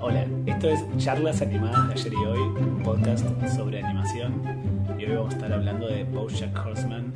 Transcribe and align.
Hola, 0.00 0.26
esto 0.46 0.70
es 0.70 0.80
Charlas 0.96 1.42
Animadas 1.42 1.88
de 1.88 1.92
ayer 1.92 2.12
y 2.14 2.16
hoy, 2.16 2.38
un 2.38 2.82
podcast 2.82 3.26
sobre 3.54 3.82
animación. 3.82 4.42
Y 4.98 5.04
hoy 5.04 5.16
vamos 5.16 5.34
a 5.34 5.36
estar 5.36 5.52
hablando 5.52 5.86
de 5.86 6.04
Bojack 6.04 6.56
Horseman, 6.56 7.12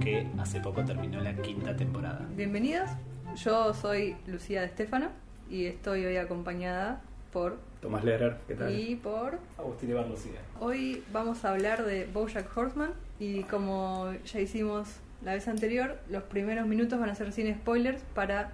que 0.00 0.26
hace 0.38 0.60
poco 0.60 0.84
terminó 0.84 1.20
la 1.20 1.36
quinta 1.36 1.76
temporada. 1.76 2.26
Bienvenidos, 2.34 2.90
yo 3.36 3.72
soy 3.74 4.16
Lucía 4.26 4.62
de 4.62 4.66
Estefano 4.66 5.10
y 5.48 5.66
estoy 5.66 6.04
hoy 6.04 6.16
acompañada 6.16 7.00
por 7.32 7.58
Tomás 7.80 8.02
Lehrer, 8.02 8.38
¿qué 8.48 8.56
tal? 8.56 8.76
y 8.76 8.96
por 8.96 9.38
Agustín 9.56 9.90
Iván 9.90 10.08
Lucía. 10.08 10.40
hoy 10.58 11.04
vamos 11.12 11.44
a 11.44 11.50
hablar 11.50 11.84
de 11.84 12.06
Bojack 12.12 12.56
Horseman 12.56 12.90
y 13.20 13.44
como 13.44 14.12
ya 14.24 14.40
hicimos 14.40 14.96
la 15.24 15.34
vez 15.34 15.46
anterior, 15.46 15.96
los 16.10 16.24
primeros 16.24 16.66
minutos 16.66 16.98
van 16.98 17.10
a 17.10 17.14
ser 17.14 17.30
sin 17.32 17.54
spoilers 17.54 18.02
para 18.14 18.50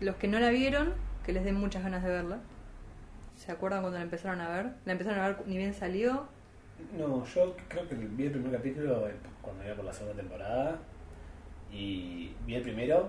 los 0.00 0.16
que 0.16 0.28
no 0.28 0.38
la 0.38 0.50
vieron, 0.50 0.94
que 1.24 1.32
les 1.32 1.44
den 1.44 1.56
muchas 1.56 1.82
ganas 1.82 2.02
de 2.02 2.10
verla. 2.10 2.38
¿Se 3.36 3.52
acuerdan 3.52 3.82
cuando 3.82 3.98
la 3.98 4.04
empezaron 4.04 4.40
a 4.40 4.48
ver? 4.48 4.72
La 4.84 4.92
empezaron 4.92 5.20
a 5.20 5.28
ver 5.28 5.36
ni 5.46 5.56
bien 5.56 5.74
salió. 5.74 6.26
No, 6.96 7.24
yo 7.24 7.56
creo 7.68 7.88
que 7.88 7.94
vi 7.94 8.26
el 8.26 8.32
primer 8.32 8.52
capítulo 8.52 9.08
cuando 9.40 9.64
iba 9.64 9.74
por 9.74 9.84
la 9.84 9.92
segunda 9.92 10.20
temporada 10.20 10.78
y 11.72 12.34
vi 12.46 12.54
el 12.54 12.62
primero, 12.62 13.08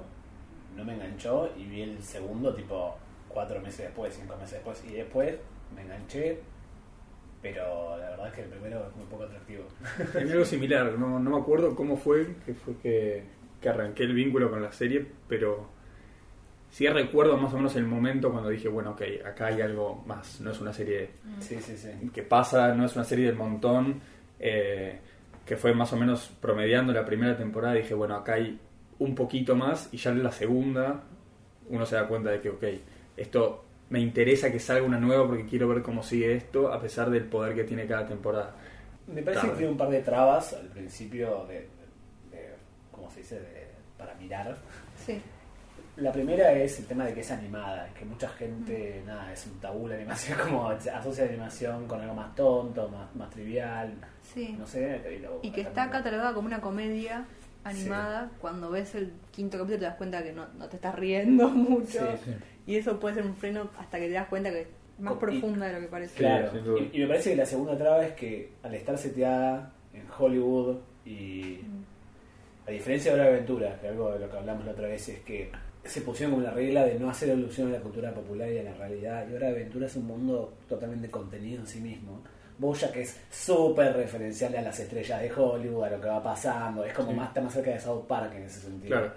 no 0.76 0.84
me 0.84 0.94
enganchó 0.94 1.52
y 1.58 1.66
vi 1.66 1.82
el 1.82 2.02
segundo 2.02 2.54
tipo 2.54 2.98
cuatro 3.28 3.60
meses 3.62 3.86
después, 3.86 4.14
cinco 4.14 4.36
meses 4.38 4.54
después 4.54 4.84
y 4.86 4.94
después 4.94 5.36
me 5.76 5.82
enganché, 5.82 6.40
pero 7.42 7.98
la 7.98 8.10
verdad 8.12 8.28
es 8.28 8.34
que 8.34 8.42
el 8.44 8.50
primero 8.50 8.88
es 8.88 8.96
muy 8.96 9.06
poco 9.06 9.24
atractivo. 9.24 9.66
A 10.16 10.24
mí 10.24 10.32
algo 10.32 10.46
similar, 10.46 10.94
no, 10.98 11.20
no 11.20 11.30
me 11.30 11.38
acuerdo 11.38 11.76
cómo 11.76 11.98
fue 11.98 12.36
que 12.46 12.54
fue 12.54 12.78
que, 12.78 13.24
que 13.62 13.70
arranqué 13.70 14.04
el 14.04 14.14
vínculo 14.14 14.50
con 14.50 14.62
la 14.62 14.72
serie, 14.72 15.06
pero 15.28 15.70
sí 16.72 16.88
recuerdo 16.88 17.38
más 17.38 17.54
o 17.54 17.58
menos 17.58 17.76
el 17.76 17.86
momento 17.86 18.32
cuando 18.32 18.50
dije, 18.50 18.68
bueno, 18.68 18.92
ok, 18.92 19.02
acá 19.26 19.48
hay 19.48 19.62
algo 19.62 20.04
más, 20.06 20.40
no 20.42 20.52
es 20.52 20.60
una 20.62 20.74
serie 20.74 21.10
Sí, 21.40 21.60
sí, 21.62 21.76
sí. 21.78 22.10
que 22.14 22.24
pasa, 22.24 22.74
no 22.76 22.86
es 22.86 22.96
una 22.96 23.06
serie 23.06 23.26
del 23.28 23.36
montón, 23.36 24.00
eh, 24.40 25.00
que 25.46 25.56
fue 25.58 25.74
más 25.74 25.92
o 25.94 25.98
menos 25.98 26.32
promediando 26.42 26.92
la 26.94 27.06
primera 27.06 27.36
temporada, 27.38 27.74
dije, 27.76 27.94
bueno, 27.94 28.16
acá 28.16 28.34
hay 28.34 28.60
un 29.00 29.16
poquito 29.16 29.56
más, 29.56 29.90
y 29.92 29.98
ya 29.98 30.12
en 30.12 30.24
la 30.24 30.32
segunda 30.32 31.04
uno 31.70 31.86
se 31.86 31.96
da 31.96 32.08
cuenta 32.08 32.32
de 32.32 32.42
que, 32.42 32.50
ok, 32.50 32.64
esto 33.16 33.64
me 33.90 34.00
interesa 34.00 34.52
que 34.52 34.60
salga 34.60 34.86
una 34.86 35.00
nueva 35.00 35.26
porque 35.26 35.46
quiero 35.46 35.68
ver 35.70 35.82
cómo 35.82 36.04
sigue 36.04 36.34
esto, 36.36 36.72
a 36.74 36.80
pesar 36.82 37.10
del 37.10 37.24
poder 37.26 37.56
que 37.56 37.64
tiene 37.64 37.86
cada 37.88 38.06
temporada. 38.06 38.54
Me 39.08 39.22
parece 39.22 39.42
Tarde. 39.42 39.52
que 39.54 39.58
tiene 39.60 39.72
un 39.72 39.78
par 39.78 39.90
de 39.90 40.02
trabas 40.02 40.54
al 40.54 40.68
principio 40.68 41.46
de, 41.48 41.54
de- 42.32 42.56
¿cómo 42.92 43.10
se 43.10 43.20
dice? 43.22 43.40
De- 43.40 43.68
para 43.98 44.14
mirar. 44.16 44.58
Sí. 45.06 45.22
La 45.98 46.12
primera 46.12 46.52
es 46.54 46.80
el 46.80 46.86
tema 46.86 47.06
de 47.06 47.14
que 47.14 47.22
es 47.22 47.32
animada, 47.32 47.90
que 47.98 48.06
mucha 48.06 48.30
gente, 48.30 49.02
nada, 49.06 49.34
es 49.34 49.46
un 49.48 49.60
tabú 49.60 49.88
la 49.88 49.96
animación, 49.96 50.38
como 50.44 50.70
asocia 50.70 51.24
la 51.26 51.30
animación 51.32 51.88
con 51.88 52.00
algo 52.02 52.14
más 52.14 52.36
tonto, 52.36 52.88
más, 52.90 53.14
más 53.16 53.30
trivial, 53.32 53.94
Sí. 54.22 54.56
no 54.60 54.68
sé. 54.68 55.20
lo- 55.22 55.40
Y 55.42 55.52
que 55.52 55.62
está 55.62 55.90
catalogada 55.90 56.34
como 56.34 56.48
una 56.48 56.62
comedia 56.62 57.26
animada. 57.64 58.30
Cuando 58.40 58.70
ves 58.70 58.94
el 58.96 59.12
quinto 59.32 59.58
capítulo 59.58 59.80
te 59.80 59.86
das 59.86 59.96
cuenta 59.96 60.24
que 60.24 60.32
no, 60.34 60.48
no 60.58 60.68
te 60.70 60.76
estás 60.76 60.94
riendo 60.96 61.50
mucho. 61.50 62.00
Sí, 62.00 62.22
sí. 62.26 62.32
Y 62.68 62.76
eso 62.76 63.00
puede 63.00 63.16
ser 63.16 63.26
un 63.26 63.36
freno 63.36 63.70
hasta 63.80 63.98
que 64.00 64.08
te 64.08 64.14
das 64.14 64.28
cuenta 64.28 64.52
que 64.52 64.62
es 64.62 64.68
más 65.00 65.14
profunda 65.16 65.66
de 65.68 65.74
lo 65.74 65.80
que 65.80 65.88
parece. 65.88 66.16
Claro, 66.16 66.52
y, 66.80 66.98
y 66.98 67.00
me 67.02 67.08
parece 67.08 67.32
que 67.32 67.36
la 67.38 67.46
segunda 67.46 67.78
traba 67.78 68.06
es 68.06 68.14
que 68.14 68.52
al 68.64 68.74
estar 68.76 68.98
seteada 68.98 69.72
en 69.94 70.04
Hollywood 70.18 70.78
y 71.06 71.60
a 72.68 72.72
diferencia 72.72 73.12
de 73.14 73.20
Hora 73.20 73.30
de 73.30 73.36
Aventura, 73.36 73.80
que 73.80 73.88
algo 73.88 74.12
de 74.12 74.20
lo 74.20 74.30
que 74.30 74.38
hablamos 74.38 74.66
la 74.66 74.72
otra 74.74 74.88
vez 74.90 75.08
es 75.08 75.20
que 75.20 75.50
se 75.88 76.02
pusieron 76.02 76.36
como 76.36 76.46
la 76.48 76.54
regla 76.54 76.86
de 76.86 77.00
no 77.00 77.10
hacer 77.10 77.32
alusión 77.32 77.70
a 77.70 77.72
la 77.78 77.80
cultura 77.80 78.14
popular 78.14 78.52
y 78.52 78.60
a 78.60 78.64
la 78.64 78.74
realidad. 78.74 79.28
Y 79.30 79.34
Hora 79.36 79.48
de 79.48 79.54
Aventura 79.54 79.88
es 79.88 79.96
un 79.96 80.06
mundo 80.08 80.54
totalmente 80.70 81.10
contenido 81.10 81.62
en 81.62 81.68
sí 81.68 81.80
mismo. 81.80 82.22
Bojack 82.60 82.96
es 82.98 83.20
súper 83.30 83.96
referencial 83.96 84.56
a 84.56 84.62
las 84.64 84.80
estrellas 84.80 85.22
de 85.22 85.32
Hollywood, 85.32 85.84
a 85.84 85.90
lo 85.92 86.02
que 86.02 86.08
va 86.08 86.24
pasando. 86.24 86.84
Es 86.84 86.94
como 86.94 87.12
Sí. 87.12 87.16
más, 87.18 87.28
está 87.30 87.42
más 87.42 87.54
cerca 87.54 87.72
de 87.72 87.80
South 87.80 88.06
Park 88.08 88.34
en 88.36 88.44
ese 88.44 88.62
sentido. 88.62 88.98
Claro. 88.98 89.14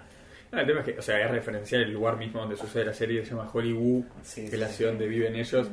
Ah, 0.51 0.61
el 0.61 0.67
tema 0.67 0.79
es 0.81 0.85
que, 0.85 0.99
o 0.99 1.01
sea, 1.01 1.23
es 1.25 1.31
referencial 1.31 1.81
el 1.81 1.91
lugar 1.93 2.17
mismo 2.17 2.41
donde 2.41 2.55
sucede 2.57 2.85
la 2.85 2.93
serie, 2.93 3.23
se 3.23 3.31
llama 3.31 3.49
Hollywood, 3.51 4.03
Sí, 4.21 4.41
que 4.41 4.47
sí, 4.49 4.53
es 4.53 4.59
la 4.59 4.67
sí. 4.67 4.75
ciudad 4.75 4.91
donde 4.91 5.07
viven 5.07 5.35
ellos. 5.35 5.69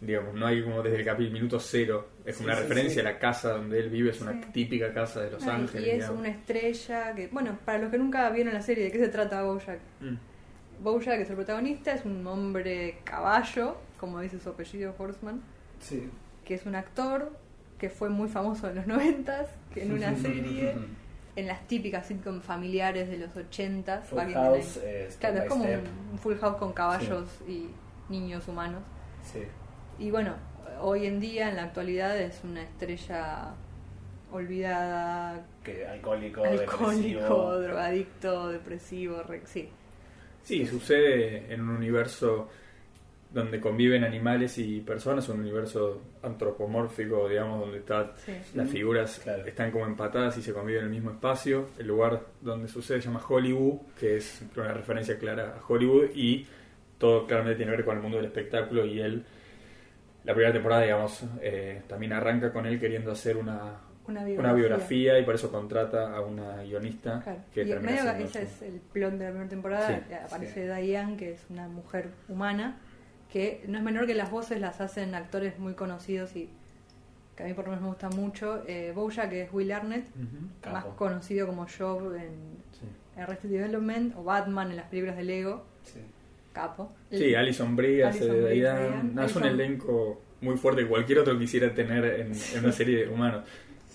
Digamos, 0.00 0.32
no 0.34 0.46
hay 0.46 0.62
como 0.62 0.82
desde 0.82 0.96
el 1.00 1.04
capítulo 1.04 1.34
minuto 1.34 1.60
cero, 1.60 2.08
es 2.24 2.36
Sí, 2.36 2.44
una 2.44 2.54
sí, 2.54 2.62
referencia 2.62 2.94
sí. 2.94 3.00
a 3.00 3.02
la 3.12 3.18
casa 3.18 3.50
donde 3.52 3.80
él 3.80 3.90
vive, 3.90 4.10
es 4.12 4.20
una 4.22 4.32
Sí. 4.32 4.40
típica 4.52 4.94
casa 4.94 5.20
de 5.20 5.30
Los 5.32 5.46
Ángeles. 5.46 5.86
y 5.86 5.90
es 5.90 5.96
digamos. 5.96 6.18
una 6.20 6.28
estrella 6.30 7.14
que, 7.14 7.26
bueno, 7.28 7.58
para 7.66 7.78
los 7.80 7.90
que 7.90 7.98
nunca 7.98 8.30
vieron 8.30 8.54
la 8.54 8.62
serie, 8.62 8.84
¿de 8.84 8.92
qué 8.92 8.98
se 8.98 9.08
trata? 9.08 9.42
Mm. 9.42 10.14
Bojack, 10.82 11.16
que 11.16 11.22
es 11.22 11.30
el 11.30 11.36
protagonista, 11.36 11.92
es 11.92 12.04
un 12.04 12.26
hombre 12.26 12.98
caballo, 13.04 13.76
como 13.98 14.20
dice 14.20 14.38
su 14.40 14.48
apellido 14.48 14.94
Horseman, 14.98 15.42
Sí. 15.80 16.08
que 16.44 16.54
es 16.54 16.66
un 16.66 16.74
actor 16.74 17.32
que 17.78 17.88
fue 17.90 18.08
muy 18.10 18.28
famoso 18.28 18.68
en 18.68 18.76
los 18.76 18.86
noventas, 18.94 19.48
que 19.72 19.82
en 19.84 19.92
una 19.92 20.14
serie, 20.16 20.74
en 21.36 21.46
las 21.46 21.66
típicas 21.66 22.06
sitcom 22.06 22.40
familiares 22.40 23.08
de 23.08 23.18
los 23.18 23.36
ochentas, 23.36 24.06
Full 24.08 24.18
House, 24.32 24.76
90s. 24.76 24.80
eh, 24.82 25.06
Step 25.10 25.20
Claro, 25.20 25.42
es 25.44 25.48
como 25.48 25.64
un 26.12 26.18
full 26.18 26.34
house 26.36 26.56
con 26.56 26.72
caballos 26.72 27.28
y 27.46 27.68
niños 28.08 28.48
humanos. 28.48 28.82
Sí. 29.22 29.42
Y 29.98 30.10
bueno, 30.10 30.34
hoy 30.80 31.06
en 31.06 31.20
día, 31.20 31.48
en 31.50 31.56
la 31.56 31.64
actualidad, 31.64 32.18
es 32.18 32.42
una 32.42 32.62
estrella 32.62 33.54
olvidada, 34.32 35.44
Que 35.64 35.86
alcohólico, 35.86 36.42
alcohólico, 36.42 36.86
depresivo. 36.88 37.58
drogadicto, 37.58 38.48
depresivo, 38.48 39.22
re- 39.22 39.42
sí. 39.46 39.68
Sí, 40.42 40.66
sucede 40.66 41.52
en 41.52 41.60
un 41.62 41.70
universo 41.76 42.48
donde 43.32 43.60
conviven 43.60 44.02
animales 44.02 44.58
y 44.58 44.80
personas, 44.80 45.28
un 45.28 45.38
universo 45.40 46.02
antropomórfico, 46.22 47.28
digamos, 47.28 47.60
donde 47.60 47.78
está, 47.78 48.12
Sí. 48.16 48.32
las 48.54 48.68
figuras 48.68 49.20
claro. 49.22 49.44
están 49.46 49.70
como 49.70 49.86
empatadas 49.86 50.36
y 50.38 50.42
se 50.42 50.52
conviven 50.52 50.80
en 50.80 50.86
el 50.86 50.90
mismo 50.90 51.12
espacio. 51.12 51.68
El 51.78 51.86
lugar 51.86 52.22
donde 52.40 52.66
sucede 52.66 53.00
se 53.00 53.06
llama 53.06 53.22
Hollywood, 53.28 53.78
que 53.98 54.16
es 54.16 54.42
una 54.56 54.72
referencia 54.74 55.16
clara 55.16 55.58
a 55.60 55.64
Hollywood 55.72 56.10
y 56.14 56.44
todo 56.98 57.26
claramente 57.26 57.56
tiene 57.58 57.70
que 57.70 57.76
ver 57.76 57.84
con 57.84 57.96
el 57.96 58.02
mundo 58.02 58.16
del 58.16 58.26
espectáculo 58.26 58.84
y 58.84 59.00
él, 59.00 59.24
la 60.24 60.34
primera 60.34 60.52
temporada, 60.52 60.82
digamos, 60.82 61.22
eh, 61.40 61.82
también 61.86 62.12
arranca 62.12 62.52
con 62.52 62.66
él 62.66 62.80
queriendo 62.80 63.12
hacer 63.12 63.36
una, 63.36 63.76
Una 64.06 64.22
una 64.22 64.52
biografía 64.52 65.18
y 65.18 65.24
por 65.24 65.34
eso 65.36 65.52
contrata 65.52 66.14
a 66.16 66.20
una 66.20 66.62
guionista 66.62 67.20
Claro. 67.22 67.40
que 67.54 67.62
y 67.62 67.66
termina 67.68 68.12
medio 68.14 68.28
que 68.32 68.42
es 68.42 68.62
el 68.62 68.80
plot 68.92 69.12
de 69.12 69.24
la 69.24 69.30
primera 69.30 69.48
temporada. 69.48 69.88
Sí, 69.88 69.94
eh, 70.10 70.18
Aparece 70.26 70.54
sí. 70.76 70.82
Diane, 70.82 71.16
que 71.16 71.32
es 71.32 71.40
una 71.48 71.68
mujer 71.68 72.08
humana, 72.28 72.78
que 73.32 73.62
no 73.68 73.78
es 73.78 73.84
menor 73.84 74.06
que 74.06 74.14
las 74.14 74.30
voces 74.30 74.60
las 74.60 74.80
hacen 74.80 75.14
actores 75.14 75.58
muy 75.60 75.74
conocidos 75.74 76.34
y 76.34 76.48
que 77.36 77.44
a 77.44 77.46
mí 77.46 77.54
por 77.54 77.66
lo 77.66 77.70
menos 77.70 77.82
me 77.82 77.88
gusta 77.90 78.08
mucho. 78.10 78.64
Eh, 78.66 78.90
Bojack, 78.94 79.30
que 79.30 79.42
es 79.42 79.52
Will 79.52 79.70
Arnett, 79.70 80.06
más 80.72 80.84
conocido 80.96 81.46
como 81.46 81.66
Job 81.68 82.14
en 82.16 82.60
Sí. 82.72 82.86
Arrested 83.20 83.50
Development 83.50 84.14
o 84.16 84.24
Batman 84.24 84.70
en 84.70 84.76
las 84.76 84.86
películas 84.86 85.16
de 85.16 85.24
Lego, 85.24 85.64
capo. 86.52 86.90
Sí, 87.10 87.34
Alison 87.34 87.76
Brie 87.76 88.02
hace 88.04 88.24
Diane. 88.24 88.50
Diane. 88.54 89.10
No, 89.14 89.22
es 89.24 89.36
un 89.36 89.44
elenco 89.44 90.20
muy 90.40 90.56
fuerte 90.56 90.82
que 90.82 90.88
cualquier 90.88 91.18
otro 91.20 91.38
quisiera 91.38 91.72
tener 91.74 92.04
en, 92.04 92.32
en 92.32 92.64
una 92.64 92.72
serie 92.72 93.04
de 93.04 93.08
humanos. 93.12 93.44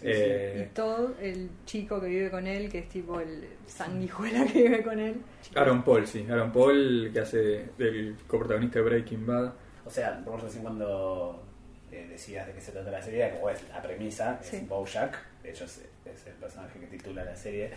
Sí, 0.06 0.12
Eh, 0.14 0.68
Y 0.70 0.74
Todd, 0.74 1.12
el 1.22 1.50
chico 1.66 2.00
que 2.00 2.08
vive 2.08 2.30
con 2.30 2.46
él, 2.48 2.70
que 2.70 2.80
es 2.80 2.90
tipo 2.90 3.20
el 3.20 3.48
sanguijuela 3.66 4.46
que 4.46 4.64
vive 4.64 4.84
con 4.84 5.00
él. 5.00 5.16
Aaron 5.56 5.84
Paul, 5.84 6.06
sí. 6.06 6.26
Aaron 6.30 6.52
Paul, 6.52 7.10
que 7.14 7.20
hace 7.20 7.66
del 7.78 8.16
coprotagonista 8.28 8.80
de 8.80 8.86
Breaking 8.86 9.26
Bad. 9.26 9.54
O 9.86 9.90
sea, 9.90 10.22
vos 10.26 10.42
recién 10.42 10.64
cuando 10.64 11.44
eh, 11.92 12.06
decías 12.10 12.46
de 12.48 12.54
qué 12.54 12.62
se 12.62 12.72
trata 12.72 12.92
la 12.92 13.02
serie, 13.02 13.32
como 13.32 13.50
es 13.50 13.68
la 13.70 13.82
premisa, 13.82 14.40
Sí. 14.42 14.58
es 14.58 14.68
Bojack, 14.68 15.18
de 15.44 15.50
hecho 15.52 15.66
es, 15.66 15.82
es 16.06 16.28
el 16.28 16.34
personaje 16.34 16.80
que 16.80 16.88
titula 16.88 17.24
la 17.24 17.36
serie, 17.36 17.72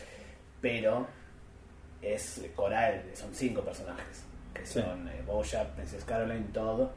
pero 0.60 1.06
es 2.02 2.44
coral, 2.54 3.02
son 3.14 3.34
cinco 3.34 3.62
personajes, 3.62 4.24
que 4.54 4.64
Sí. 4.66 4.80
son 4.80 5.06
eh, 5.08 5.22
Bojack, 5.26 5.68
Princess 5.74 6.04
Caroline, 6.04 6.46
Todd, 6.52 6.88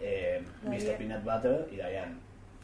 eh, 0.00 0.42
Mr. 0.64 0.96
Peanut 0.98 1.22
Butter 1.24 1.68
y 1.70 1.76
Diane. 1.76 2.14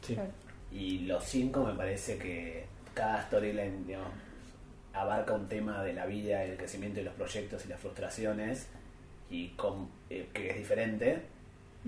Sí. 0.02 0.14
Claro. 0.14 0.30
Y 0.72 1.00
los 1.00 1.24
cinco 1.24 1.64
me 1.64 1.74
parece 1.74 2.16
que 2.18 2.66
cada 2.94 3.22
storyline, 3.22 3.86
digamos, 3.86 4.10
abarca 4.92 5.34
un 5.34 5.48
tema 5.48 5.82
de 5.82 5.92
la 5.92 6.06
vida, 6.06 6.44
el 6.44 6.56
crecimiento 6.56 7.00
y 7.00 7.04
los 7.04 7.14
proyectos 7.14 7.64
y 7.64 7.68
las 7.68 7.80
frustraciones, 7.80 8.68
y 9.30 9.48
con, 9.50 9.88
eh, 10.08 10.28
que 10.32 10.50
es 10.50 10.56
diferente. 10.56 11.22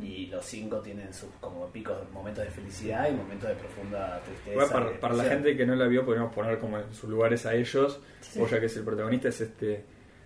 Y 0.00 0.26
los 0.26 0.46
cinco 0.46 0.78
tienen 0.78 1.12
sus 1.12 1.28
como 1.38 1.66
picos, 1.68 1.96
momentos 2.12 2.44
de 2.44 2.50
felicidad 2.50 3.10
y 3.10 3.12
momentos 3.12 3.50
de 3.50 3.56
profunda 3.56 4.22
tristeza. 4.24 4.64
Y 4.64 4.70
para, 4.70 5.00
para 5.00 5.14
la 5.14 5.24
gente 5.24 5.54
que 5.54 5.66
no 5.66 5.74
la 5.74 5.86
vio, 5.86 6.06
podemos 6.06 6.32
poner 6.34 6.58
como 6.58 6.78
en 6.78 6.94
sus 6.94 7.10
lugares 7.10 7.44
a 7.44 7.54
ellos. 7.54 8.00
Sí. 8.22 8.38
Boya, 8.38 8.58
que 8.58 8.66
es 8.66 8.76
el 8.78 8.84
protagonista, 8.84 9.28
es 9.28 9.42
este 9.42 9.84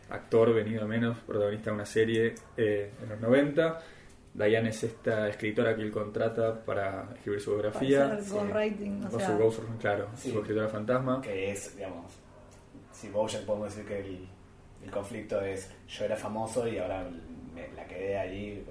actor 0.09 0.55
venido 0.55 0.85
a 0.85 0.87
menos, 0.87 1.19
protagonista 1.19 1.71
de 1.71 1.75
una 1.75 1.87
serie 1.87 2.35
eh, 2.57 2.93
en 3.03 3.09
los 3.09 3.21
90. 3.21 3.81
Diane 4.37 4.69
es 4.69 4.85
esta 4.85 5.29
escritora 5.29 5.75
que 5.75 5.83
él 5.83 5.91
contrata 5.91 6.63
para 6.65 7.09
escribir 7.15 7.41
su 7.41 7.53
biografía. 7.53 8.05
Para 8.09 8.15
hacer 8.19 8.33
ghostwriting, 8.35 9.05
o 9.07 9.11
Con 9.11 9.19
sea, 9.21 9.29
su 9.29 9.39
ghost, 9.39 9.61
claro, 9.81 10.09
Sí. 10.17 10.31
su 10.31 10.39
escritora 10.41 10.69
fantasma. 10.69 11.21
Que 11.23 11.53
es, 11.53 11.75
digamos, 11.77 12.13
si 12.93 13.09
Bojack 13.09 13.45
podemos 13.45 13.75
decir 13.75 13.89
que 13.89 14.01
el, 14.01 14.29
el 14.85 14.91
conflicto 14.91 15.41
es 15.41 15.71
yo 15.89 16.05
era 16.05 16.17
famoso 16.17 16.69
y 16.69 16.79
ahora 16.79 17.09
me 17.55 17.69
la 17.75 17.87
quedé 17.87 18.19
ahí 18.19 18.65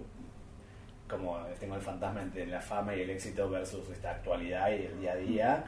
como 1.10 1.38
tengo 1.60 1.76
el 1.76 1.82
fantasma 1.82 2.22
entre 2.22 2.46
la 2.48 2.60
fama 2.62 2.96
y 2.96 3.02
el 3.02 3.10
éxito 3.12 3.50
versus 3.50 3.90
esta 3.90 4.12
actualidad 4.12 4.70
y 4.72 4.86
el 4.86 5.00
día 5.00 5.12
a 5.14 5.16
día. 5.16 5.64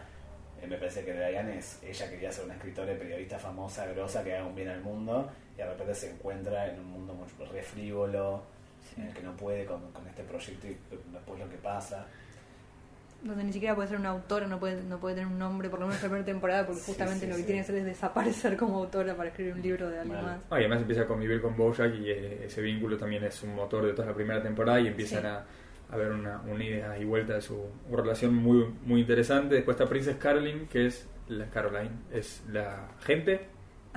Eh, 0.62 0.66
me 0.68 0.78
parece 0.78 1.06
que 1.06 1.14
Diane 1.14 1.60
es, 1.60 1.80
ella 1.84 2.10
quería 2.10 2.32
ser 2.32 2.46
una 2.46 2.56
escritora 2.56 2.92
y 2.94 2.98
periodista 2.98 3.38
famosa, 3.38 3.86
grosa, 3.88 4.24
que 4.24 4.34
haga 4.36 4.46
un 4.48 4.56
bien 4.56 4.70
al 4.70 4.82
mundo 4.82 5.30
y 5.54 5.58
de 5.58 5.66
repente 5.68 5.94
se 5.94 6.12
encuentra 6.12 6.68
en 6.72 6.80
un 6.80 6.86
mundo 6.88 7.14
muy 7.14 7.28
re 7.48 7.62
frívolo, 7.62 8.44
en 8.98 9.04
el 9.04 9.14
que 9.14 9.22
no 9.22 9.36
puede 9.36 9.66
con, 9.66 9.92
con 9.92 10.08
este 10.08 10.24
proyecto 10.24 10.68
y 10.68 10.78
después 11.12 11.40
lo 11.40 11.50
que 11.50 11.58
pasa 11.58 12.08
donde 13.22 13.44
ni 13.44 13.52
siquiera 13.52 13.76
puede 13.76 13.88
ser 13.88 13.98
una 13.98 14.10
autora, 14.10 14.48
no 14.48 14.60
puede, 14.60 14.82
no 14.84 15.00
puede 15.00 15.16
tener 15.16 15.30
un 15.30 15.40
nombre, 15.40 15.70
por 15.70 15.80
lo 15.80 15.88
menos 15.88 16.02
en 16.02 16.04
la 16.04 16.10
primera 16.10 16.26
temporada, 16.26 16.66
porque 16.66 16.82
justamente 16.82 17.28
lo 17.28 17.36
que 17.36 17.44
tiene 17.44 17.60
que 17.60 17.64
hacer 17.64 17.76
es 17.76 17.86
desaparecer 17.86 18.56
como 18.58 18.78
autora 18.78 19.16
para 19.16 19.30
escribir 19.30 19.54
un 19.54 19.62
libro 19.62 19.90
de 19.90 20.00
alguien 20.00 20.22
más. 20.22 20.42
y 20.52 20.54
además 20.54 20.82
empieza 20.82 21.02
a 21.04 21.08
convivir 21.08 21.42
con 21.42 21.56
Bojack 21.58 21.96
y 21.96 22.10
eh, 22.10 22.46
ese 22.46 22.62
vínculo 22.62 22.98
también 22.98 23.24
es 23.24 23.42
un 23.44 23.56
motor 23.56 23.86
de 23.86 23.94
toda 23.94 24.08
la 24.10 24.14
primera 24.14 24.42
temporada 24.42 24.80
y 24.80 24.88
empiezan 24.88 25.26
a, 25.26 25.46
a, 25.90 25.98
ver 25.98 26.12
una, 26.12 26.42
una 26.42 26.64
ida 26.64 26.98
y 26.98 27.06
vuelta 27.06 27.34
de 27.34 27.42
su 27.42 27.60
relación 27.92 28.36
muy, 28.36 28.66
muy 28.86 29.02
interesante. 29.02 29.56
Después 29.56 29.76
está 29.76 29.90
Princess 29.90 30.18
Caroline, 30.18 30.68
que 30.68 30.86
es 30.86 31.08
la 31.28 31.48
Caroline, 31.50 31.92
es 32.12 32.44
la 32.50 32.90
gente. 33.00 33.48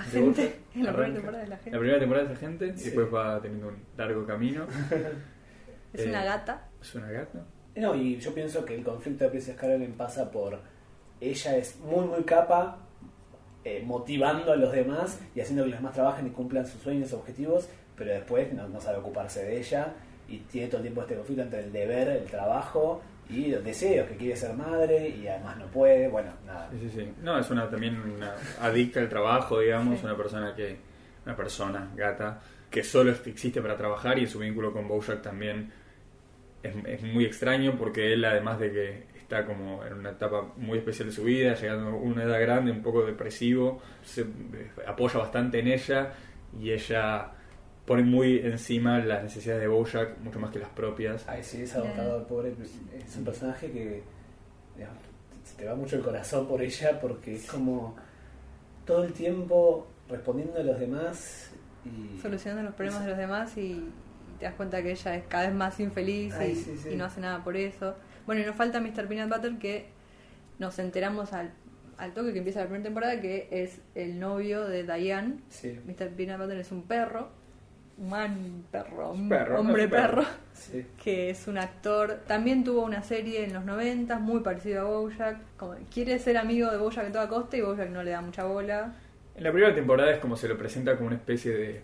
Agente, 0.01 0.61
en 0.75 0.85
la 0.85 0.93
primera 0.93 1.15
temporada 1.15 1.43
es 1.43 1.49
la 1.49 1.57
gente. 1.57 1.71
La 1.71 1.79
primera 1.79 1.99
temporada 1.99 2.27
es 2.27 2.33
la 2.33 2.39
gente 2.39 2.67
y 2.67 2.71
después 2.71 3.15
va 3.15 3.41
teniendo 3.41 3.69
un 3.69 3.77
largo 3.97 4.27
camino. 4.27 4.67
es 5.93 6.07
una 6.07 6.23
eh, 6.23 6.27
gata. 6.27 6.69
Es 6.81 6.95
una 6.95 7.11
gata. 7.11 7.47
No, 7.77 7.95
y 7.95 8.19
yo 8.19 8.35
pienso 8.35 8.65
que 8.65 8.75
el 8.75 8.83
conflicto 8.83 9.25
de 9.25 9.31
Princess 9.31 9.57
Caroline 9.57 9.95
pasa 9.97 10.31
por 10.31 10.59
ella 11.21 11.57
es 11.57 11.79
muy, 11.81 12.07
muy 12.07 12.23
capa, 12.25 12.79
eh, 13.63 13.83
motivando 13.85 14.53
a 14.53 14.57
los 14.57 14.73
demás 14.73 15.21
y 15.35 15.41
haciendo 15.41 15.65
que 15.65 15.71
los 15.71 15.79
demás 15.79 15.95
trabajen 15.95 16.27
y 16.27 16.31
cumplan 16.31 16.67
sus 16.67 16.81
sueños, 16.81 17.13
objetivos, 17.13 17.69
pero 17.97 18.11
después 18.13 18.53
no, 18.55 18.81
sabe 18.81 18.99
ocuparse 18.99 19.45
de 19.45 19.59
ella 19.59 19.93
y 20.29 20.39
tiene 20.39 20.69
todo 20.69 20.79
el 20.79 20.85
tiempo 20.85 21.03
este 21.03 21.17
conflicto 21.17 21.43
entre 21.43 21.61
el 21.61 21.73
deber, 21.73 22.09
el 22.09 22.25
trabajo 22.25 23.03
y 23.31 23.47
los 23.47 23.65
deseos, 23.65 24.09
que 24.09 24.17
quiere 24.17 24.37
ser 24.37 24.55
madre 24.55 25.09
y 25.09 25.27
además 25.27 25.57
no 25.59 25.67
puede, 25.67 26.09
bueno, 26.09 26.33
nada. 26.47 26.69
Sí, 26.73 26.79
sí, 26.81 27.01
sí. 27.01 27.13
No, 27.23 27.39
es 27.39 27.51
una 27.51 27.69
también 27.69 28.01
una 28.01 28.35
adicta 28.61 29.01
al 29.01 29.09
trabajo, 29.09 29.61
digamos, 29.61 30.03
una 30.03 30.17
persona 30.17 30.55
que, 30.55 30.77
una 31.25 31.37
persona, 31.37 31.91
gata, 31.95 32.41
que 32.71 32.83
solo 32.83 33.11
existe 33.11 33.61
para 33.61 33.77
trabajar 33.77 34.19
y 34.19 34.27
su 34.27 34.39
vínculo 34.39 34.73
con 34.73 34.89
Bojack 34.89 35.23
también 35.23 35.73
es, 36.63 37.03
muy 37.03 37.25
extraño 37.25 37.77
porque 37.79 38.13
él, 38.13 38.25
además 38.25 38.59
de 38.59 38.73
que 38.73 39.07
está 39.19 39.45
como 39.47 39.85
en 39.85 39.95
una 39.95 40.11
etapa 40.11 40.53
muy 40.57 40.79
especial 40.79 41.09
de 41.09 41.15
su 41.15 41.25
vida, 41.25 41.55
llegando 41.55 41.89
a 41.89 41.95
una 41.95 42.25
edad 42.25 42.41
grande, 42.41 42.71
un 42.71 42.83
poco 42.83 43.05
depresivo, 43.05 43.81
se 44.03 44.27
apoya 44.87 45.19
bastante 45.19 45.61
en 45.61 45.69
ella 45.69 46.13
y 46.61 46.71
ella 46.71 47.33
pone 47.91 48.05
muy 48.05 48.39
encima 48.39 49.01
las 49.01 49.25
necesidades 49.25 49.63
de 49.63 49.67
Bojack, 49.67 50.17
mucho 50.21 50.39
más 50.39 50.53
que 50.53 50.61
las 50.61 50.69
propias. 50.69 51.25
Ay, 51.27 51.43
sí, 51.43 51.63
es 51.63 51.75
adoptado, 51.75 52.25
pobre. 52.25 52.55
Es 53.05 53.17
un 53.17 53.25
personaje 53.25 53.69
que 53.73 54.05
te 55.57 55.65
va 55.65 55.75
mucho 55.75 55.97
el 55.97 56.03
corazón 56.03 56.47
por 56.47 56.63
ella 56.63 57.01
porque 57.01 57.35
es 57.35 57.47
como 57.51 57.97
todo 58.87 59.03
el 59.03 59.13
tiempo 59.13 59.89
respondiendo 60.09 60.61
a 60.61 60.63
los 60.63 60.79
demás 60.79 61.51
y 61.85 62.21
solucionando 62.21 62.63
los 62.63 62.75
problemas 62.75 63.03
de 63.03 63.09
los 63.09 63.19
demás 63.19 63.57
y 63.57 63.83
te 64.39 64.45
das 64.45 64.55
cuenta 64.55 64.81
que 64.85 64.93
ella 64.93 65.17
es 65.17 65.25
cada 65.27 65.49
vez 65.49 65.55
más 65.57 65.81
infeliz 65.81 66.33
y, 66.89 66.95
no 66.95 67.07
hace 67.07 67.21
nada 67.21 67.43
por 67.43 67.57
eso. 67.57 67.97
Bueno, 68.25 68.41
y 68.41 68.45
nos 68.45 68.55
falta 68.55 68.81
Mr. 68.81 69.09
Peanut 69.09 69.37
Butter 69.37 69.59
que 69.59 69.89
nos 70.61 70.79
enteramos 70.79 71.33
al, 71.33 71.51
al 71.99 72.15
toque 72.15 72.33
que 72.33 72.39
empieza 72.39 72.61
la 72.61 72.67
primera 72.67 72.85
temporada 72.85 73.21
que 73.21 73.49
es 73.51 73.81
el 73.97 74.21
novio 74.21 74.65
de 74.69 74.85
Diane. 74.85 75.39
Mr. 75.87 76.11
Peanut 76.11 76.39
Butter 76.41 76.59
es 76.59 76.71
un 76.71 76.85
perro, 76.85 77.40
un 78.01 78.65
perro, 78.71 79.13
un 79.13 79.57
hombre 79.57 79.89
perro, 79.89 80.25
que 81.03 81.31
es 81.31 81.47
un 81.47 81.59
actor. 81.59 82.21
También 82.27 82.65
tuvo 82.65 82.83
una 82.83 83.03
serie 83.03 83.45
en 83.45 83.53
los 83.53 83.65
90 83.65 84.19
muy 84.19 84.41
parecido 84.41 84.81
a 84.81 84.85
Bojack. 84.85 85.39
Como, 85.57 85.75
quiere 85.93 86.19
ser 86.19 86.39
amigo 86.39 86.71
de 86.71 86.79
Bojack 86.79 87.09
a 87.09 87.13
toda 87.13 87.29
costa 87.29 87.57
y 87.57 87.61
Bojack 87.61 87.91
no 87.91 88.03
le 88.03 88.13
da 88.13 88.21
mucha 88.23 88.45
bola. 88.45 88.95
En 89.37 89.45
la 89.45 89.53
primera 89.53 89.75
temporada 89.75 90.13
es 90.13 90.19
como 90.19 90.37
se 90.37 90.49
lo 90.49 90.57
presenta 90.57 90.97
como 90.97 91.09
una 91.09 91.17
especie 91.17 91.53
de 91.53 91.83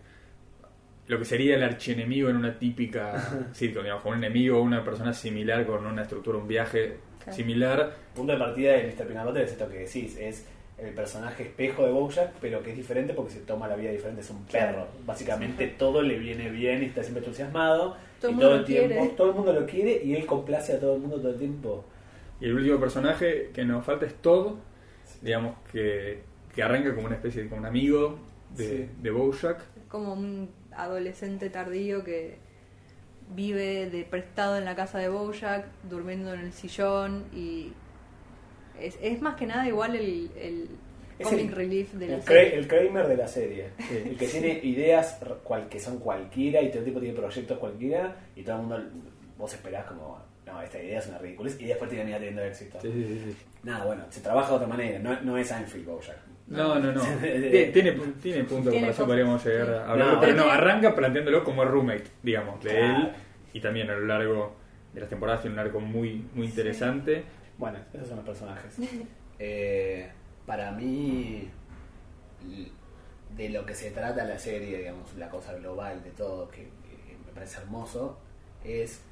lo 1.09 1.19
que 1.19 1.25
sería 1.25 1.55
el 1.55 1.63
archienemigo 1.63 2.29
en 2.29 2.37
una 2.37 2.59
típica 2.59 3.51
sitcom, 3.53 3.83
digamos, 3.83 4.03
con 4.03 4.13
un 4.13 4.25
enemigo 4.25 4.59
o 4.59 4.63
una 4.63 4.83
persona 4.83 5.13
similar 5.13 5.67
con 5.67 5.87
una 5.87 6.03
estructura, 6.03 6.39
un 6.39 6.49
viaje 6.49 6.97
similar. 7.31 7.93
Punto 8.15 8.33
de 8.33 8.39
partida 8.39 8.73
de 8.73 8.85
Mr. 8.85 9.07
Peanut 9.07 9.37
es 9.37 9.53
esto 9.53 9.69
que 9.69 9.79
decís, 9.81 10.17
es 10.19 10.47
el 10.79 10.93
personaje 10.93 11.45
espejo 11.45 11.85
de 11.85 11.93
Bojack, 11.93 12.35
pero 12.41 12.63
que 12.63 12.71
es 12.71 12.77
diferente 12.77 13.15
porque 13.15 13.33
se 13.33 13.41
toma 13.41 13.67
la 13.67 13.77
vida 13.77 13.91
diferente, 13.91 14.21
es 14.21 14.31
un 14.31 14.45
perro. 14.45 14.87
Básicamente 15.07 15.69
todo 15.69 16.03
le 16.03 16.19
viene 16.19 16.51
bien 16.51 16.83
y 16.83 16.87
está 16.87 17.03
siempre 17.03 17.25
entusiasmado. 17.25 17.97
Todo, 18.21 18.31
y 18.31 18.35
todo 18.39 18.55
el 18.57 18.65
tiempo, 18.65 19.09
todo 19.17 19.31
el 19.31 19.35
mundo 19.37 19.53
lo 19.53 19.67
quiere 19.67 20.03
y 20.05 20.15
él 20.15 20.27
complace 20.27 20.75
a 20.75 20.81
todo 20.81 20.97
el 20.97 21.01
mundo 21.01 21.17
todo 21.17 21.31
el 21.31 21.39
tiempo. 21.39 21.85
Y 22.41 22.47
el 22.47 22.55
último 22.55 22.79
personaje 22.79 23.51
que 23.55 23.65
nos 23.65 23.85
falta 23.85 24.05
es 24.05 24.15
todo, 24.15 24.59
digamos 25.23 25.57
que, 25.73 26.23
que 26.55 26.63
arranca 26.63 26.95
como 26.95 27.07
una 27.07 27.17
especie 27.17 27.43
de 27.43 27.49
como 27.49 27.63
un 27.63 27.67
amigo 27.67 28.19
de, 28.55 28.91
de 29.01 29.11
Bojack. 29.11 29.63
Como 29.89 30.13
un 30.13 30.51
adolescente 30.73 31.49
tardío 31.49 32.05
que 32.05 32.37
vive 33.35 33.89
de 33.89 34.05
prestado 34.05 34.59
en 34.59 34.67
la 34.67 34.77
casa 34.77 34.99
de 34.99 35.09
Bojack, 35.09 35.67
durmiendo 35.89 36.35
en 36.35 36.41
el 36.41 36.53
sillón 36.53 37.25
y 37.35 37.73
es, 38.81 38.99
es 39.01 39.21
más 39.21 39.37
que 39.37 39.47
nada 39.47 39.67
igual 39.67 39.97
el, 39.97 40.31
el 40.37 40.69
comic 41.23 41.53
relief 41.53 41.93
de 41.95 42.09
la 42.09 42.21
serie. 42.21 42.57
El 42.57 42.69
Kramer 42.69 43.09
de 43.09 43.17
la 43.17 43.29
serie, 43.29 43.71
el 43.91 44.17
que 44.17 44.27
tiene 44.27 44.61
ideas 44.63 45.19
cual, 45.43 45.69
que 45.69 45.81
son 45.81 45.99
cualquiera 45.99 46.61
y 46.63 46.69
todo 46.69 46.81
el 46.81 46.85
tipo 46.85 47.01
tiene 47.01 47.17
proyectos 47.17 47.59
cualquiera 47.59 48.17
y 48.35 48.43
todo 48.43 48.57
el 48.57 48.63
mundo, 48.63 48.83
vos 49.39 49.53
esperás 49.53 49.87
como, 49.87 50.19
no, 50.47 50.63
esta 50.63 50.83
idea 50.83 50.99
es 50.99 51.07
una 51.09 51.19
ridícula 51.19 51.51
y 51.59 51.65
después 51.65 51.91
termina 51.91 52.19
teniendo 52.19 52.43
éxito. 52.43 52.79
Nada, 53.63 53.85
bueno, 53.85 54.05
se 54.11 54.21
trabaja 54.21 54.51
de 54.51 54.55
otra 54.57 54.69
manera, 54.69 54.99
no, 54.99 55.21
no 55.23 55.39
es 55.39 55.51
Anfield 55.51 55.87
Bojack. 55.87 56.19
No, 56.49 56.79
no, 56.79 56.93
no. 56.93 57.03
tiene, 57.21 57.93
tiene 58.23 58.45
punto 58.45 58.71
de 58.71 58.77
comparación, 58.77 59.07
podríamos 59.09 59.45
llegar 59.45 59.71
a 59.71 59.91
hablar. 59.91 60.19
pero 60.21 60.35
no, 60.35 60.51
arranca 60.51 60.95
planteándolo 60.95 61.43
como 61.43 61.63
el 61.63 61.69
roommate, 61.69 62.05
digamos, 62.23 62.63
de 62.63 62.79
él. 62.79 63.13
Y 63.53 63.61
también 63.61 63.91
a 63.91 63.95
lo 63.95 64.07
largo 64.07 64.55
de 64.93 65.01
las 65.01 65.09
temporadas 65.09 65.43
tiene 65.43 65.55
un 65.55 65.61
arco 65.61 65.81
muy, 65.81 66.25
muy 66.35 66.47
interesante. 66.47 67.25
Bueno, 67.59 67.79
esos 67.93 68.09
son 68.09 68.17
los 68.17 68.27
personajes. 68.27 68.75
Eh, 69.39 70.11
para 70.47 70.73
mí, 70.73 71.47
de 73.37 73.49
lo 73.51 73.67
que 73.67 73.75
se 73.75 73.91
trata 73.91 74.25
la 74.25 74.39
serie, 74.39 74.79
digamos, 74.79 75.15
la 75.17 75.29
cosa 75.29 75.53
global 75.53 76.03
de 76.03 76.11
todo, 76.13 76.49
que, 76.49 76.63
que 76.63 77.19
me 77.27 77.33
parece 77.35 77.59
hermoso, 77.59 78.17
es 78.65 79.03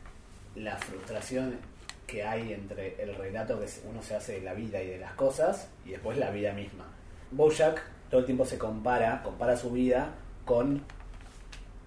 la 0.55 0.79
frustración 0.79 1.59
que 2.07 2.23
hay 2.23 2.55
entre 2.55 3.03
el 3.03 3.15
relato 3.15 3.61
que 3.61 3.67
uno 3.87 4.03
se 4.03 4.17
hace 4.17 4.35
de 4.35 4.41
la 4.41 4.55
vida 4.55 4.83
y 4.83 4.89
de 4.89 4.99
las 4.99 5.13
cosas 5.13 5.69
y 5.85 5.91
después 5.91 6.17
la 6.17 6.31
vida 6.31 6.55
misma. 6.55 6.87
Bojack 7.31 7.83
todo 8.11 8.21
el 8.21 8.27
tiempo 8.27 8.45
se 8.45 8.59
compara, 8.59 9.23
compara 9.23 9.57
su 9.57 9.71
vida 9.71 10.15
con 10.45 10.83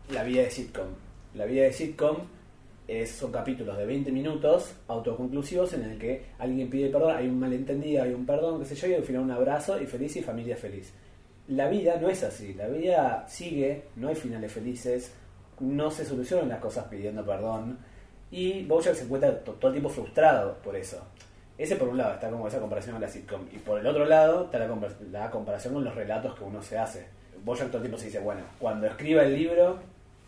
la 0.09 0.23
vida 0.23 0.41
de 0.41 0.51
sitcom. 0.51 0.87
La 1.33 1.45
vida 1.45 1.63
de 1.63 1.73
sitcom 1.73 2.17
es, 2.87 3.11
son 3.11 3.31
capítulos 3.31 3.77
de 3.77 3.85
20 3.85 4.11
minutos 4.11 4.73
autoconclusivos 4.87 5.73
en 5.73 5.83
el 5.83 5.97
que 5.97 6.25
alguien 6.39 6.69
pide 6.69 6.89
perdón, 6.89 7.15
hay 7.15 7.27
un 7.27 7.39
malentendido, 7.39 8.03
hay 8.03 8.13
un 8.13 8.25
perdón, 8.25 8.59
qué 8.59 8.65
sé 8.65 8.75
yo, 8.75 8.87
y 8.87 8.93
al 8.93 9.03
final 9.03 9.23
un 9.23 9.31
abrazo 9.31 9.81
y 9.81 9.85
feliz 9.85 10.15
y 10.15 10.21
familia 10.21 10.55
feliz. 10.55 10.93
La 11.47 11.69
vida 11.69 11.97
no 11.99 12.09
es 12.09 12.23
así, 12.23 12.53
la 12.53 12.67
vida 12.67 13.25
sigue, 13.27 13.83
no 13.95 14.09
hay 14.09 14.15
finales 14.15 14.51
felices, 14.51 15.13
no 15.59 15.89
se 15.91 16.05
solucionan 16.05 16.49
las 16.49 16.59
cosas 16.59 16.85
pidiendo 16.85 17.25
perdón 17.25 17.77
y 18.29 18.65
Bojack 18.65 18.95
se 18.95 19.03
encuentra 19.05 19.39
todo 19.39 19.67
el 19.67 19.73
tiempo 19.73 19.89
frustrado 19.89 20.57
por 20.63 20.75
eso. 20.75 21.01
Ese 21.57 21.75
por 21.75 21.87
un 21.87 21.97
lado 21.97 22.13
está 22.13 22.29
como 22.29 22.47
esa 22.47 22.59
comparación 22.59 22.93
con 22.93 23.01
la 23.01 23.07
sitcom. 23.07 23.47
Y 23.51 23.57
por 23.57 23.79
el 23.79 23.87
otro 23.87 24.05
lado 24.05 24.45
está 24.45 24.59
la, 24.59 25.31
comparación 25.31 25.73
con 25.73 25.83
los 25.83 25.95
relatos 25.95 26.35
que 26.35 26.43
uno 26.43 26.61
se 26.61 26.77
hace. 26.77 27.07
Bojack 27.43 27.67
todo 27.67 27.77
el 27.77 27.83
tiempo 27.83 27.97
se 27.97 28.07
dice, 28.07 28.19
bueno, 28.19 28.41
cuando 28.59 28.85
escriba 28.87 29.23
el 29.23 29.33
libro 29.33 29.79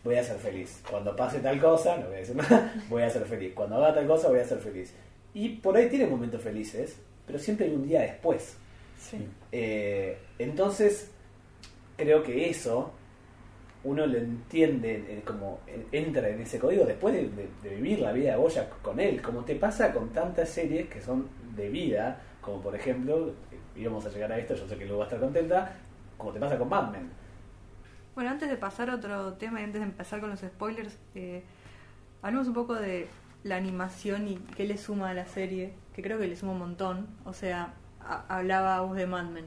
voy 0.04 0.16
a 0.16 0.24
ser 0.24 0.38
feliz. 0.38 0.82
Cuando 0.90 1.16
pase 1.16 1.40
tal 1.40 1.60
cosa, 1.60 1.98
no 1.98 2.08
voy 2.08 2.16
a 2.16 2.20
decir 2.20 2.36
nada, 2.36 2.74
voy 2.90 3.04
a 3.04 3.10
ser 3.10 3.26
feliz. 3.26 3.54
Cuando 3.54 3.78
haga 3.78 3.96
tal 3.96 4.08
cosa, 4.08 4.30
voy 4.30 4.40
a 4.40 4.46
ser 4.46 4.60
feliz. 4.60 4.94
Y 5.34 5.50
por 5.58 5.76
ahí 5.78 5.90
tiene 5.90 6.08
momentos 6.08 6.42
felices, 6.42 6.98
pero 7.26 7.40
siempre 7.40 7.68
hay 7.68 7.74
un 7.74 7.88
día 7.88 8.02
después. 8.02 8.58
Eh, 9.52 10.18
entonces, 10.38 11.12
creo 11.96 12.24
que 12.24 12.50
eso 12.50 12.92
uno 13.84 14.06
lo 14.06 14.18
entiende, 14.18 15.06
eh, 15.08 15.22
como 15.26 15.60
entra 15.92 16.30
en 16.30 16.42
ese 16.42 16.60
código 16.60 16.86
después 16.86 17.14
de, 17.14 17.50
vivir 17.70 18.00
la 18.00 18.12
vida 18.12 18.32
de 18.32 18.38
Boya 18.38 18.70
con 18.82 19.00
él, 19.00 19.22
como 19.22 19.46
te 19.46 19.56
pasa 19.56 19.94
con 19.94 20.10
tantas 20.10 20.50
series 20.50 20.90
que 20.90 21.02
son 21.02 21.30
de 21.56 21.70
vida, 21.70 22.22
como 22.42 22.62
por 22.62 22.76
ejemplo, 22.76 23.34
íbamos 23.76 24.06
a 24.06 24.10
llegar 24.10 24.32
a 24.32 24.38
esto, 24.38 24.56
yo 24.56 24.68
sé 24.68 24.76
que 24.78 24.86
luego 24.86 25.00
va 25.00 25.06
a 25.06 25.08
estar 25.08 25.20
contenta, 25.20 25.76
como 26.18 26.34
te 26.34 26.40
pasa 26.40 26.58
con 26.58 26.70
Batman. 26.70 27.10
Bueno, 28.20 28.32
antes 28.32 28.50
de 28.50 28.58
pasar 28.58 28.90
a 28.90 28.96
otro 28.96 29.36
tema 29.36 29.62
y 29.62 29.64
antes 29.64 29.80
de 29.80 29.88
empezar 29.88 30.20
con 30.20 30.30
los 30.30 30.42
spoilers, 30.42 30.98
eh, 31.16 31.42
hablemos 32.22 32.50
un 32.50 32.54
poco 32.54 32.76
de 32.76 33.08
la 33.46 33.56
animación 33.56 34.28
y 34.28 34.36
qué 34.58 34.66
le 34.66 34.78
suma 34.78 35.12
a 35.12 35.14
la 35.14 35.26
serie, 35.26 35.74
que 35.94 36.02
creo 36.02 36.20
que 36.20 36.28
le 36.28 36.36
suma 36.36 36.52
un 36.52 36.60
montón. 36.60 37.08
O 37.24 37.32
sea, 37.32 37.76
hablaba 38.28 38.82
vos 38.82 38.98
de 38.98 39.08
Mad 39.08 39.30
Men. 39.30 39.46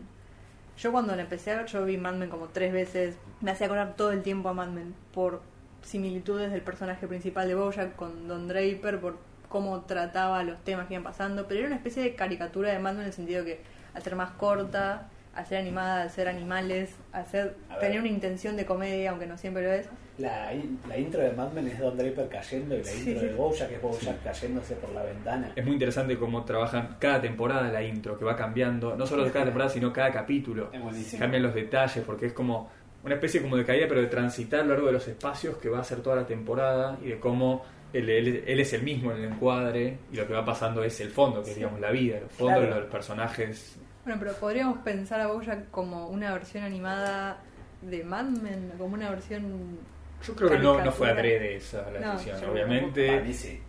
Yo 0.78 0.90
cuando 0.90 1.14
la 1.14 1.20
empecé 1.20 1.50
a 1.50 1.56
ver, 1.56 1.66
yo 1.66 1.84
vi 1.84 1.98
Mad 1.98 2.14
Men 2.14 2.30
como 2.30 2.46
tres 2.46 2.72
veces. 2.72 3.18
Me 3.42 3.50
hacía 3.50 3.66
acordar 3.66 3.94
todo 3.94 4.10
el 4.10 4.22
tiempo 4.22 4.48
a 4.48 4.54
Mad 4.54 4.68
Men 4.68 4.94
por 5.12 5.42
similitudes 5.82 6.50
del 6.50 6.62
personaje 6.62 7.06
principal 7.06 7.48
de 7.48 7.54
Bojack 7.54 7.94
con 7.94 8.26
Don 8.26 8.48
Draper, 8.48 9.02
por 9.02 9.18
cómo 9.50 9.82
trataba 9.82 10.44
los 10.44 10.64
temas 10.64 10.86
que 10.86 10.94
iban 10.94 11.04
pasando. 11.04 11.46
Pero 11.46 11.60
era 11.60 11.66
una 11.66 11.76
especie 11.76 12.02
de 12.02 12.14
caricatura 12.14 12.72
de 12.72 12.78
Mad 12.78 12.92
Men 12.92 13.02
en 13.02 13.08
el 13.08 13.12
sentido 13.12 13.44
que 13.44 13.60
al 13.92 14.02
ser 14.02 14.16
más 14.16 14.30
corta, 14.30 15.10
ser 15.44 15.58
animada, 15.58 16.08
ser 16.08 16.28
animales, 16.28 16.94
ver. 17.32 17.54
tener 17.80 17.98
una 18.00 18.08
intención 18.08 18.56
de 18.56 18.66
comedia, 18.66 19.10
aunque 19.10 19.26
no 19.26 19.36
siempre 19.38 19.62
lo 19.62 19.72
es. 19.72 19.88
La, 20.18 20.52
la 20.88 20.98
intro 20.98 21.22
de 21.22 21.32
Mad 21.32 21.52
Men 21.52 21.68
es 21.68 21.78
Don 21.78 21.96
Draper 21.96 22.28
cayendo 22.28 22.74
y 22.76 22.78
la 22.78 22.84
Sí. 22.84 23.10
intro 23.10 23.26
de 23.26 23.34
Bojack 23.34 23.72
es 23.72 23.80
Bojack 23.82 24.22
cayéndose 24.22 24.74
por 24.76 24.90
la 24.92 25.02
ventana. 25.02 25.50
Es 25.56 25.64
muy 25.64 25.72
interesante 25.72 26.18
cómo 26.18 26.44
trabajan 26.44 26.96
cada 26.98 27.20
temporada 27.20 27.72
la 27.72 27.82
intro, 27.82 28.18
que 28.18 28.24
va 28.26 28.36
cambiando, 28.36 28.94
no 28.94 29.06
solo 29.06 29.24
cada 29.32 29.46
temporada, 29.46 29.70
sino 29.70 29.90
cada 29.92 30.10
capítulo. 30.12 30.68
Es 30.72 30.82
buenísimo. 30.82 31.18
Cambian 31.20 31.42
los 31.42 31.54
detalles, 31.54 32.04
porque 32.04 32.26
es 32.26 32.32
como 32.34 32.70
una 33.04 33.14
especie 33.14 33.40
como 33.40 33.56
de 33.56 33.64
caída, 33.64 33.86
pero 33.88 34.00
de 34.02 34.06
transitar 34.08 34.60
a 34.60 34.62
lo 34.64 34.68
largo 34.74 34.86
de 34.88 34.92
los 34.92 35.08
espacios 35.08 35.56
que 35.56 35.68
va 35.70 35.80
a 35.80 35.84
ser 35.84 36.00
toda 36.02 36.14
la 36.16 36.26
temporada 36.26 36.98
y 37.02 37.08
de 37.08 37.18
cómo 37.18 37.64
él, 37.94 38.08
él- 38.10 38.44
él 38.46 38.60
es 38.60 38.72
el 38.74 38.82
mismo 38.82 39.12
en 39.12 39.18
el 39.18 39.24
encuadre 39.32 39.98
y 40.12 40.16
lo 40.16 40.26
que 40.26 40.34
va 40.34 40.44
pasando 40.44 40.84
es 40.84 41.00
el 41.00 41.08
fondo, 41.10 41.42
que 41.42 41.50
es 41.50 41.56
digamos 41.56 41.80
la 41.80 41.90
vida, 41.90 42.18
el 42.18 42.28
fondo, 42.28 42.60
Claro. 42.60 42.80
los 42.80 42.90
personajes. 42.90 43.78
Bueno, 44.04 44.18
pero 44.20 44.32
podríamos 44.34 44.78
pensar 44.78 45.20
a 45.20 45.28
Bojack 45.28 45.70
como 45.70 46.08
una 46.08 46.32
versión 46.32 46.64
animada 46.64 47.38
de 47.82 48.02
Mad 48.04 48.24
Men, 48.24 48.72
como 48.78 48.94
una 48.94 49.10
versión... 49.10 49.78
Yo 50.26 50.34
creo 50.34 50.50
que 50.50 50.58
no, 50.58 50.84
no 50.84 50.92
fue 50.92 51.10
adrede 51.10 51.56
esa 51.56 51.88
la 51.90 52.00
No, 52.00 52.12
decisión, 52.12 52.50
obviamente. 52.50 53.06
Para 53.08 53.22
mí 53.22 53.32
sí. 53.32 53.60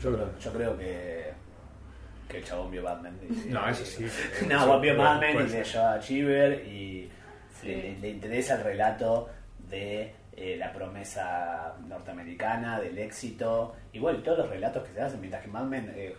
Yo 0.00 0.14
creo. 0.14 0.38
Yo 0.38 0.52
creo 0.52 0.78
que, 0.78 1.32
que 2.28 2.38
el 2.38 2.44
chabón 2.44 2.70
vio 2.70 2.82
Batman. 2.82 3.18
y- 3.28 3.48
No, 3.50 3.68
eso 3.68 3.84
sí. 3.84 4.06
No, 4.48 4.80
vio 4.80 4.96
Batman 4.96 5.44
y 5.44 5.48
ser. 5.48 5.66
leyó 5.66 5.86
a 5.88 5.98
Chiver 6.00 6.66
y 6.66 7.10
Sí. 7.60 7.66
le, 7.66 7.98
le 7.98 8.08
interesa 8.10 8.54
el 8.54 8.62
relato 8.64 9.28
de 9.68 10.14
eh, 10.36 10.56
la 10.56 10.72
promesa 10.72 11.74
norteamericana, 11.88 12.78
del 12.80 12.96
éxito, 12.98 13.74
bueno, 14.00 14.20
y 14.20 14.22
todos 14.22 14.38
los 14.38 14.48
relatos 14.48 14.86
que 14.86 14.94
se 14.94 15.00
hacen, 15.02 15.18
mientras 15.20 15.42
que 15.42 15.48
Mad 15.48 15.64
Men 15.64 15.92
eh, 15.96 16.14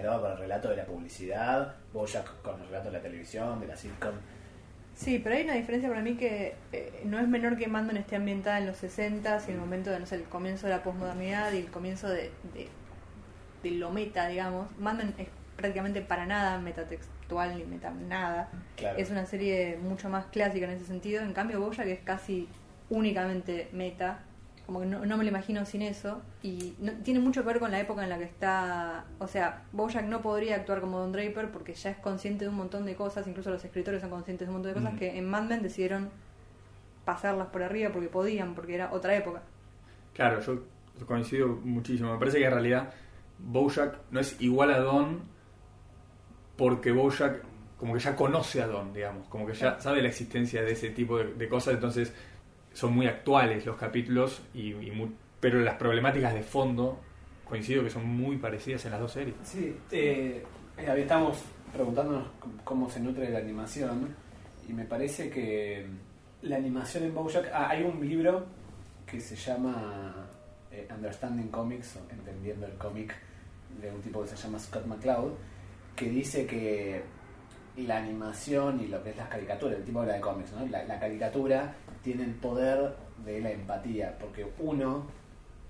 con 0.00 0.32
el 0.32 0.38
relato 0.38 0.70
de 0.70 0.76
la 0.76 0.84
publicidad, 0.84 1.74
Bojack 1.92 2.40
con 2.42 2.60
el 2.60 2.66
relato 2.68 2.90
de 2.90 2.96
la 2.96 3.02
televisión, 3.02 3.60
de 3.60 3.66
la 3.66 3.76
sitcom. 3.76 4.14
Sí, 4.94 5.18
pero 5.18 5.36
hay 5.36 5.44
una 5.44 5.54
diferencia 5.54 5.88
para 5.88 6.02
mí 6.02 6.16
que 6.16 6.54
eh, 6.72 7.02
no 7.04 7.18
es 7.18 7.26
menor 7.26 7.56
que 7.56 7.66
Mad 7.66 7.84
Men 7.84 7.96
esté 7.96 8.16
ambientada 8.16 8.58
en 8.58 8.66
los 8.66 8.76
60 8.78 9.40
y 9.48 9.50
el 9.50 9.58
momento 9.58 9.90
de, 9.90 10.00
no 10.00 10.06
sé, 10.06 10.16
el 10.16 10.24
comienzo 10.24 10.66
de 10.66 10.74
la 10.74 10.82
posmodernidad 10.82 11.52
y 11.52 11.58
el 11.58 11.70
comienzo 11.70 12.08
de, 12.08 12.30
de, 12.54 12.68
de 13.62 13.70
lo 13.72 13.90
meta, 13.90 14.28
digamos. 14.28 14.68
Mad 14.78 14.94
Men 14.94 15.14
es 15.18 15.28
prácticamente 15.56 16.02
para 16.02 16.26
nada 16.26 16.58
metatextual 16.58 17.56
ni 17.56 17.64
meta 17.64 17.90
nada. 17.90 18.50
Claro. 18.76 18.98
Es 18.98 19.10
una 19.10 19.26
serie 19.26 19.78
mucho 19.82 20.08
más 20.08 20.26
clásica 20.26 20.66
en 20.66 20.72
ese 20.72 20.84
sentido. 20.84 21.22
En 21.22 21.32
cambio, 21.32 21.60
Boya, 21.60 21.84
que 21.84 21.92
es 21.92 22.00
casi 22.00 22.48
únicamente 22.90 23.68
meta, 23.72 24.20
como 24.66 24.80
que 24.80 24.86
no, 24.86 25.04
no 25.04 25.16
me 25.16 25.24
lo 25.24 25.30
imagino 25.30 25.64
sin 25.66 25.82
eso. 25.82 26.22
Y 26.42 26.74
no- 26.80 26.92
tiene 27.04 27.20
mucho 27.20 27.42
que 27.42 27.48
ver 27.48 27.58
con 27.58 27.70
la 27.70 27.80
época 27.80 28.02
en 28.04 28.08
la 28.10 28.18
que 28.18 28.24
está. 28.24 29.04
O 29.18 29.26
sea, 29.26 29.64
Bojack 29.72 30.04
no 30.06 30.22
podría 30.22 30.56
actuar 30.56 30.80
como 30.80 30.98
Don 31.00 31.12
Draper 31.12 31.50
porque 31.50 31.74
ya 31.74 31.90
es 31.90 31.96
consciente 31.98 32.44
de 32.44 32.50
un 32.50 32.56
montón 32.56 32.84
de 32.86 32.94
cosas, 32.94 33.26
incluso 33.26 33.50
los 33.50 33.64
escritores 33.64 34.00
son 34.00 34.10
conscientes 34.10 34.46
de 34.46 34.50
un 34.50 34.60
montón 34.60 34.74
de 34.74 34.80
cosas 34.80 34.94
Mm. 34.94 34.98
que 34.98 35.18
en 35.18 35.28
Mad 35.28 35.42
Men 35.44 35.62
decidieron 35.62 36.10
pasarlas 37.04 37.48
por 37.48 37.62
arriba 37.62 37.90
porque 37.92 38.08
podían, 38.08 38.54
porque 38.54 38.74
era 38.76 38.92
otra 38.92 39.14
época. 39.16 39.42
Claro, 40.14 40.40
yo 40.40 40.62
coincido 41.06 41.48
muchísimo. 41.48 42.12
Me 42.12 42.18
parece 42.18 42.38
que 42.38 42.44
en 42.44 42.52
realidad 42.52 42.90
Bojack 43.38 43.98
no 44.12 44.20
es 44.20 44.40
igual 44.40 44.70
a 44.72 44.78
Don 44.78 45.22
porque 46.56 46.92
Bojack 46.92 47.42
como 47.78 47.94
que 47.94 48.00
ya 48.00 48.14
conoce 48.14 48.62
a 48.62 48.68
Don, 48.68 48.92
digamos, 48.92 49.26
como 49.28 49.46
que 49.46 49.54
ya 49.54 49.80
sabe 49.80 50.02
la 50.02 50.08
existencia 50.08 50.62
de 50.62 50.70
ese 50.72 50.90
tipo 50.90 51.18
de, 51.18 51.34
de 51.34 51.48
cosas, 51.48 51.74
entonces 51.74 52.12
son 52.74 52.94
muy 52.94 53.06
actuales 53.06 53.64
los 53.66 53.76
capítulos, 53.76 54.42
y, 54.54 54.72
y 54.72 54.90
mu- 54.90 55.10
pero 55.40 55.60
las 55.60 55.74
problemáticas 55.76 56.34
de 56.34 56.42
fondo 56.42 57.00
coincido 57.44 57.82
que 57.84 57.90
son 57.90 58.06
muy 58.06 58.36
parecidas 58.38 58.84
en 58.86 58.92
las 58.92 59.00
dos 59.00 59.12
series. 59.12 59.34
Sí, 59.42 59.76
eh, 59.90 60.42
estamos 60.76 61.42
preguntándonos 61.72 62.28
cómo 62.64 62.88
se 62.88 63.00
nutre 63.00 63.28
la 63.30 63.38
animación 63.40 64.14
y 64.68 64.72
me 64.72 64.84
parece 64.84 65.28
que 65.30 65.86
la 66.42 66.56
animación 66.56 67.04
en 67.04 67.14
Bojack... 67.14 67.50
ah, 67.52 67.68
hay 67.70 67.82
un 67.82 68.06
libro 68.08 68.46
que 69.06 69.20
se 69.20 69.36
llama 69.36 70.14
eh, 70.70 70.88
Understanding 70.94 71.48
Comics, 71.48 71.96
o 71.96 72.12
Entendiendo 72.12 72.66
el 72.66 72.72
cómic, 72.74 73.14
de 73.80 73.90
un 73.90 74.00
tipo 74.00 74.22
que 74.22 74.28
se 74.28 74.36
llama 74.36 74.58
Scott 74.58 74.86
McCloud, 74.86 75.32
que 75.96 76.08
dice 76.08 76.46
que 76.46 77.02
la 77.76 77.96
animación 77.98 78.80
y 78.80 78.88
lo 78.88 79.02
que 79.02 79.10
es 79.10 79.16
las 79.16 79.28
caricaturas, 79.28 79.78
el 79.78 79.84
tipo 79.84 80.00
habla 80.00 80.14
de 80.14 80.20
cómics, 80.20 80.52
¿no? 80.52 80.66
la, 80.66 81.00
caricatura 81.00 81.74
tiene 82.02 82.24
el 82.24 82.34
poder 82.34 82.94
de 83.24 83.40
la 83.40 83.50
empatía, 83.50 84.16
porque 84.18 84.46
uno, 84.58 85.06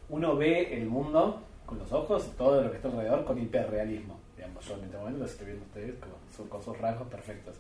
uno 0.08 0.36
ve 0.36 0.74
el 0.76 0.86
mundo 0.86 1.42
con 1.66 1.78
los 1.78 1.92
ojos, 1.92 2.32
todo 2.36 2.62
lo 2.62 2.70
que 2.70 2.76
está 2.76 2.88
alrededor 2.88 3.24
con 3.24 3.40
hiperrealismo. 3.40 4.18
Digamos, 4.36 4.66
yo 4.66 4.74
en 4.74 4.84
este 4.84 4.96
momento 4.96 5.18
lo 5.20 5.26
estoy 5.26 5.46
viendo 5.46 5.64
ustedes 5.64 5.94
con, 5.96 6.48
con 6.48 6.62
sus 6.62 6.78
rasgos 6.78 7.08
perfectos. 7.08 7.56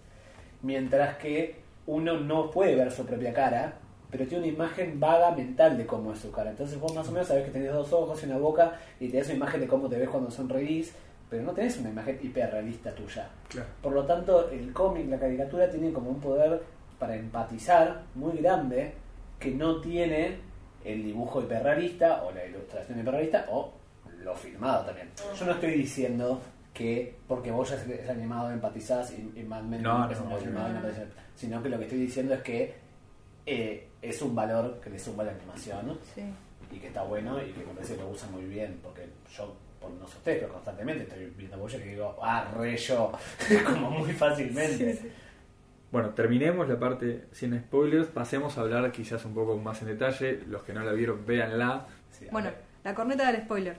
Mientras 0.62 1.16
que 1.18 1.60
uno 1.86 2.18
no 2.18 2.50
puede 2.50 2.74
ver 2.74 2.90
su 2.90 3.04
propia 3.06 3.32
cara, 3.32 3.74
pero 4.10 4.26
tiene 4.26 4.44
una 4.44 4.52
imagen 4.52 5.00
vaga 5.00 5.30
mental 5.30 5.78
de 5.78 5.86
cómo 5.86 6.12
es 6.12 6.18
su 6.18 6.30
cara. 6.30 6.50
Entonces 6.50 6.78
vos 6.78 6.94
más 6.94 7.08
o 7.08 7.12
menos 7.12 7.28
sabés 7.28 7.44
que 7.46 7.50
tenés 7.50 7.72
dos 7.72 7.92
ojos 7.92 8.22
y 8.22 8.26
una 8.26 8.38
boca 8.38 8.78
y 9.00 9.08
tenés 9.08 9.26
una 9.28 9.36
imagen 9.36 9.60
de 9.62 9.66
cómo 9.66 9.88
te 9.88 9.96
ves 9.96 10.10
cuando 10.10 10.30
sonreís, 10.30 10.94
pero 11.32 11.44
no 11.44 11.52
tenés 11.52 11.78
una 11.78 11.88
imagen 11.88 12.18
hiperrealista 12.20 12.94
tuya. 12.94 13.26
Claro. 13.48 13.66
Por 13.80 13.92
lo 13.94 14.04
tanto, 14.04 14.50
el 14.50 14.70
cómic, 14.70 15.08
la 15.08 15.18
caricatura, 15.18 15.70
tiene 15.70 15.90
como 15.90 16.10
un 16.10 16.20
poder 16.20 16.62
para 16.98 17.16
empatizar 17.16 18.02
muy 18.16 18.36
grande 18.36 18.92
que 19.40 19.50
no 19.50 19.80
tiene 19.80 20.36
el 20.84 21.02
dibujo 21.02 21.40
hiperrealista 21.40 22.22
o 22.24 22.32
la 22.32 22.44
ilustración 22.44 23.00
hiperrealista 23.00 23.46
o 23.50 23.72
lo 24.18 24.34
filmado 24.36 24.84
también. 24.84 25.08
Yo 25.38 25.46
no 25.46 25.52
estoy 25.52 25.70
diciendo 25.70 26.38
que 26.74 27.16
porque 27.26 27.50
vos 27.50 27.70
ya 27.70 27.76
es 27.76 28.10
animado 28.10 28.50
empatizás 28.50 29.10
y, 29.12 29.32
y 29.40 29.42
Mad 29.42 29.62
Men 29.62 29.82
No, 29.82 30.10
es 30.10 30.20
no, 30.20 30.28
no, 30.28 30.36
filmado 30.36 30.68
no 30.68 30.80
sino 31.34 31.62
que 31.62 31.70
lo 31.70 31.78
que 31.78 31.84
estoy 31.84 32.00
diciendo 32.00 32.34
es 32.34 32.42
que 32.42 32.74
eh, 33.46 33.88
es 34.02 34.20
un 34.20 34.34
valor 34.34 34.80
que 34.82 34.90
le 34.90 34.98
suma 34.98 35.24
la 35.24 35.32
animación 35.32 35.86
¿no? 35.86 35.94
Sí. 36.14 36.22
y 36.70 36.78
que 36.78 36.88
está 36.88 37.02
bueno 37.04 37.42
y 37.42 37.52
que 37.52 37.64
me 37.64 37.72
parece 37.72 37.94
que 37.96 38.02
lo 38.02 38.10
usa 38.10 38.28
muy 38.28 38.44
bien 38.44 38.78
porque 38.82 39.08
yo 39.34 39.54
por 39.82 39.90
no 39.90 40.06
sé 40.06 40.16
ustedes 40.18 40.38
pero 40.40 40.52
constantemente. 40.52 41.02
Estoy 41.04 41.32
viendo 41.36 41.58
Boya 41.58 41.78
que 41.78 41.88
digo 41.90 42.16
ah 42.22 42.50
re 42.56 42.76
yo 42.76 43.12
como 43.66 43.90
muy 43.90 44.12
fácilmente. 44.12 44.94
Sí, 44.94 45.00
sí. 45.02 45.12
Bueno, 45.90 46.10
terminemos 46.10 46.66
la 46.68 46.78
parte 46.78 47.24
sin 47.32 47.58
spoilers, 47.58 48.06
pasemos 48.08 48.56
a 48.56 48.62
hablar 48.62 48.90
quizás 48.92 49.24
un 49.26 49.34
poco 49.34 49.58
más 49.58 49.82
en 49.82 49.88
detalle, 49.88 50.40
los 50.48 50.62
que 50.62 50.72
no 50.72 50.82
la 50.84 50.92
vieron, 50.92 51.26
véanla. 51.26 51.86
Sí, 52.18 52.26
Bueno, 52.30 52.50
la 52.82 52.94
corneta 52.94 53.30
del 53.30 53.42
spoiler. 53.42 53.76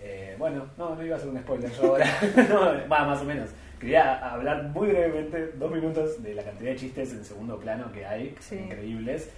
Eh, 0.00 0.34
bueno 0.38 0.66
no 0.76 0.94
no 0.94 1.02
iba 1.04 1.14
a 1.16 1.18
hacer 1.18 1.30
un 1.30 1.38
spoiler 1.40 1.70
yo 1.72 1.82
ahora. 1.84 2.06
No, 2.48 2.88
va 2.88 3.04
más 3.04 3.20
o 3.20 3.24
menos. 3.24 3.50
Quería 3.78 4.32
hablar 4.32 4.62
muy 4.64 4.88
brevemente 4.88 5.48
dos 5.58 5.70
minutos 5.70 6.22
de 6.22 6.34
la 6.34 6.42
cantidad 6.42 6.70
de 6.70 6.76
chistes 6.76 7.12
en 7.12 7.24
segundo 7.24 7.58
plano 7.58 7.92
que 7.92 8.06
hay 8.06 8.30
que 8.30 8.42
son 8.42 8.58
increíbles 8.60 9.28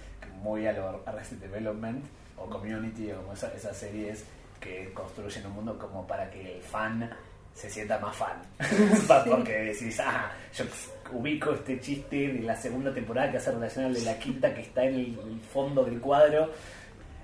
muy 0.41 0.67
a 0.67 0.73
lo 0.73 1.01
Arrested 1.05 1.37
Development 1.37 2.05
o 2.37 2.45
Community 2.49 3.11
o 3.11 3.17
como 3.17 3.33
esa- 3.33 3.53
esas 3.53 3.75
series 3.75 4.23
que 4.67 4.91
construyen 4.93 5.45
un 5.47 5.53
mundo 5.53 5.77
como 5.77 6.05
para 6.05 6.29
que 6.29 6.57
el 6.57 6.61
fan 6.61 7.09
se 7.53 7.69
sienta 7.69 7.97
más 7.99 8.15
fan. 8.15 8.41
Porque 9.29 9.53
decís, 9.53 9.99
ah, 9.99 10.31
yo 10.53 10.65
ubico 11.11 11.53
este 11.53 11.79
chiste 11.79 12.27
de 12.33 12.41
la 12.41 12.55
segunda 12.55 12.93
temporada 12.93 13.31
que 13.31 13.37
hace 13.37 13.51
relación 13.51 13.85
al 13.85 13.93
de 13.93 14.01
la 14.01 14.19
quinta 14.19 14.53
que 14.53 14.61
está 14.61 14.83
en 14.83 14.95
el, 14.95 15.41
fondo 15.51 15.83
del 15.83 15.99
cuadro. 15.99 16.51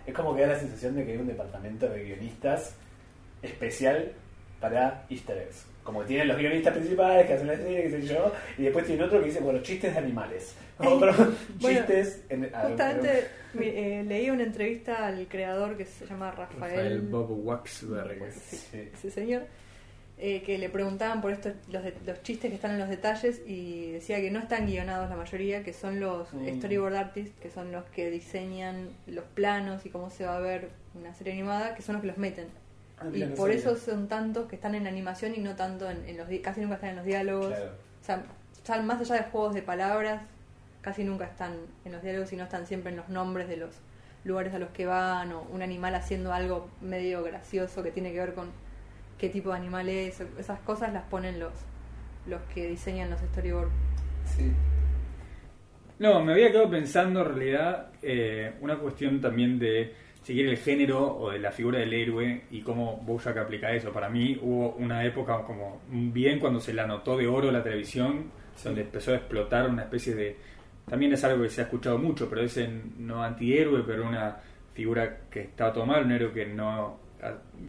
Es 0.05 0.13
como 0.13 0.35
que 0.35 0.41
da 0.41 0.47
la 0.47 0.59
sensación 0.59 0.95
de 0.95 1.05
que 1.05 1.11
hay 1.11 1.17
un 1.17 1.27
departamento 1.27 1.87
de 1.87 2.03
guionistas 2.03 2.75
especial 3.41 4.11
para 4.59 5.05
easter 5.09 5.37
eggs. 5.37 5.65
Como 5.83 6.01
que 6.01 6.07
tienen 6.07 6.29
los 6.29 6.37
guionistas 6.37 6.73
principales 6.73 7.27
que 7.27 7.33
hacen 7.33 7.47
la 7.47 7.55
serie, 7.57 7.83
qué 7.83 7.89
sé 7.91 8.01
yo, 8.07 8.31
y 8.57 8.63
después 8.63 8.85
tiene 8.85 9.03
otro 9.03 9.19
que 9.19 9.25
dice, 9.27 9.41
bueno, 9.41 9.61
chistes 9.61 9.93
de 9.93 9.99
animales. 9.99 10.55
Otro, 10.79 11.13
Bueno, 11.59 11.79
chistes... 11.79 12.21
En, 12.29 12.49
Justamente 12.51 13.27
eh, 13.61 14.03
leí 14.07 14.29
una 14.29 14.43
entrevista 14.43 15.05
al 15.07 15.27
creador 15.27 15.77
que 15.77 15.85
se 15.85 16.05
llama 16.05 16.31
Rafael, 16.31 16.59
Rafael 16.75 17.01
Bob 17.01 17.31
Waxberg. 17.45 18.31
Sí, 18.33 18.57
Sí. 18.57 18.89
ese 18.93 19.11
señor, 19.11 19.43
eh, 20.17 20.43
que 20.43 20.57
le 20.57 20.69
preguntaban 20.69 21.21
por 21.21 21.31
estos 21.31 21.53
los, 21.69 21.83
de- 21.83 21.93
los 22.05 22.21
chistes 22.23 22.49
que 22.49 22.55
están 22.55 22.71
en 22.71 22.79
los 22.79 22.89
detalles 22.89 23.41
y 23.47 23.91
decía 23.91 24.21
que 24.21 24.29
no 24.31 24.39
están 24.39 24.65
guionados 24.67 25.09
la 25.09 25.15
mayoría, 25.15 25.63
que 25.63 25.73
son 25.73 25.99
los 25.99 26.31
Mm. 26.33 26.57
storyboard 26.59 26.95
artists, 26.95 27.35
que 27.41 27.49
son 27.49 27.71
los 27.71 27.83
que 27.85 28.09
diseñan 28.11 28.89
los 29.07 29.25
planos 29.25 29.85
y 29.85 29.89
cómo 29.89 30.09
se 30.09 30.25
va 30.25 30.37
a 30.37 30.39
ver 30.39 30.69
una 30.95 31.13
serie 31.13 31.33
animada, 31.33 31.75
que 31.75 31.81
son 31.81 31.93
los 31.93 32.01
que 32.01 32.07
los 32.07 32.17
meten. 32.17 32.45
Ah, 32.99 33.05
Y 33.13 33.19
no 33.21 33.35
por 33.35 33.49
sabía. 33.49 33.55
eso 33.55 33.75
son 33.75 34.07
tantos 34.07 34.47
que 34.47 34.55
están 34.55 34.75
en 34.75 34.85
animación 34.87 35.33
y 35.35 35.39
no 35.39 35.55
tanto 35.55 35.89
en, 35.89 36.07
en 36.07 36.15
los 36.17 36.27
di- 36.27 36.39
casi 36.39 36.61
nunca 36.61 36.75
están 36.75 36.91
en 36.91 36.95
los 36.97 37.05
diálogos. 37.05 37.47
Claro. 37.47 37.71
O 38.01 38.05
sea, 38.05 38.23
ya 38.65 38.81
más 38.81 39.01
allá 39.01 39.15
de 39.15 39.29
juegos 39.31 39.55
de 39.55 39.61
palabras, 39.63 40.21
casi 40.83 41.03
nunca 41.03 41.25
están 41.25 41.53
en 41.85 41.91
los 41.93 42.03
diálogos, 42.03 42.29
sino 42.29 42.43
están 42.43 42.67
siempre 42.67 42.91
en 42.91 42.97
los 42.97 43.09
nombres 43.09 43.47
de 43.47 43.57
los 43.57 43.79
lugares 44.23 44.53
a 44.53 44.59
los 44.59 44.69
que 44.69 44.85
van 44.85 45.31
o 45.31 45.41
un 45.51 45.63
animal 45.63 45.95
haciendo 45.95 46.31
algo 46.31 46.69
medio 46.81 47.23
gracioso 47.23 47.81
que 47.81 47.91
tiene 47.91 48.11
que 48.11 48.19
ver 48.19 48.33
con 48.35 48.51
qué 49.17 49.29
tipo 49.29 49.49
de 49.49 49.55
animal 49.57 49.89
es. 49.89 50.21
Esas 50.37 50.59
cosas 50.59 50.93
las 50.93 51.03
ponen 51.05 51.39
los, 51.39 51.53
los 52.27 52.41
que 52.53 52.67
diseñan 52.67 53.09
los 53.09 53.19
storyboards. 53.21 53.71
Sí. 54.25 54.51
No, 55.99 56.23
me 56.23 56.33
había 56.33 56.51
quedado 56.51 56.69
pensando 56.69 57.21
en 57.21 57.35
realidad 57.35 57.91
eh, 58.01 58.53
una 58.61 58.77
cuestión 58.77 59.21
también 59.21 59.59
de 59.59 59.93
seguir 60.21 60.47
el 60.47 60.57
género 60.57 61.17
o 61.17 61.31
de 61.31 61.39
la 61.39 61.51
figura 61.51 61.79
del 61.79 61.93
héroe 61.93 62.43
y 62.49 62.61
cómo 62.61 62.97
Bojack 62.97 63.37
aplica 63.37 63.71
eso. 63.71 63.91
Para 63.91 64.09
mí 64.09 64.37
hubo 64.41 64.71
una 64.75 65.05
época 65.05 65.43
como 65.43 65.81
bien 65.89 66.39
cuando 66.39 66.59
se 66.59 66.73
la 66.73 66.87
notó 66.87 67.17
de 67.17 67.27
oro 67.27 67.51
la 67.51 67.63
televisión, 67.63 68.31
Sí. 68.55 68.65
donde 68.65 68.81
empezó 68.81 69.11
a 69.11 69.15
explotar 69.15 69.67
una 69.67 69.83
especie 69.83 70.13
de... 70.13 70.37
También 70.89 71.13
es 71.13 71.23
algo 71.23 71.43
que 71.43 71.49
se 71.49 71.61
ha 71.61 71.65
escuchado 71.65 71.97
mucho, 71.97 72.29
pero 72.29 72.41
es 72.41 72.57
en- 72.57 72.93
no 73.07 73.23
antihéroe, 73.23 73.83
pero 73.85 74.07
una 74.07 74.37
figura 74.73 75.21
que 75.29 75.41
estaba 75.41 75.71
todo 75.73 75.85
mal, 75.85 76.03
un 76.05 76.11
héroe 76.11 76.31
que 76.33 76.45
no, 76.45 76.99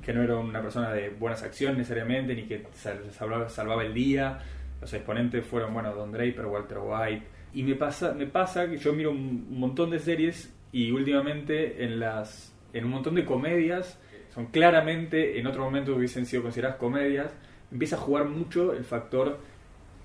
que 0.02 0.12
no 0.12 0.22
era 0.22 0.36
una 0.36 0.60
persona 0.60 0.92
de 0.92 1.10
buenas 1.10 1.42
acciones 1.42 1.78
necesariamente, 1.78 2.34
ni 2.34 2.42
que 2.44 2.66
sal- 2.72 3.10
salvaba, 3.12 3.48
salvaba 3.48 3.84
el 3.84 3.94
día. 3.94 4.38
Los 4.80 4.92
exponentes 4.92 5.46
fueron, 5.46 5.72
bueno, 5.72 5.94
Don 5.94 6.10
Draper, 6.12 6.46
Walter 6.46 6.78
White. 6.82 7.22
Y 7.54 7.62
me 7.62 7.76
pasa, 7.76 8.12
me 8.14 8.26
pasa 8.26 8.68
que 8.68 8.78
yo 8.78 8.92
miro 8.92 9.12
un 9.12 9.46
montón 9.58 9.90
de 9.90 10.00
series 10.00 10.52
y 10.72 10.90
últimamente 10.90 11.84
en 11.84 12.00
las 12.00 12.52
en 12.72 12.84
un 12.86 12.90
montón 12.90 13.14
de 13.14 13.24
comedias 13.24 13.96
son 14.34 14.46
claramente 14.46 15.38
en 15.38 15.46
otro 15.46 15.62
momento 15.62 15.94
hubiesen 15.94 16.26
sido 16.26 16.42
consideradas 16.42 16.76
comedias 16.78 17.30
empieza 17.70 17.94
a 17.94 18.00
jugar 18.00 18.24
mucho 18.24 18.72
el 18.72 18.82
factor 18.82 19.38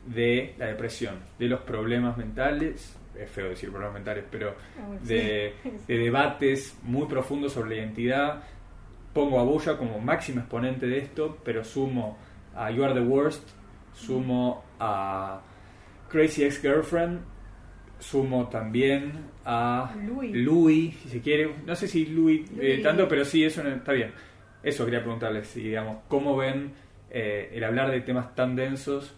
de 0.06 0.54
la 0.60 0.68
depresión 0.68 1.16
de 1.40 1.48
los 1.48 1.62
problemas 1.62 2.16
mentales 2.18 2.96
es 3.22 3.30
feo 3.30 3.50
decir 3.50 3.70
problemas 3.70 3.94
mentales 3.96 4.24
pero 4.32 4.56
Ah, 4.80 4.96
de, 5.04 5.54
debates 5.88 6.78
muy 6.84 7.06
profundos 7.08 7.54
sobre 7.54 7.70
la 7.72 7.76
identidad 7.84 8.44
pongo 9.14 9.40
a 9.40 9.44
Boya 9.44 9.78
como 9.78 10.00
máximo 10.00 10.40
exponente 10.42 10.88
de 10.88 11.00
esto 11.00 11.38
pero 11.44 11.64
sumo 11.64 12.18
a 12.56 12.72
You 12.72 12.84
Are 12.86 12.94
the 12.94 13.02
Worst 13.02 13.48
sumo 13.94 14.64
a 14.80 15.42
Crazy 16.10 16.44
Ex-Girlfriend 16.44 17.20
sumo 18.00 18.48
también 18.48 19.12
a 19.46 19.94
Louis. 20.08 20.34
Louis, 20.36 20.96
si 21.04 21.10
se 21.10 21.22
quiere. 21.22 21.54
No 21.66 21.76
sé 21.76 21.88
si 21.88 22.06
Louis, 22.06 22.50
eh, 22.52 22.54
Louis. 22.56 22.82
tanto, 22.84 23.08
pero 23.10 23.26
sí, 23.26 23.44
eso 23.44 23.62
no- 23.64 23.70
está 23.76 23.92
bien. 23.92 24.12
Eso 24.64 24.86
quería 24.86 25.02
preguntarles, 25.02 25.48
si, 25.48 25.62
digamos, 25.64 25.98
cómo 26.08 26.38
ven 26.38 26.72
eh, 27.10 27.50
el 27.54 27.64
hablar 27.64 27.92
de 27.92 28.00
temas 28.02 28.34
tan 28.36 28.56
densos 28.56 29.14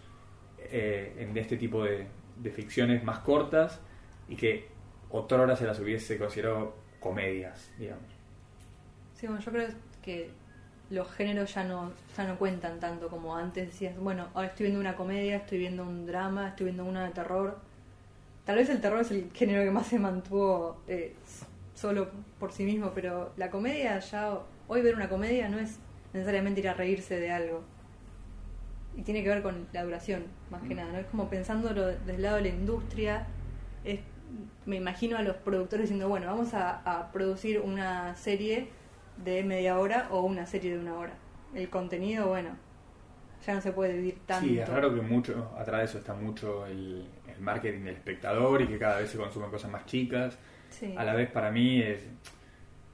eh, 0.58 1.14
en 1.18 1.36
este 1.36 1.56
tipo 1.56 1.84
de, 1.84 2.06
de 2.38 2.50
ficciones 2.50 3.04
más 3.04 3.20
cortas 3.20 3.80
y 4.32 4.36
que 4.36 4.66
otrora 5.10 5.54
se 5.56 5.66
las 5.66 5.78
hubiese 5.78 6.16
considerado 6.16 6.74
comedias, 7.00 7.70
digamos. 7.78 8.08
Sí, 9.14 9.26
bueno, 9.26 9.42
yo 9.42 9.52
creo 9.52 9.68
que 10.00 10.30
los 10.88 11.10
géneros 11.12 11.54
ya 11.54 11.64
no, 11.64 11.92
ya 12.16 12.24
no 12.26 12.38
cuentan 12.38 12.80
tanto 12.80 13.08
como 13.08 13.36
antes 13.36 13.66
decías, 13.66 13.96
bueno, 13.98 14.28
ahora 14.32 14.48
estoy 14.48 14.64
viendo 14.64 14.80
una 14.80 14.96
comedia, 14.96 15.36
estoy 15.36 15.58
viendo 15.58 15.82
un 15.82 16.06
drama, 16.06 16.48
estoy 16.48 16.64
viendo 16.64 16.84
una 16.86 17.04
de 17.04 17.10
terror. 17.10 17.58
Tal 18.46 18.56
vez 18.56 18.70
el 18.70 18.80
terror 18.80 19.02
es 19.02 19.10
el 19.10 19.30
género 19.34 19.62
que 19.64 19.70
más 19.70 19.86
se 19.86 19.98
mantuvo 19.98 20.80
eh, 20.88 21.14
solo 21.74 22.08
por 22.40 22.52
sí 22.52 22.64
mismo, 22.64 22.92
pero 22.94 23.32
la 23.36 23.50
comedia 23.50 23.98
ya, 23.98 24.38
hoy 24.66 24.80
ver 24.80 24.94
una 24.94 25.10
comedia 25.10 25.48
no 25.50 25.58
es 25.58 25.78
necesariamente 26.14 26.60
ir 26.60 26.68
a 26.70 26.74
reírse 26.74 27.20
de 27.20 27.30
algo. 27.30 27.62
Y 28.96 29.02
tiene 29.02 29.22
que 29.22 29.28
ver 29.28 29.42
con 29.42 29.68
la 29.72 29.84
duración, 29.84 30.24
más 30.50 30.62
que 30.62 30.74
nada, 30.74 30.90
¿no? 30.92 30.98
Es 30.98 31.06
como 31.06 31.28
pensándolo 31.28 31.86
desde 31.86 32.14
el 32.14 32.22
lado 32.22 32.36
de 32.36 32.42
la 32.42 32.48
industria, 32.48 33.26
es, 33.84 34.00
me 34.66 34.76
imagino 34.76 35.16
a 35.16 35.22
los 35.22 35.36
productores 35.36 35.84
diciendo, 35.84 36.08
bueno, 36.08 36.26
vamos 36.26 36.54
a, 36.54 36.82
a 36.84 37.12
producir 37.12 37.60
una 37.60 38.14
serie 38.14 38.68
de 39.24 39.42
media 39.42 39.78
hora 39.78 40.08
o 40.10 40.22
una 40.22 40.46
serie 40.46 40.72
de 40.72 40.78
una 40.78 40.94
hora. 40.94 41.14
El 41.54 41.68
contenido, 41.68 42.28
bueno, 42.28 42.50
ya 43.46 43.54
no 43.54 43.60
se 43.60 43.72
puede 43.72 43.94
dividir 43.94 44.18
tanto. 44.26 44.48
Sí, 44.48 44.58
es 44.58 44.68
raro 44.68 44.94
que 44.94 45.02
mucho, 45.02 45.50
atrás 45.58 45.80
de 45.80 45.84
eso 45.84 45.98
está 45.98 46.14
mucho 46.14 46.66
el, 46.66 47.06
el 47.28 47.40
marketing 47.40 47.84
del 47.84 47.94
espectador 47.96 48.62
y 48.62 48.68
que 48.68 48.78
cada 48.78 48.98
vez 49.00 49.10
se 49.10 49.18
consumen 49.18 49.50
cosas 49.50 49.70
más 49.70 49.84
chicas. 49.86 50.38
Sí. 50.70 50.94
A 50.96 51.04
la 51.04 51.14
vez 51.14 51.30
para 51.30 51.50
mí 51.50 51.82
es... 51.82 52.00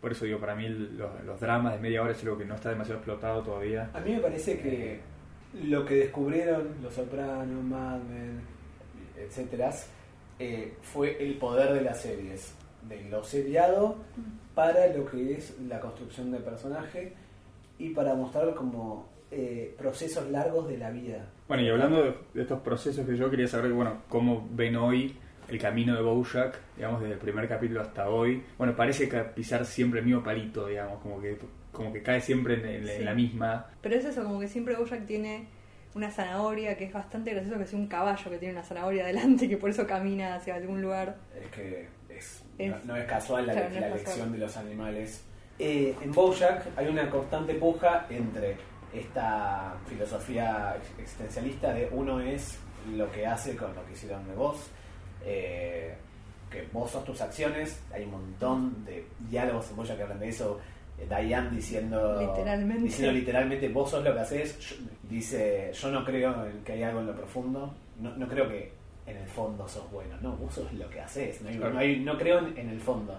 Por 0.01 0.13
eso 0.13 0.25
digo, 0.25 0.39
para 0.39 0.55
mí 0.55 0.69
los, 0.69 1.25
los 1.25 1.41
dramas 1.41 1.73
de 1.75 1.81
media 1.81 2.03
hora 2.03 2.13
es 2.13 2.23
algo 2.23 2.39
que 2.39 2.45
no 2.45 2.55
está 2.55 2.71
demasiado 2.71 2.99
explotado 2.99 3.43
todavía. 3.43 3.91
A 3.93 4.01
mí 4.01 4.13
me 4.13 4.21
parece 4.21 4.61
que 4.61 5.01
lo 5.65 5.85
que 5.85 5.95
descubrieron 5.97 6.77
Los 6.83 6.95
Sopranos, 6.95 7.65
Mad 7.65 7.99
Men, 8.03 8.41
etcétera, 9.17 9.73
eh, 10.39 10.75
fue 10.83 11.23
el 11.25 11.35
poder 11.39 11.73
de 11.75 11.81
las 11.83 12.01
series, 12.03 12.55
de 12.89 13.03
lo 13.11 13.23
seriado 13.25 13.97
para 14.55 14.87
lo 14.89 15.07
que 15.07 15.35
es 15.35 15.57
la 15.69 15.81
construcción 15.81 16.31
de 16.31 16.39
personaje 16.39 17.13
y 17.79 17.91
para 17.91 18.15
mostrar 18.15 18.55
como 18.55 19.09
eh, 19.31 19.75
procesos 19.79 20.29
largos 20.31 20.69
de 20.69 20.79
la 20.79 20.91
vida. 20.91 21.27
Bueno, 21.49 21.63
y 21.63 21.69
hablando 21.69 22.03
de, 22.03 22.15
de 22.35 22.43
estos 22.43 22.61
procesos 22.61 23.07
que 23.07 23.17
yo 23.17 23.31
quería 23.31 23.47
saber, 23.47 23.73
bueno, 23.73 24.03
cómo 24.09 24.49
ven 24.53 24.77
hoy 24.77 25.17
el 25.49 25.59
camino 25.59 25.95
de 25.95 26.03
Bojack, 26.03 26.59
digamos, 26.77 27.01
desde 27.01 27.15
el 27.15 27.21
primer 27.21 27.49
capítulo 27.49 27.81
hasta 27.81 28.09
hoy. 28.11 28.43
Bueno, 28.59 28.75
parece 28.77 29.09
que 29.09 29.19
pisar 29.21 29.65
siempre 29.65 30.01
el 30.01 30.07
mismo 30.07 30.23
palito, 30.23 30.67
digamos, 30.67 31.01
como 31.01 31.21
que, 31.21 31.39
como 31.73 31.93
que 31.93 32.03
cae 32.03 32.21
siempre 32.21 32.55
en, 32.55 32.67
en- 32.67 32.89
en 32.89 32.99
Sí. 32.99 33.05
la 33.05 33.15
misma. 33.15 33.67
Pero 33.81 33.95
es 33.95 34.05
eso, 34.05 34.23
como 34.25 34.41
que 34.41 34.49
siempre 34.49 34.77
Bojack 34.77 35.07
tiene 35.07 35.47
una 35.95 36.11
zanahoria 36.11 36.77
que 36.77 36.85
es 36.85 36.93
bastante 36.93 37.33
gracioso, 37.33 37.57
que 37.59 37.65
es 37.65 37.73
un 37.73 37.87
caballo 37.89 38.31
que 38.31 38.39
tiene 38.39 38.55
una 38.55 38.63
zanahoria 38.65 39.05
adelante 39.05 39.47
y 39.47 39.49
que 39.49 39.57
por 39.57 39.71
eso 39.71 39.87
camina 39.87 40.35
hacia 40.37 40.55
algún 40.57 40.81
lugar. 40.83 41.17
Es 41.41 41.51
que 41.51 41.89
es, 42.09 42.43
Es- 42.59 42.71
no, 42.71 42.77
no 42.85 42.97
es 42.97 43.05
casual 43.07 43.47
la, 43.47 43.53
claro, 43.55 43.69
no 43.71 43.75
es 43.77 43.81
la 43.81 43.89
casual. 43.89 44.01
elección 44.05 44.33
de 44.33 44.39
los 44.39 44.57
animales. 44.57 45.25
Eh, 45.59 45.97
en 46.03 46.13
Bojack 46.13 46.67
hay 46.77 46.87
una 46.89 47.09
constante 47.11 47.55
puja 47.55 48.07
entre 48.11 48.57
esta 48.95 49.75
filosofía 49.89 50.77
ex- 50.79 50.99
existencialista 51.01 51.73
de 51.75 51.89
uno 51.93 52.21
es 52.21 52.59
lo 52.95 53.11
que 53.13 53.27
hace 53.27 53.57
con 53.57 53.75
lo 53.75 53.85
que 53.87 53.93
hicieron 53.93 54.27
de 54.29 54.35
vos, 54.35 54.71
eh, 55.25 55.95
que 56.51 56.67
vos 56.73 56.91
sos 56.91 57.05
tus 57.05 57.21
acciones, 57.21 57.83
hay 57.93 58.05
un 58.05 58.13
montón 58.13 58.85
de 58.85 59.05
diálogos 59.29 59.69
en 59.71 59.77
Bojack 59.77 59.97
que 59.97 60.03
hablan 60.05 60.21
de 60.21 60.29
eso, 60.29 60.59
Diane 61.07 61.51
diciendo 61.51 62.21
Literalmente. 62.21 62.83
diciendo 62.85 63.13
literalmente 63.13 63.69
vos 63.69 63.91
sos 63.91 64.05
lo 64.05 64.13
que 64.15 64.21
haces, 64.21 64.59
Yo- 64.59 64.77
dice 65.09 65.71
yo 65.73 65.91
no 65.91 66.05
creo 66.05 66.47
en 66.47 66.63
que 66.65 66.73
hay 66.73 66.83
algo 66.83 67.01
en 67.01 67.07
lo 67.07 67.15
profundo, 67.17 67.73
no, 68.01 68.15
no 68.17 68.27
creo 68.29 68.49
que 68.49 68.73
en 69.07 69.17
el 69.17 69.29
fondo 69.29 69.67
sos 69.69 69.91
bueno, 69.91 70.15
no, 70.21 70.37
vos 70.37 70.55
sos 70.55 70.73
lo 70.75 70.89
que 70.91 71.01
haces, 71.01 71.41
no, 71.43 71.49
hay- 71.49 71.57
Claro. 71.57 71.73
no, 71.75 71.79
hay- 71.81 72.01
no 72.01 72.19
creo 72.19 72.39
en, 72.41 72.59
en 72.59 72.69
el 72.71 72.81
fondo. 72.81 73.19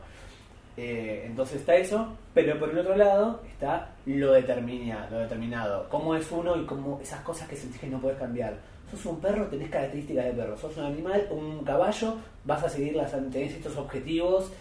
Eh, 0.78 1.24
entonces 1.26 1.60
está 1.60 1.76
eso, 1.76 2.16
pero 2.34 2.58
por 2.58 2.70
el 2.70 2.78
otro 2.78 2.96
lado 2.96 3.42
está 3.50 3.90
lo 4.06 4.32
determinado, 4.32 5.10
lo 5.12 5.20
determinado, 5.20 5.90
cómo 5.90 6.16
es 6.16 6.32
uno 6.32 6.56
y 6.62 6.66
cómo 6.66 7.00
esas 7.02 7.22
cosas 7.22 7.48
que 7.50 7.56
sentís 7.58 7.82
que 7.82 7.88
no 7.88 8.00
puedes 8.00 8.18
cambiar. 8.18 8.54
Sos 8.90 9.06
un 9.06 9.20
perro, 9.20 9.48
tenés 9.48 9.70
características 9.70 10.26
de 10.26 10.32
perro, 10.32 10.58
sos 10.58 10.78
un 10.78 10.86
animal, 10.86 11.28
un 11.32 11.64
caballo, 11.66 12.16
vas 12.46 12.64
a 12.64 12.70
seguir 12.70 12.96
las 12.96 13.12
tenés 13.12 13.54
estos 13.54 13.76
objetivos 13.78 14.52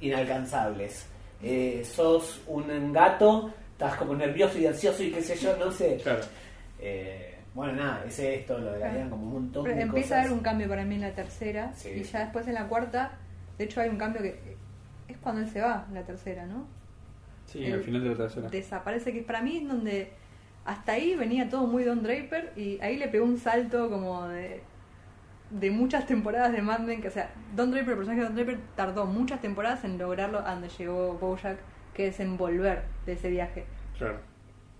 inalcanzables. 0.00 1.06
Eh, 1.42 1.82
sos 1.84 2.40
un 2.46 2.92
gato, 2.92 3.52
estás 3.72 3.96
como 3.96 4.14
nervioso 4.14 4.58
y 4.58 4.66
ansioso 4.66 5.02
y 5.02 5.10
qué 5.10 5.22
sé 5.22 5.36
yo, 5.36 5.56
no 5.56 5.70
sé. 5.70 5.98
Claro. 6.02 6.20
Eh, 6.78 7.36
bueno, 7.54 7.72
nada, 7.72 8.04
es 8.06 8.18
esto, 8.18 8.58
lo 8.58 8.66
de 8.72 8.78
la 8.78 8.86
Claro. 8.86 8.94
vida, 9.00 9.10
como 9.10 9.26
un 9.26 9.32
montón 9.32 9.64
Pero 9.64 9.76
de 9.76 9.82
empieza 9.82 10.08
cosas. 10.08 10.18
a 10.18 10.20
haber 10.22 10.32
un 10.32 10.40
cambio 10.40 10.68
para 10.68 10.84
mí 10.84 10.94
en 10.96 11.00
la 11.00 11.12
tercera 11.14 11.72
Sí. 11.74 11.88
y 11.96 12.02
ya 12.04 12.20
después 12.20 12.46
en 12.46 12.54
la 12.54 12.68
cuarta, 12.68 13.12
de 13.58 13.64
hecho 13.64 13.80
hay 13.80 13.88
un 13.88 13.96
cambio 13.96 14.22
que 14.22 14.38
es 15.08 15.16
cuando 15.18 15.40
él 15.40 15.48
se 15.48 15.60
va, 15.60 15.86
la 15.92 16.02
tercera, 16.02 16.46
¿no? 16.46 16.66
Sí, 17.46 17.66
al 17.72 17.82
final 17.82 18.04
de 18.04 18.10
la 18.10 18.16
tercera. 18.16 18.48
Desaparece, 18.48 19.12
que 19.12 19.22
para 19.22 19.42
mí 19.42 19.56
es 19.58 19.66
donde 19.68 20.12
hasta 20.64 20.92
ahí 20.92 21.16
venía 21.16 21.48
todo 21.48 21.66
muy 21.66 21.82
Don 21.82 22.02
Draper 22.02 22.52
y 22.56 22.78
ahí 22.80 22.96
le 22.96 23.08
pegó 23.08 23.24
un 23.24 23.38
salto 23.38 23.90
como 23.90 24.28
de, 24.28 24.60
de 25.50 25.70
muchas 25.70 26.06
temporadas 26.06 26.52
de 26.52 26.62
Mad 26.62 26.80
Men, 26.80 27.02
que 27.02 27.08
o 27.08 27.10
sea, 27.10 27.30
Don 27.54 27.70
Draper, 27.70 27.90
el 27.90 27.96
personaje 27.96 28.20
de 28.20 28.26
Don 28.26 28.36
Draper 28.36 28.58
tardó 28.76 29.06
muchas 29.06 29.40
temporadas 29.40 29.84
en 29.84 29.98
lograrlo 29.98 30.38
a 30.38 30.52
donde 30.52 30.68
llegó 30.68 31.14
Bojack, 31.14 31.58
que 31.94 32.08
es 32.08 32.20
en 32.20 32.36
volver 32.36 32.82
de 33.06 33.12
ese 33.12 33.30
viaje. 33.30 33.64
Claro. 33.98 34.18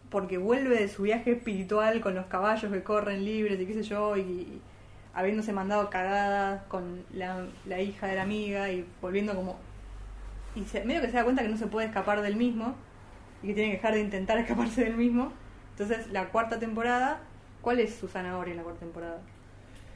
porque 0.08 0.38
vuelve 0.38 0.78
de 0.78 0.88
su 0.88 1.02
viaje 1.02 1.32
espiritual 1.32 2.00
con 2.00 2.14
los 2.14 2.24
caballos 2.26 2.72
que 2.72 2.82
corren 2.82 3.22
libres 3.22 3.60
y 3.60 3.66
qué 3.66 3.74
sé 3.74 3.82
yo, 3.82 4.16
y, 4.16 4.22
y 4.22 4.62
habiéndose 5.14 5.52
mandado 5.52 5.90
cagadas 5.90 6.62
con 6.68 7.04
la, 7.12 7.46
la 7.66 7.80
hija 7.80 8.06
de 8.06 8.16
la 8.16 8.22
amiga 8.22 8.70
y 8.70 8.86
volviendo 9.00 9.34
como... 9.34 9.58
Y 10.54 10.64
se, 10.64 10.84
medio 10.84 11.00
que 11.00 11.08
se 11.08 11.16
da 11.16 11.24
cuenta 11.24 11.42
que 11.42 11.48
no 11.48 11.56
se 11.56 11.66
puede 11.66 11.86
escapar 11.86 12.22
del 12.22 12.36
mismo 12.36 12.74
y 13.42 13.48
que 13.48 13.54
tiene 13.54 13.70
que 13.70 13.76
dejar 13.76 13.94
de 13.94 14.00
intentar 14.00 14.38
escaparse 14.38 14.84
del 14.84 14.96
mismo. 14.96 15.32
Entonces, 15.72 16.10
la 16.10 16.28
cuarta 16.30 16.58
temporada, 16.58 17.20
¿cuál 17.60 17.80
es 17.80 17.94
su 17.94 18.08
zanahoria 18.08 18.52
en 18.52 18.56
la 18.58 18.62
cuarta 18.62 18.80
temporada? 18.80 19.20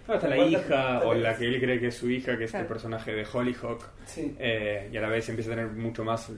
Está 0.08 0.28
la 0.28 0.36
hija, 0.36 1.00
o 1.04 1.14
la 1.14 1.34
que 1.36 1.46
él 1.46 1.58
cree 1.60 1.80
que 1.80 1.86
es 1.88 1.94
su 1.96 2.10
hija, 2.10 2.36
que 2.36 2.44
es 2.44 2.50
Claro. 2.50 2.64
el 2.64 2.68
personaje 2.68 3.12
de 3.14 3.26
Hollyhock. 3.32 3.84
Sí. 4.04 4.34
Eh, 4.38 4.90
y 4.92 4.96
a 4.96 5.00
la 5.00 5.08
vez 5.08 5.28
empieza 5.30 5.52
a 5.52 5.54
tener 5.56 5.70
mucho 5.72 6.04
más 6.04 6.30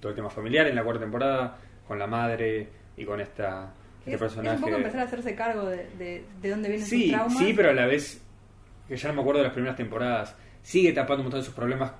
todo 0.00 0.10
el 0.10 0.16
tema 0.16 0.28
familiar 0.30 0.66
en 0.66 0.74
la 0.74 0.82
cuarta 0.82 1.00
temporada, 1.02 1.56
con 1.86 1.98
la 1.98 2.06
madre 2.06 2.68
y 2.96 3.04
con 3.04 3.20
esta, 3.20 3.72
este 4.00 4.10
Es, 4.10 4.14
es 4.14 4.20
personaje. 4.20 4.56
un 4.56 4.62
poco 4.62 4.76
empezar 4.76 5.00
a 5.00 5.04
hacerse 5.04 5.34
cargo 5.36 5.66
de, 5.66 5.86
de, 5.98 6.24
de 6.40 6.50
dónde 6.50 6.68
vienen 6.68 6.86
Sí, 6.86 7.02
sus 7.04 7.12
traumas. 7.12 7.38
sí, 7.38 7.52
pero 7.54 7.70
a 7.70 7.74
la 7.74 7.86
vez, 7.86 8.20
que 8.88 8.96
ya 8.96 9.08
no 9.08 9.14
me 9.14 9.20
acuerdo 9.20 9.38
de 9.38 9.44
las 9.44 9.52
primeras 9.54 9.76
temporadas, 9.76 10.36
sigue 10.62 10.92
tapando 10.92 11.20
un 11.20 11.24
montón 11.26 11.40
de 11.40 11.46
sus 11.46 11.54
problemas 11.54 11.92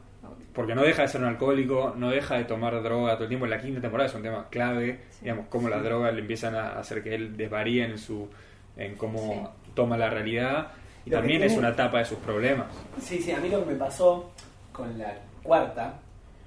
porque 0.52 0.74
no 0.74 0.82
deja 0.82 1.02
de 1.02 1.08
ser 1.08 1.20
un 1.22 1.28
alcohólico, 1.28 1.94
no 1.96 2.10
deja 2.10 2.36
de 2.36 2.44
tomar 2.44 2.82
droga 2.82 3.14
todo 3.14 3.22
el 3.24 3.28
tiempo. 3.28 3.46
En 3.46 3.50
la 3.52 3.58
quinta 3.58 3.80
temporada 3.80 4.08
es 4.10 4.14
un 4.14 4.22
tema 4.22 4.48
clave, 4.50 4.98
Sí. 5.08 5.20
digamos, 5.22 5.46
cómo 5.48 5.68
las 5.70 5.82
drogas 5.82 6.12
le 6.12 6.20
empiezan 6.20 6.54
a 6.54 6.78
hacer 6.78 7.02
que 7.02 7.14
él 7.14 7.36
desvaríe 7.38 7.84
en 7.84 7.96
su 7.96 8.28
en 8.76 8.94
cómo 8.96 9.54
Sí. 9.64 9.70
toma 9.74 9.96
la 9.96 10.10
realidad. 10.10 10.72
Y 11.04 11.10
Lo 11.10 11.18
también 11.18 11.40
tiene- 11.40 11.52
es 11.52 11.58
una 11.58 11.70
etapa 11.70 11.98
de 11.98 12.04
sus 12.04 12.18
problemas. 12.18 12.66
Sí, 13.00 13.18
sí, 13.20 13.32
a 13.32 13.38
mí 13.40 13.48
lo 13.48 13.64
que 13.64 13.72
me 13.72 13.76
pasó 13.78 14.30
con 14.72 14.96
la 14.98 15.14
cuarta, 15.42 15.94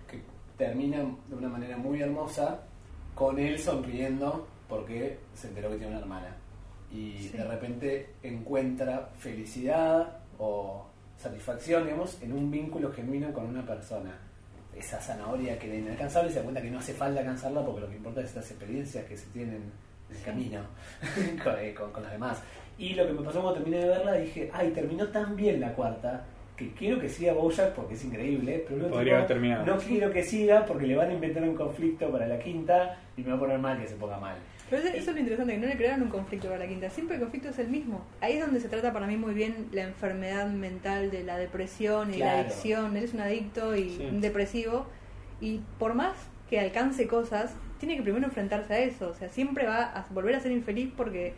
que 0.10 0.22
termina 0.58 1.00
de 1.28 1.36
una 1.36 1.50
manera 1.50 1.78
muy 1.78 2.02
hermosa, 2.02 2.60
con 3.14 3.38
él 3.40 3.60
sonriendo 3.60 4.48
porque 4.70 5.20
se 5.36 5.48
enteró 5.50 5.70
que 5.70 5.76
tiene 5.78 5.92
una 5.94 6.02
hermana. 6.02 6.36
Y 6.92 7.18
Sí. 7.20 7.30
de 7.38 7.44
repente 7.44 8.10
encuentra 8.24 9.10
felicidad 9.20 10.18
o 10.40 10.86
satisfacción, 11.18 11.84
digamos, 11.86 12.22
en 12.22 12.34
un 12.34 12.50
vínculo 12.52 12.92
genuino 12.92 13.32
con 13.34 13.46
una 13.46 13.66
persona. 13.66 14.18
Esa 14.76 15.00
zanahoria 15.00 15.58
que 15.58 15.68
era 15.68 15.76
inalcanzable 15.78 16.30
se 16.30 16.38
da 16.38 16.44
cuenta 16.44 16.62
que 16.62 16.70
no 16.72 16.80
hace 16.80 16.94
falta 16.94 17.20
alcanzarla 17.22 17.64
porque 17.66 17.82
lo 17.82 17.90
que 17.90 17.96
importa 17.96 18.20
es 18.22 18.28
estas 18.28 18.50
experiencias 18.52 19.06
que 19.06 19.16
se 19.18 19.26
tienen 19.28 19.72
en 20.10 20.16
el 20.18 20.22
camino 20.24 20.62
con, 21.44 21.60
eh, 21.60 21.74
con- 21.74 21.92
con 21.92 22.04
los 22.04 22.12
demás. 22.12 22.42
Y 22.78 22.94
lo 22.94 23.08
que 23.08 23.14
me 23.14 23.22
pasó 23.22 23.42
cuando 23.42 23.60
terminé 23.62 23.78
de 23.80 23.88
verla, 23.88 24.14
dije, 24.14 24.50
ay, 24.54 24.72
terminó 24.72 25.08
tan 25.08 25.36
bien 25.36 25.60
la 25.62 25.74
cuarta, 25.74 26.26
que 26.58 26.72
quiero 26.72 27.00
que 27.00 27.10
siga 27.10 27.34
Bojack 27.34 27.74
porque 27.74 27.96
es 27.96 28.04
increíble, 28.06 28.66
pero 28.68 28.88
Podría 28.90 29.16
haber 29.18 29.28
terminado. 29.28 29.66
no 29.66 29.78
quiero 29.78 30.12
que 30.12 30.24
siga 30.24 30.66
porque 30.66 30.88
le 30.88 30.96
van 30.96 31.10
a 31.10 31.14
inventar 31.14 31.44
un 31.44 31.56
conflicto 31.56 32.10
para 32.12 32.28
la 32.28 32.40
quinta 32.40 32.98
y 33.18 33.22
me 33.24 33.30
va 33.32 33.36
a 33.36 33.40
poner 33.40 33.60
mal 33.60 33.80
que 33.80 33.88
se 33.88 33.96
ponga 33.96 34.18
mal. 34.20 34.36
Pero 34.70 34.82
eso, 34.82 34.96
eso 34.96 35.10
es 35.12 35.16
lo 35.16 35.20
interesante, 35.20 35.54
que 35.54 35.60
no 35.60 35.68
le 35.68 35.78
crearon 35.78 36.02
un 36.04 36.10
conflicto 36.10 36.48
para 36.48 36.60
la 36.60 36.68
quinta. 36.68 36.90
Siempre 36.90 37.18
el 37.18 37.22
conflicto 37.22 37.50
es 37.50 37.60
el 37.60 37.68
mismo. 37.68 38.04
Ahí 38.20 38.34
es 38.34 38.42
donde 38.42 38.60
se 38.60 38.68
trata 38.70 38.92
para 38.94 39.06
mí 39.06 39.16
muy 39.16 39.34
bien 39.34 39.68
la 39.74 39.84
enfermedad 39.84 40.48
mental 40.48 41.12
de 41.12 41.24
la 41.24 41.38
depresión 41.38 42.14
y 42.14 42.18
la 42.18 42.40
adicción. 42.40 42.98
Él 42.98 43.04
es 43.04 43.14
un 43.14 43.20
adicto 43.22 43.76
y 43.76 43.90
Sí. 43.92 44.08
un 44.12 44.22
depresivo. 44.22 44.88
Y 45.42 45.60
por 45.78 45.94
más 45.94 46.16
que 46.50 46.60
alcance 46.60 47.06
cosas, 47.08 47.54
tiene 47.80 47.96
que 47.98 48.02
primero 48.02 48.26
enfrentarse 48.26 48.74
a 48.74 48.80
eso. 48.80 49.10
O 49.10 49.14
sea, 49.14 49.30
siempre 49.30 49.68
va 49.68 49.84
a 49.84 50.08
volver 50.12 50.34
a 50.36 50.40
ser 50.40 50.52
infeliz 50.52 50.90
porque 50.98 51.34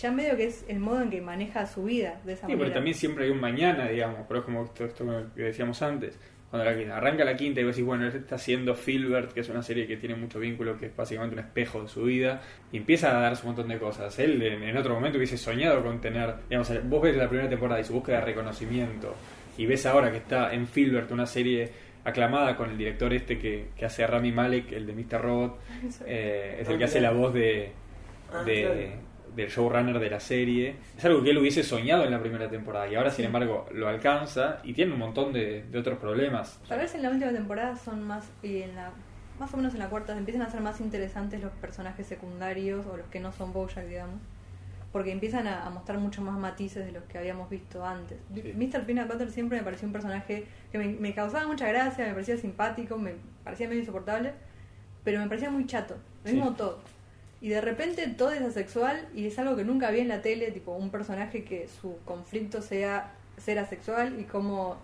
ya 0.00 0.10
medio 0.12 0.36
que 0.36 0.44
es 0.46 0.64
el 0.68 0.80
modo 0.80 1.02
en 1.02 1.10
que 1.10 1.20
maneja 1.20 1.66
su 1.66 1.84
vida 1.84 2.20
de 2.24 2.32
esa 2.34 2.42
Sí, 2.42 2.52
manera. 2.52 2.58
porque 2.58 2.74
también 2.74 2.94
siempre 2.96 3.24
hay 3.24 3.30
un 3.30 3.40
mañana, 3.40 3.88
digamos, 3.88 4.20
pero 4.28 4.40
es 4.40 4.44
como 4.46 4.64
esto, 4.64 4.84
esto 4.84 5.04
que 5.34 5.42
decíamos 5.42 5.80
antes. 5.82 6.18
Cuando 6.50 6.70
la- 6.70 6.96
arranca 6.96 7.24
la 7.24 7.34
quinta 7.36 7.60
y 7.60 7.64
vos 7.64 7.74
decís, 7.74 7.84
bueno, 7.86 8.06
él 8.06 8.14
está 8.14 8.36
haciendo 8.36 8.74
Filbert, 8.76 9.32
que 9.32 9.40
es 9.40 9.48
una 9.48 9.62
serie 9.62 9.88
que 9.88 9.96
tiene 9.96 10.14
mucho 10.14 10.38
vínculo, 10.38 10.78
que 10.78 10.86
es 10.86 10.94
básicamente 10.96 11.34
un 11.34 11.40
espejo 11.40 11.82
de 11.82 11.88
su 11.88 12.04
vida, 12.04 12.42
y 12.70 12.76
empieza 12.76 13.16
a 13.16 13.20
darse 13.20 13.42
un 13.42 13.48
montón 13.54 13.68
de 13.68 13.78
cosas. 13.78 14.16
Él 14.20 14.40
en, 14.40 14.62
en 14.62 14.76
otro 14.76 14.94
momento 14.94 15.18
hubiese 15.18 15.36
soñado 15.36 15.82
con 15.82 16.00
tener, 16.00 16.34
digamos, 16.48 16.70
vos 16.84 17.02
ves 17.02 17.16
la 17.16 17.28
primera 17.28 17.48
temporada 17.48 17.80
y 17.80 17.84
su 17.84 17.92
búsqueda 17.94 18.20
de 18.20 18.26
reconocimiento, 18.26 19.14
y 19.58 19.66
ves 19.66 19.84
ahora 19.86 20.10
que 20.12 20.18
está 20.18 20.52
en 20.54 20.66
Filbert, 20.68 21.10
una 21.10 21.26
serie 21.26 21.70
aclamada 22.04 22.56
con 22.56 22.70
el 22.70 22.78
director 22.78 23.12
este 23.14 23.36
que, 23.38 23.68
que 23.76 23.84
hace 23.86 24.04
a 24.04 24.06
Rami 24.06 24.30
Malek, 24.30 24.70
el 24.72 24.86
de 24.86 24.92
Mr. 24.92 25.20
Robot, 25.22 25.58
eh, 26.06 26.58
es 26.60 26.68
el 26.68 26.78
que 26.78 26.84
hace 26.84 27.00
la 27.00 27.10
voz 27.10 27.34
de, 27.34 27.72
Ah, 28.32 28.42
de-. 28.44 28.92
Del 29.36 29.48
showrunner 29.48 29.98
de 29.98 30.10
la 30.10 30.20
serie. 30.20 30.76
Es 30.96 31.04
algo 31.04 31.22
que 31.22 31.30
él 31.30 31.38
hubiese 31.38 31.62
soñado 31.62 32.04
en 32.04 32.10
la 32.10 32.20
primera 32.20 32.48
temporada 32.48 32.88
y 32.88 32.94
ahora, 32.94 33.10
sin 33.10 33.24
embargo, 33.24 33.66
lo 33.72 33.88
alcanza 33.88 34.58
y 34.62 34.72
tiene 34.72 34.92
un 34.92 34.98
montón 34.98 35.32
de, 35.32 35.64
de 35.64 35.78
otros 35.78 35.98
problemas. 35.98 36.60
Tal 36.68 36.78
vez 36.80 36.94
en 36.94 37.02
la 37.02 37.10
última 37.10 37.32
temporada 37.32 37.76
son 37.76 38.02
más, 38.02 38.30
y 38.42 38.62
en 38.62 38.76
la 38.76 38.90
más 39.38 39.52
o 39.52 39.56
menos 39.56 39.72
en 39.74 39.80
la 39.80 39.88
cuarta, 39.88 40.16
empiezan 40.16 40.42
a 40.42 40.50
ser 40.50 40.60
más 40.60 40.80
interesantes 40.80 41.42
los 41.42 41.50
personajes 41.54 42.06
secundarios 42.06 42.86
o 42.86 42.96
los 42.96 43.06
que 43.08 43.18
no 43.18 43.32
son 43.32 43.52
Bojack, 43.52 43.86
digamos. 43.88 44.20
Porque 44.92 45.10
empiezan 45.10 45.48
a, 45.48 45.66
a 45.66 45.70
mostrar 45.70 45.98
mucho 45.98 46.22
más 46.22 46.38
matices 46.38 46.86
de 46.86 46.92
los 46.92 47.02
que 47.04 47.18
habíamos 47.18 47.50
visto 47.50 47.84
antes. 47.84 48.16
Sí. 48.32 48.52
Mr. 48.54 48.86
Peanut 48.86 49.08
Butter 49.10 49.28
siempre 49.32 49.58
me 49.58 49.64
pareció 49.64 49.88
un 49.88 49.92
personaje 49.92 50.46
que 50.70 50.78
me, 50.78 50.86
me 50.86 51.12
causaba 51.14 51.48
mucha 51.48 51.66
gracia, 51.66 52.06
me 52.06 52.12
parecía 52.12 52.36
simpático, 52.36 52.96
me 52.96 53.14
parecía 53.42 53.66
medio 53.66 53.80
insoportable, 53.80 54.34
pero 55.02 55.18
me 55.20 55.26
parecía 55.26 55.50
muy 55.50 55.66
chato. 55.66 55.96
Lo 56.22 56.30
Sí. 56.30 56.36
mismo 56.36 56.54
todo. 56.54 56.78
Y 57.44 57.50
de 57.50 57.60
repente 57.60 58.06
todo 58.08 58.30
es 58.30 58.40
asexual 58.40 59.06
y 59.14 59.26
es 59.26 59.38
algo 59.38 59.54
que 59.54 59.64
nunca 59.64 59.90
vi 59.90 60.00
en 60.00 60.08
la 60.08 60.22
tele, 60.22 60.50
tipo 60.50 60.72
un 60.72 60.88
personaje 60.88 61.44
que 61.44 61.68
su 61.68 61.98
conflicto 62.06 62.62
sea 62.62 63.12
ser 63.36 63.58
asexual 63.58 64.18
y 64.18 64.24
como 64.24 64.76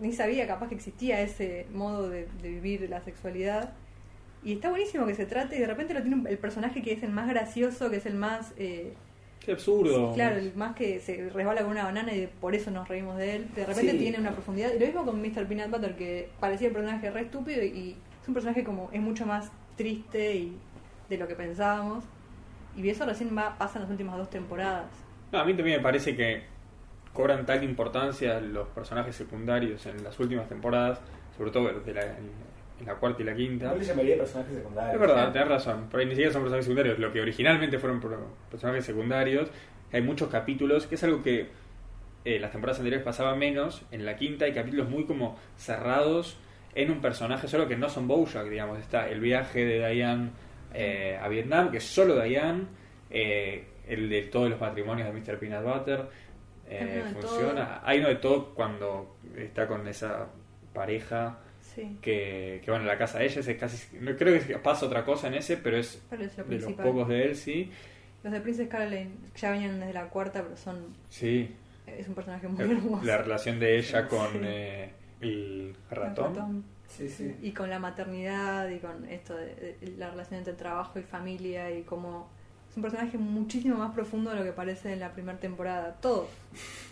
ni 0.00 0.12
sabía 0.12 0.46
capaz 0.46 0.68
que 0.68 0.76
existía 0.76 1.20
ese 1.22 1.66
modo 1.74 2.08
de, 2.08 2.28
de 2.40 2.50
vivir 2.50 2.88
la 2.88 3.00
sexualidad. 3.00 3.72
Y 4.44 4.52
está 4.52 4.70
buenísimo 4.70 5.06
que 5.06 5.16
se 5.16 5.26
trate 5.26 5.56
y 5.56 5.58
de 5.58 5.66
repente 5.66 5.92
lo 5.92 6.02
tiene 6.02 6.14
un- 6.14 6.26
el 6.28 6.38
personaje 6.38 6.82
que 6.82 6.92
es 6.92 7.02
el 7.02 7.10
más 7.10 7.28
gracioso, 7.28 7.90
que 7.90 7.96
es 7.96 8.06
el 8.06 8.14
más... 8.14 8.52
eh, 8.58 8.92
Qué 9.40 9.50
absurdo. 9.50 10.12
Claro, 10.14 10.36
el 10.36 10.54
más 10.54 10.76
que 10.76 11.00
se 11.00 11.30
resbala 11.30 11.62
con 11.62 11.72
una 11.72 11.82
banana 11.82 12.14
y 12.14 12.28
por 12.40 12.54
eso 12.54 12.70
nos 12.70 12.86
reímos 12.86 13.16
de 13.18 13.34
él. 13.36 13.46
De 13.56 13.66
repente 13.66 13.90
Sí. 13.90 13.98
tiene 13.98 14.18
una 14.20 14.30
profundidad. 14.30 14.70
Y 14.72 14.78
lo 14.78 14.86
mismo 14.86 15.04
con 15.04 15.20
Mr. 15.20 15.48
Peanut 15.48 15.68
Butter, 15.72 15.96
que 15.96 16.28
parecía 16.38 16.68
un 16.68 16.74
personaje 16.74 17.10
re 17.10 17.22
estúpido 17.22 17.60
y 17.64 17.96
es 18.22 18.28
un 18.28 18.34
personaje 18.34 18.62
como 18.62 18.88
es 18.92 19.00
mucho 19.00 19.26
más 19.26 19.50
triste 19.76 20.36
y 20.36 20.56
de 21.08 21.18
lo 21.18 21.26
que 21.28 21.34
pensábamos. 21.34 22.04
Y 22.76 22.88
eso 22.88 23.06
recién 23.06 23.36
va, 23.36 23.56
pasa 23.56 23.78
en 23.78 23.82
las 23.82 23.90
últimas 23.90 24.16
dos 24.16 24.30
temporadas. 24.30 24.86
No, 25.32 25.38
a 25.38 25.44
mí 25.44 25.54
también 25.54 25.78
me 25.78 25.82
parece 25.82 26.16
que 26.16 26.42
cobran 27.12 27.46
tal 27.46 27.62
importancia 27.62 28.40
los 28.40 28.68
personajes 28.68 29.14
secundarios 29.14 29.86
en 29.86 30.02
las 30.02 30.18
últimas 30.18 30.48
temporadas, 30.48 31.00
sobre 31.36 31.50
todo 31.52 31.68
de 31.80 31.94
la, 31.94 32.02
en, 32.02 32.30
en 32.80 32.86
la 32.86 32.94
cuarta 32.96 33.22
y 33.22 33.24
la 33.24 33.34
quinta. 33.34 33.66
No 33.66 33.76
le 33.76 33.84
llamaría 33.84 34.16
personajes 34.16 34.56
secundarios. 34.56 34.94
Es 34.94 35.00
verdad, 35.00 35.32
tenés 35.32 35.48
razón. 35.48 35.86
Pero 35.90 36.02
ni 36.04 36.10
siquiera 36.10 36.32
son 36.32 36.42
personajes 36.42 36.64
secundarios. 36.64 36.98
Lo 36.98 37.12
que 37.12 37.20
originalmente 37.20 37.78
fueron 37.78 38.00
pro- 38.00 38.26
personajes 38.50 38.84
secundarios. 38.84 39.48
Hay 39.92 40.02
muchos 40.02 40.28
capítulos, 40.28 40.88
que 40.88 40.96
es 40.96 41.04
algo 41.04 41.22
que 41.22 41.48
eh, 42.24 42.40
las 42.40 42.50
temporadas 42.50 42.80
anteriores 42.80 43.04
pasaba 43.04 43.36
menos. 43.36 43.82
En 43.92 44.04
la 44.04 44.16
quinta 44.16 44.46
hay 44.46 44.52
capítulos 44.52 44.88
muy 44.88 45.04
como 45.04 45.38
cerrados 45.56 46.36
en 46.74 46.90
un 46.90 47.00
personaje, 47.00 47.46
solo 47.46 47.68
que 47.68 47.76
no 47.76 47.88
son 47.88 48.08
Bojack, 48.08 48.48
digamos. 48.48 48.80
Está 48.80 49.08
el 49.08 49.20
viaje 49.20 49.64
de 49.64 49.88
Diane 49.88 50.30
eh, 50.74 51.18
a 51.20 51.28
Vietnam, 51.28 51.70
que 51.70 51.78
es 51.78 51.84
solo 51.84 52.20
Diane. 52.22 52.64
eh, 53.10 53.64
el 53.86 54.08
de 54.08 54.22
todos 54.22 54.48
los 54.50 54.58
matrimonios 54.60 55.06
de 55.06 55.12
Mr. 55.20 55.38
Peanut 55.38 55.62
Butter. 55.64 56.06
eh, 56.66 56.78
Hay 56.80 57.12
de 57.14 57.20
funciona. 57.20 57.80
Hay 57.84 57.98
uno 58.00 58.08
de 58.08 58.16
todo 58.16 58.54
cuando 58.54 59.16
está 59.36 59.66
con 59.66 59.86
esa 59.88 60.26
pareja 60.72 61.38
Sí, 61.60 61.98
que, 62.00 62.60
que 62.64 62.70
a 62.70 62.78
la 62.78 62.96
casa 62.96 63.18
de 63.18 63.26
ella, 63.26 63.40
es 63.40 63.56
casi, 63.58 63.96
no 63.98 64.14
creo 64.16 64.38
que 64.46 64.58
pasa 64.58 64.86
otra 64.86 65.04
cosa 65.04 65.26
en 65.28 65.34
ese, 65.34 65.56
pero 65.56 65.76
es 65.76 66.00
pero 66.08 66.22
es 66.24 66.38
lo 66.38 66.44
de 66.44 66.58
los 66.60 66.72
pocos 66.74 67.08
de 67.08 67.24
él, 67.24 67.34
sí, 67.36 67.70
Los 68.22 68.32
de 68.32 68.40
Princess 68.40 68.68
Caroline 68.68 69.10
ya 69.34 69.50
venían 69.50 69.80
desde 69.80 69.92
la 69.92 70.08
cuarta, 70.08 70.42
pero 70.42 70.56
son 70.56 70.94
sí, 71.08 71.50
es 71.86 72.06
un 72.06 72.14
personaje 72.14 72.46
muy 72.48 72.64
hermoso. 72.64 73.04
la 73.04 73.18
relación 73.18 73.58
de 73.58 73.78
ella 73.78 74.06
con 74.08 74.30
Sí. 74.32 74.38
eh, 74.44 74.90
el 75.20 75.74
El 75.90 75.96
ratón, 75.96 76.64
Sí, 76.96 77.08
sí. 77.08 77.34
Y 77.42 77.52
con 77.52 77.70
la 77.70 77.78
maternidad 77.78 78.68
y 78.68 78.78
con 78.78 79.04
esto 79.08 79.34
de, 79.36 79.76
de 79.80 79.94
la 79.98 80.10
relación 80.10 80.38
entre 80.38 80.52
trabajo 80.54 80.98
y 80.98 81.02
familia 81.02 81.70
y 81.76 81.82
cómo 81.82 82.28
es 82.70 82.76
un 82.76 82.82
personaje 82.82 83.18
muchísimo 83.18 83.76
más 83.76 83.94
profundo 83.94 84.30
de 84.30 84.36
lo 84.36 84.44
que 84.44 84.52
parece 84.52 84.92
en 84.92 85.00
la 85.00 85.12
primera 85.12 85.38
temporada. 85.38 85.96
Todos. 86.00 86.28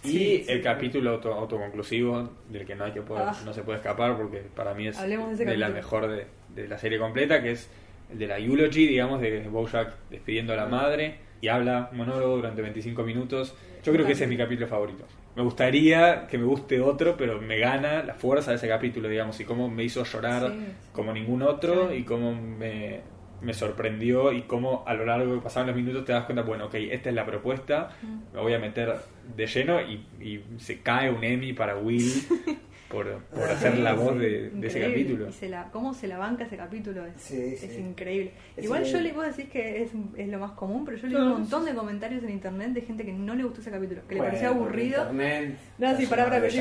y 0.04 0.08
Sí, 0.08 0.18
sí. 0.18 0.44
el 0.48 0.62
capítulo 0.62 1.10
auto- 1.10 1.32
autoconclusivo 1.34 2.30
del 2.50 2.66
que 2.66 2.74
no 2.74 2.84
hay 2.84 2.92
que 2.92 3.02
poder- 3.02 3.24
Ah. 3.28 3.36
no 3.44 3.52
se 3.52 3.62
puede 3.62 3.78
escapar 3.78 4.16
porque 4.16 4.38
para 4.54 4.74
mí 4.74 4.86
es 4.88 4.98
Hablemos 4.98 5.38
de 5.38 5.56
la 5.56 5.68
mejor 5.68 6.08
de, 6.08 6.26
de 6.54 6.68
la 6.68 6.78
serie 6.78 6.98
completa, 6.98 7.42
que 7.42 7.52
es 7.52 7.68
el 8.10 8.18
de 8.18 8.26
la 8.26 8.38
eulogy, 8.38 8.86
digamos, 8.88 9.20
de 9.20 9.48
Bojack 9.48 9.94
despidiendo 10.10 10.52
a 10.52 10.56
la 10.56 10.66
madre 10.66 11.16
y 11.40 11.48
habla 11.48 11.88
un 11.92 11.98
monólogo 11.98 12.36
durante 12.36 12.60
25 12.62 13.02
minutos. 13.04 13.54
Yo 13.82 13.92
creo 13.92 14.06
que 14.06 14.12
ese 14.12 14.24
es 14.24 14.30
mi 14.30 14.36
capítulo 14.36 14.68
favorito. 14.68 15.04
Me 15.34 15.42
gustaría 15.42 16.26
que 16.26 16.36
me 16.38 16.44
guste 16.44 16.80
otro, 16.80 17.16
pero 17.16 17.40
me 17.40 17.58
gana 17.58 18.02
la 18.02 18.14
fuerza 18.14 18.50
de 18.50 18.58
ese 18.58 18.68
capítulo, 18.68 19.08
digamos, 19.08 19.40
y 19.40 19.44
cómo 19.44 19.68
me 19.68 19.82
hizo 19.84 20.04
llorar 20.04 20.50
Sí, 20.50 20.58
sí. 20.58 20.72
como 20.92 21.12
ningún 21.12 21.42
otro 21.42 21.88
Sí. 21.90 21.96
y 21.98 22.02
cómo 22.04 22.34
me, 22.34 23.00
me 23.40 23.54
sorprendió 23.54 24.30
y 24.32 24.42
cómo 24.42 24.84
a 24.86 24.92
lo 24.94 25.06
largo 25.06 25.34
que 25.34 25.40
pasaban 25.40 25.68
los 25.68 25.76
minutos 25.76 26.04
te 26.04 26.12
das 26.12 26.24
cuenta, 26.26 26.42
bueno, 26.42 26.66
ok, 26.66 26.74
esta 26.74 27.08
es 27.08 27.14
la 27.14 27.24
propuesta, 27.24 27.90
me 28.34 28.40
voy 28.40 28.52
a 28.54 28.58
meter 28.58 28.94
de 29.34 29.46
lleno 29.46 29.80
y, 29.80 30.04
y 30.20 30.44
se 30.58 30.80
cae 30.82 31.10
un 31.10 31.24
Emmy 31.24 31.52
para 31.54 31.76
Will 31.78 32.04
por, 32.92 33.20
por 33.22 33.42
hacer 33.50 33.78
la 33.78 33.94
voz 33.94 34.18
de, 34.18 34.50
de 34.50 34.66
ese 34.68 34.80
capítulo. 34.80 35.28
Y 35.28 35.32
se 35.32 35.48
la, 35.48 35.70
cómo 35.72 35.94
se 35.94 36.06
la 36.06 36.18
banca 36.18 36.44
ese 36.44 36.56
capítulo 36.58 37.06
es, 37.06 37.14
Sí, 37.16 37.40
es 37.54 37.78
increíble. 37.78 38.32
Es 38.56 38.64
Igual 38.64 38.82
yo 38.82 38.88
increíble. 38.88 39.08
le 39.08 39.14
puedo 39.14 39.26
decir 39.28 39.48
que 39.48 39.82
es, 39.82 39.90
es 40.16 40.28
lo 40.28 40.38
más 40.38 40.52
común, 40.52 40.84
pero 40.84 40.98
yo 40.98 41.06
leí 41.06 41.16
No, 41.16 41.24
un 41.24 41.30
montón 41.40 41.64
de 41.64 41.74
comentarios 41.74 42.22
en 42.22 42.30
internet 42.30 42.68
de 42.72 42.82
gente 42.82 43.04
que 43.04 43.12
no 43.12 43.34
le 43.34 43.44
gustó 43.44 43.62
ese 43.62 43.70
capítulo, 43.70 44.02
que 44.06 44.14
le 44.16 44.20
parecía 44.20 44.48
aburrido. 44.48 45.00
Internet, 45.02 45.58
No, 45.78 45.96
sí, 45.96 46.06
para, 46.06 46.24
para, 46.26 46.40
pero 46.40 46.50
si 46.52 46.60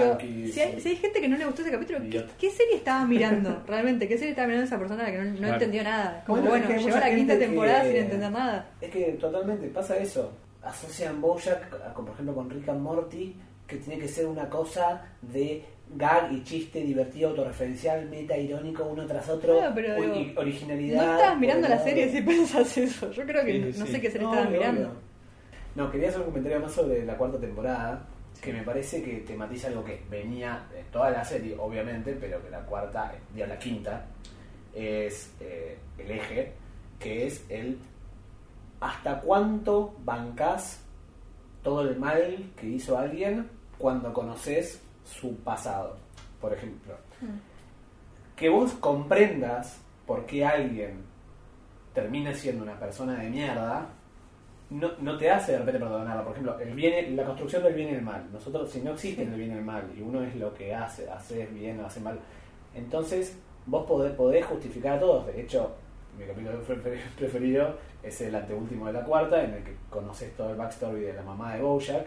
hay, 0.62 0.80
si 0.80 0.90
hay 0.90 0.96
gente 0.96 1.20
que 1.20 1.28
no 1.28 1.38
le 1.38 1.46
gustó 1.46 1.62
ese 1.64 1.72
capítulo, 1.72 2.00
¿qué, 2.40 2.50
serie 2.50 2.76
estaba 2.78 3.06
mirando 3.06 3.64
realmente? 3.68 4.08
¿Qué 4.08 4.18
serie 4.18 4.30
estaba 4.32 4.48
mirando 4.48 4.66
esa 4.68 4.80
persona 4.80 5.04
a 5.04 5.08
la 5.08 5.12
que 5.12 5.18
no, 5.18 5.24
no 5.32 5.38
Claro. 5.38 5.54
entendió 5.56 5.84
nada? 5.84 6.24
Como 6.26 6.42
Bueno, 6.42 6.56
es 6.56 6.62
bueno, 6.62 6.68
que 6.68 6.74
hay 6.74 6.80
llegó 6.80 6.92
a 6.96 6.98
mucha 7.00 7.10
la 7.10 7.16
quinta 7.16 7.38
temporada 7.40 7.82
que- 7.84 7.88
sin 7.92 7.98
entender 7.98 8.32
nada. 8.32 8.70
Es 8.80 8.90
que 8.90 9.04
totalmente 9.20 9.68
pasa 9.68 9.98
eso. 9.98 10.32
Asocian 10.64 11.20
Bojack, 11.20 11.74
a- 11.74 11.94
por 11.94 12.10
ejemplo, 12.10 12.36
con 12.36 12.50
Rick 12.50 12.70
and 12.70 12.82
Morty, 12.82 13.36
que 13.68 13.78
tiene 13.78 14.00
que 14.00 14.08
ser 14.08 14.26
una 14.28 14.48
cosa 14.50 15.02
de 15.22 15.64
gag 15.96 16.32
y 16.32 16.44
chiste 16.44 16.82
divertido, 16.82 17.30
autorreferencial, 17.30 18.08
meta, 18.10 18.38
irónico, 18.38 18.86
uno 18.86 19.06
tras 19.06 19.28
otro, 19.30 19.58
Claro, 19.58 19.74
pero 19.76 19.96
o- 19.98 20.02
digo, 20.02 20.16
y- 20.16 20.34
originalidad. 20.38 21.06
No 21.06 21.12
estabas 21.18 21.40
mirando 21.40 21.68
la 21.68 21.80
serie 21.84 22.10
si 22.10 22.22
pensás 22.22 22.78
eso. 22.78 23.12
Yo 23.12 23.26
creo 23.26 23.44
que 23.46 23.72
Sí, 23.74 23.80
no 23.80 23.86
sí. 23.86 23.92
sé 23.92 24.02
qué 24.02 24.12
serie 24.12 24.28
No, 24.28 24.34
estabas 24.34 24.52
mirando. 24.52 24.82
obvio. 24.90 25.00
No, 25.76 25.92
quería 25.92 26.10
hacer 26.10 26.20
un 26.22 26.26
comentario 26.28 26.60
más 26.60 26.72
sobre 26.74 27.06
la 27.06 27.16
cuarta 27.18 27.40
temporada, 27.40 28.06
que 28.42 28.52
me 28.54 28.64
parece 28.64 29.02
que 29.04 29.18
tematiza 29.18 29.68
algo 29.68 29.84
que 29.86 30.02
venía 30.10 30.66
de 30.74 30.84
toda 30.92 31.12
la 31.12 31.24
serie, 31.24 31.56
obviamente, 31.60 32.18
pero 32.20 32.42
que 32.44 32.50
la 32.50 32.60
cuarta, 32.62 33.14
ya 33.36 33.46
la 33.48 33.58
quinta, 33.60 34.06
es 34.74 35.34
eh, 35.40 35.78
el 35.98 36.12
eje, 36.12 36.52
que 37.00 37.28
es 37.28 37.46
el 37.50 37.78
hasta 38.80 39.20
cuánto 39.22 39.96
bancás 40.04 40.82
todo 41.64 41.82
el 41.82 41.98
mal 41.98 42.52
que 42.60 42.68
hizo 42.68 42.98
alguien 42.98 43.48
cuando 43.78 44.12
conoces 44.14 44.82
su 45.06 45.36
pasado. 45.38 45.98
Por 46.40 46.54
ejemplo, 46.54 46.94
Mm. 47.22 47.38
que 48.36 48.50
vos 48.50 48.72
comprendas 48.74 49.80
por 50.08 50.26
qué 50.26 50.44
alguien 50.46 51.04
termina 51.94 52.34
siendo 52.34 52.64
una 52.64 52.80
persona 52.80 53.20
de 53.20 53.30
mierda, 53.30 53.88
no, 54.70 54.90
no 55.02 55.18
te 55.18 55.30
hace 55.30 55.52
de 55.52 55.60
repente 55.60 55.80
perdonarla. 55.80 56.24
Por 56.24 56.32
ejemplo, 56.32 56.60
el 56.60 56.74
bien, 56.74 57.16
la 57.16 57.26
construcción 57.26 57.62
del 57.64 57.74
bien 57.74 57.90
y 57.90 57.94
el 57.96 58.02
mal. 58.02 58.26
Nosotros, 58.32 58.70
si 58.72 58.82
no 58.82 58.92
existe 58.94 59.24
el 59.24 59.30
bien 59.36 59.52
y 59.52 59.58
el 59.58 59.64
mal, 59.66 59.84
y 59.96 60.02
uno 60.02 60.24
es 60.24 60.36
lo 60.38 60.54
que 60.54 60.74
hace, 60.74 61.10
hace 61.10 61.46
bien 61.48 61.80
o 61.82 61.86
hace 61.86 62.00
mal, 62.00 62.18
entonces 62.74 63.38
vos 63.66 63.86
podés, 63.86 64.14
podés 64.14 64.46
justificar 64.46 64.98
a 64.98 65.00
todos. 65.00 65.28
De 65.28 65.42
hecho, 65.42 65.76
mi 66.18 66.26
capítulo 66.26 66.62
pre- 66.66 66.76
pre- 66.78 67.02
preferido 67.18 67.76
es 68.02 68.20
el 68.22 68.34
anteúltimo 68.34 68.88
de 68.88 68.94
la 68.94 69.04
cuarta, 69.04 69.44
en 69.44 69.54
el 69.56 69.64
que 69.64 69.76
conoces 69.90 70.36
todo 70.36 70.52
el 70.52 70.56
backstory 70.58 71.02
de 71.02 71.14
la 71.14 71.22
mamá 71.22 71.54
de 71.56 71.62
Bojack, 71.62 72.06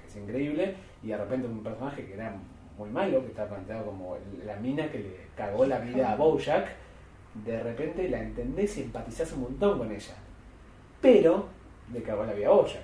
que 0.00 0.06
es 0.08 0.16
increíble, 0.16 0.74
y 1.06 1.10
de 1.10 1.16
repente 1.16 1.46
un 1.46 1.62
personaje 1.62 2.04
que 2.04 2.14
era 2.14 2.34
muy 2.76 2.90
malo, 2.90 3.20
que 3.22 3.28
está 3.28 3.46
planteado 3.46 3.86
como 3.86 4.16
la 4.44 4.56
mina 4.56 4.90
que 4.90 4.98
le 4.98 5.16
cagó 5.36 5.64
la 5.64 5.78
vida 5.78 6.12
a 6.12 6.16
Bojack, 6.16 6.66
de 7.44 7.62
repente 7.62 8.08
la 8.08 8.20
entendés 8.20 8.76
y 8.78 8.82
empatizás 8.82 9.32
un 9.32 9.42
montón 9.42 9.78
con 9.78 9.92
ella. 9.92 10.14
Pero 11.00 11.46
le 11.92 12.02
cagó 12.02 12.24
la 12.24 12.32
vida 12.32 12.48
a 12.48 12.52
Bojack. 12.52 12.82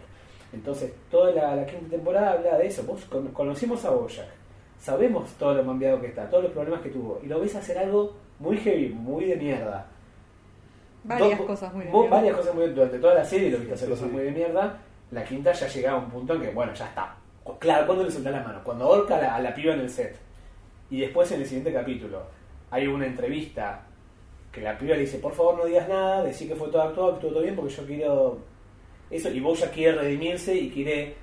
Entonces, 0.52 0.92
toda 1.10 1.32
la, 1.32 1.56
la 1.56 1.66
quinta 1.66 1.88
temporada 1.90 2.32
habla 2.32 2.58
de 2.58 2.66
eso. 2.66 2.82
Vos 2.84 3.04
con- 3.06 3.28
conocimos 3.28 3.84
a 3.84 3.90
Bojack, 3.90 4.28
sabemos 4.78 5.30
todo 5.38 5.54
lo 5.54 5.64
cambiado 5.64 6.00
que 6.00 6.08
está, 6.08 6.28
todos 6.28 6.44
los 6.44 6.52
problemas 6.52 6.80
que 6.82 6.90
tuvo, 6.90 7.20
y 7.22 7.26
lo 7.26 7.40
ves 7.40 7.54
hacer 7.56 7.78
algo 7.78 8.14
muy 8.38 8.56
heavy, 8.58 8.90
muy 8.90 9.24
de 9.26 9.36
mierda. 9.36 9.86
Varias 11.04 11.40
cosas 11.40 11.72
muy 11.74 11.86
vos 11.86 12.02
bien. 12.02 12.10
varias 12.10 12.36
cosas 12.36 12.54
muy 12.54 12.68
durante 12.68 12.98
toda 13.00 13.14
la 13.14 13.24
serie 13.24 13.50
lo 13.50 13.58
viste 13.58 13.74
hacer 13.74 13.88
Sí, 13.88 13.92
cosas 13.94 14.06
sí. 14.08 14.12
muy 14.14 14.22
de 14.22 14.30
mierda 14.30 14.78
la 15.10 15.24
quinta 15.24 15.52
ya 15.52 15.66
llegaba 15.66 15.98
a 15.98 16.04
un 16.04 16.10
punto 16.10 16.34
en 16.34 16.42
que 16.42 16.50
bueno 16.50 16.72
ya 16.74 16.86
está 16.86 17.16
claro 17.58 17.86
cuando 17.86 18.04
le 18.04 18.10
soltá 18.10 18.30
la 18.30 18.42
mano 18.42 18.60
cuando 18.64 18.84
ahorca 18.84 19.16
a 19.16 19.20
la, 19.22 19.34
a 19.36 19.40
la 19.40 19.54
piba 19.54 19.74
en 19.74 19.80
el 19.80 19.90
set 19.90 20.16
y 20.90 21.00
después 21.00 21.30
en 21.32 21.40
el 21.40 21.46
siguiente 21.46 21.72
capítulo 21.72 22.22
hay 22.70 22.86
una 22.86 23.06
entrevista 23.06 23.82
que 24.52 24.60
la 24.60 24.76
piba 24.78 24.94
le 24.94 25.02
dice 25.02 25.18
por 25.18 25.32
favor 25.34 25.58
no 25.58 25.64
digas 25.64 25.88
nada 25.88 26.22
decí 26.22 26.46
que 26.46 26.54
fue 26.54 26.68
todo 26.68 26.82
actuado 26.82 27.08
que 27.10 27.14
estuvo 27.16 27.32
todo 27.32 27.42
bien 27.42 27.56
porque 27.56 27.72
yo 27.74 27.86
quiero 27.86 28.38
eso 29.10 29.30
y 29.30 29.40
vos 29.40 29.60
ya 29.60 29.70
quiere 29.70 29.98
redimirse 29.98 30.54
y 30.54 30.70
quiere 30.70 31.14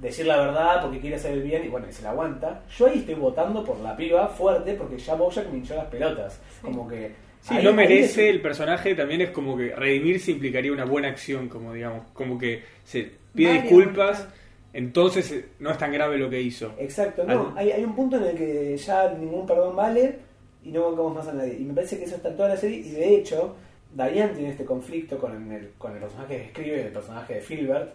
decir 0.00 0.26
la 0.26 0.36
verdad 0.38 0.80
porque 0.82 1.00
quiere 1.00 1.16
hacer 1.16 1.32
el 1.32 1.42
bien 1.42 1.64
y 1.64 1.68
bueno 1.68 1.86
y 1.88 1.92
se 1.92 2.02
la 2.02 2.10
aguanta. 2.10 2.62
Yo 2.76 2.86
ahí 2.86 2.98
estoy 3.00 3.14
votando 3.14 3.64
por 3.64 3.78
la 3.80 3.96
piba 3.96 4.26
fuerte 4.28 4.74
porque 4.74 4.98
ya 4.98 5.14
Bojack 5.14 5.48
me 5.50 5.58
hinchó 5.58 5.74
las 5.76 5.84
pelotas. 5.86 6.40
Como 6.60 6.88
que 6.88 7.12
Sí, 7.40 7.54
ahí- 7.54 7.64
no 7.64 7.72
merece 7.72 8.28
es- 8.28 8.34
el 8.34 8.40
personaje, 8.40 8.94
también 8.96 9.20
es 9.20 9.30
como 9.30 9.56
que 9.56 9.74
redimirse 9.74 10.30
implicaría 10.32 10.72
una 10.72 10.84
buena 10.84 11.08
acción, 11.08 11.48
como 11.48 11.72
digamos, 11.72 12.04
como 12.12 12.36
que 12.38 12.62
se 12.84 13.12
pide 13.34 13.62
disculpas. 13.62 14.28
Entonces 14.72 15.30
eh, 15.32 15.48
no 15.58 15.70
es 15.70 15.78
tan 15.78 15.92
grave 15.92 16.18
lo 16.18 16.30
que 16.30 16.40
hizo. 16.40 16.74
Exacto, 16.78 17.24
no, 17.24 17.52
hay, 17.56 17.70
hay 17.72 17.84
un 17.84 17.94
punto 17.94 18.16
en 18.16 18.24
el 18.24 18.36
que 18.36 18.76
ya 18.76 19.12
ningún 19.12 19.46
perdón 19.46 19.76
vale 19.76 20.18
y 20.64 20.70
no 20.70 20.90
bancamos 20.90 21.14
más 21.14 21.28
a 21.28 21.32
nadie. 21.32 21.56
Y 21.58 21.64
me 21.64 21.74
parece 21.74 21.98
que 21.98 22.04
eso 22.04 22.16
está 22.16 22.28
en 22.30 22.36
toda 22.36 22.48
la 22.50 22.56
serie 22.56 22.78
y 22.78 22.90
de 22.90 23.16
hecho, 23.16 23.54
Diane 23.92 24.32
tiene 24.34 24.50
este 24.50 24.64
conflicto 24.64 25.18
con 25.18 25.52
el, 25.52 25.72
con 25.78 25.92
el 25.92 26.00
personaje 26.00 26.36
que 26.36 26.44
escribe, 26.44 26.86
el 26.86 26.92
personaje 26.92 27.34
de 27.34 27.40
Filbert, 27.40 27.92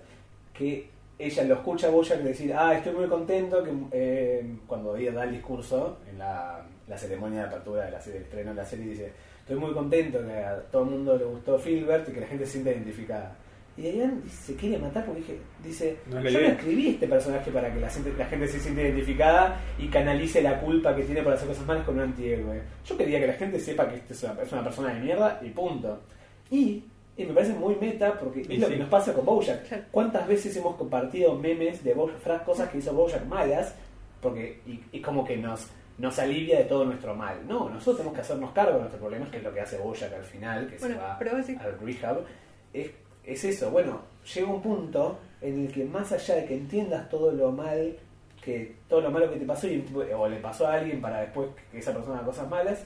que 0.54 0.90
ella 1.20 1.44
lo 1.44 1.56
escucha 1.56 1.88
a 1.88 1.92
Bojack 1.92 2.20
decir, 2.20 2.54
ah, 2.54 2.76
estoy 2.76 2.94
muy 2.94 3.08
contento 3.08 3.64
que 3.64 3.72
eh, 3.92 4.46
cuando 4.68 4.96
ella 4.96 5.12
da 5.12 5.24
el 5.24 5.32
discurso 5.32 5.98
en 6.10 6.20
la, 6.20 6.64
la 6.88 6.98
ceremonia 6.98 7.42
de 7.42 7.48
apertura 7.48 7.86
de 7.86 7.92
la 7.92 8.02
serie, 8.02 8.20
el 8.20 8.26
estreno 8.26 8.52
de 8.52 8.56
la 8.56 8.66
serie, 8.66 8.86
dice, 8.86 9.12
estoy 9.40 9.56
muy 9.56 9.74
contento 9.74 10.20
que 10.26 10.34
a 10.34 10.62
todo 10.72 10.84
el 10.84 10.90
mundo 10.92 11.18
le 11.18 11.26
gustó 11.26 11.58
Filbert 11.58 12.08
y 12.10 12.12
que 12.12 12.22
la 12.22 12.28
gente 12.28 12.46
se 12.46 12.54
sienta 12.54 12.72
identificada. 12.72 13.36
Y 13.78 13.82
Diane 13.84 14.28
se 14.28 14.56
quiere 14.56 14.80
matar 14.80 15.06
porque 15.06 15.22
dije, 15.22 15.38
dice, 15.64 15.98
No 16.08 16.20
yo 16.28 16.42
no 16.42 16.48
escribí 16.48 16.88
este 16.88 17.08
personaje 17.08 17.52
para 17.52 17.72
que 17.72 17.80
la 17.80 17.90
gente, 17.90 18.12
la 18.18 18.26
gente 18.26 18.48
se 18.48 18.60
sienta 18.60 18.82
identificada 18.82 19.62
y 19.78 19.88
canalice 19.88 20.42
la 20.42 20.60
culpa 20.60 20.96
que 20.96 21.04
tiene 21.04 21.22
por 21.22 21.34
hacer 21.34 21.48
cosas 21.48 21.66
malas 21.68 21.86
con 21.86 21.96
un 21.96 22.02
antihéroe. 22.02 22.60
Yo 22.84 22.98
quería 22.98 23.20
que 23.20 23.28
la 23.28 23.34
gente 23.34 23.60
sepa 23.60 23.88
que 23.88 23.98
este 23.98 24.14
es 24.14 24.24
una, 24.24 24.42
es 24.42 24.52
una 24.52 24.64
persona 24.64 24.94
de 24.96 25.00
mierda 25.00 25.40
y 25.44 25.50
punto. 25.50 26.02
Y, 26.50 26.86
y 27.16 27.26
me 27.26 27.34
parece 27.34 27.54
muy 27.54 27.76
meta 27.76 28.18
porque 28.18 28.42
es 28.42 28.60
lo 28.60 28.66
sí. 28.66 28.74
que 28.74 28.80
nos 28.80 28.90
pasa 28.90 29.14
con 29.14 29.26
Bojack. 29.26 29.92
¿Cuántas 29.92 30.28
veces 30.28 30.58
hemos 30.58 30.76
compartido 30.76 31.36
memes 31.36 31.84
de 31.84 31.94
Bojack, 31.94 32.44
cosas 32.46 32.70
que 32.70 32.80
hizo 32.80 32.94
Bojack 32.94 33.26
malas? 33.28 33.76
Porque, 34.22 34.60
y, 34.66 34.82
y 34.92 35.02
como 35.02 35.24
que 35.24 35.38
nos, 35.38 35.68
nos 36.00 36.18
alivia 36.18 36.58
de 36.58 36.64
todo 36.66 36.84
nuestro 36.84 37.14
mal. 37.14 37.46
No, 37.48 37.70
nosotros 37.70 37.98
tenemos 37.98 38.16
que 38.16 38.22
hacernos 38.22 38.52
cargo 38.54 38.74
de 38.74 38.80
nuestros 38.80 39.02
problemas, 39.02 39.30
que 39.30 39.38
es 39.38 39.44
lo 39.44 39.54
que 39.54 39.62
hace 39.62 39.78
Bojack 39.78 40.14
al 40.14 40.24
final, 40.24 40.68
que 40.68 40.78
Bueno, 40.80 40.96
se 40.96 41.02
va 41.02 41.64
al 41.64 41.80
rehab. 41.80 42.26
Es, 42.74 42.90
es 43.28 43.44
eso, 43.44 43.70
bueno, 43.70 44.02
llega 44.34 44.48
un 44.48 44.62
punto 44.62 45.20
en 45.42 45.66
el 45.66 45.72
que 45.72 45.86
más 45.86 46.12
allá 46.12 46.36
de 46.36 46.46
que 46.46 46.56
entiendas 46.56 47.08
todo 47.10 47.32
lo 47.32 47.52
mal, 47.52 47.96
que 48.42 48.76
todo 48.90 49.02
lo 49.02 49.12
malo 49.12 49.30
que 49.32 49.38
te 49.38 49.46
pasó 49.46 49.68
y- 49.68 49.86
o 50.16 50.28
le 50.28 50.38
pasó 50.38 50.66
a 50.68 50.74
alguien 50.76 51.00
para 51.02 51.20
después 51.22 51.50
que 51.72 51.78
esa 51.80 51.94
persona 51.94 52.16
haga 52.18 52.26
cosas 52.28 52.50
malas, 52.50 52.84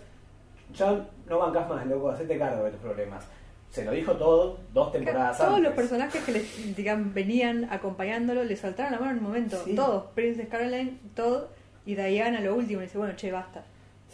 ya 0.74 1.06
no 1.28 1.38
bancas 1.40 1.68
más, 1.70 1.86
loco, 1.86 2.10
hacete 2.10 2.38
cargo 2.38 2.64
de 2.66 2.72
tus 2.72 2.80
problemas. 2.82 3.24
Se 3.70 3.86
lo 3.86 3.92
dijo 3.92 4.14
todo 4.18 4.58
dos 4.74 4.92
temporadas 4.92 5.38
Todos 5.38 5.50
antes. 5.52 5.64
los 5.64 5.74
personajes 5.74 6.22
que 6.26 6.32
les, 6.34 6.76
digamos, 6.76 7.14
venían 7.14 7.66
acompañándolo 7.72 8.44
le 8.44 8.58
soltaron 8.58 8.92
la 8.92 9.00
mano 9.00 9.12
en 9.12 9.18
un 9.20 9.24
momento. 9.24 9.64
Sí. 9.64 9.76
Todos. 9.76 10.06
Princess 10.14 10.50
Caroline, 10.50 10.98
todo. 11.16 11.50
Y 11.86 11.96
Diana 11.96 12.42
lo 12.42 12.56
último. 12.56 12.82
Le 12.82 12.88
dice, 12.88 12.98
bueno, 12.98 13.16
che, 13.16 13.32
basta. 13.32 13.64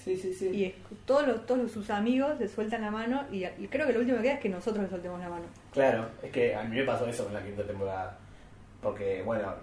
Sí, 0.08 0.18
sí, 0.18 0.34
sí. 0.34 0.50
Y 0.50 0.66
es- 0.66 0.74
todos, 1.06 1.28
los, 1.28 1.46
todos 1.46 1.62
los- 1.62 1.72
sus 1.72 1.90
amigos 1.90 2.40
le 2.40 2.48
sueltan 2.48 2.82
la 2.82 2.92
mano. 2.92 3.26
Y, 3.32 3.46
y 3.46 3.68
creo 3.70 3.86
que 3.88 3.94
lo 3.94 4.00
último 4.00 4.18
que 4.18 4.24
queda 4.24 4.34
es 4.34 4.40
que 4.40 4.50
nosotros 4.50 4.84
le 4.84 4.90
soltemos 4.90 5.20
la 5.20 5.30
mano. 5.30 5.46
Claro, 5.72 6.08
es 6.24 6.32
que 6.32 6.56
a 6.56 6.64
mí 6.64 6.76
me 6.78 6.84
pasó 6.84 7.06
eso 7.08 7.26
con 7.26 7.34
la 7.34 7.44
quinta 7.44 7.64
temporada. 7.64 8.18
Porque, 8.82 9.22
bueno, 9.24 9.54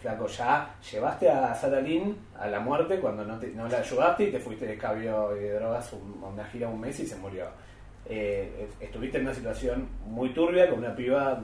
flaco, 0.00 0.26
ya 0.28 0.74
llevaste 0.92 1.28
a 1.30 1.54
Sarah 1.54 1.80
Lynn 1.80 2.16
a 2.38 2.46
la 2.46 2.60
muerte 2.60 3.00
cuando 3.00 3.24
no, 3.24 3.38
te- 3.38 3.48
no 3.50 3.66
la 3.68 3.78
ayudaste 3.78 4.24
y 4.24 4.30
te 4.30 4.38
fuiste 4.38 4.66
de 4.66 4.78
cabio 4.78 5.36
y 5.36 5.40
de 5.40 5.52
drogas 5.54 5.92
un- 5.92 6.22
a 6.22 6.28
una 6.28 6.44
gira 6.44 6.68
un 6.68 6.80
mes 6.80 6.98
y 7.00 7.06
se 7.06 7.16
murió. 7.16 7.46
Eh, 8.06 8.68
estuviste 8.80 9.18
en 9.18 9.24
una 9.24 9.34
situación 9.34 9.88
muy 10.06 10.32
turbia 10.32 10.70
con 10.70 10.78
una 10.78 10.94
piba 10.94 11.40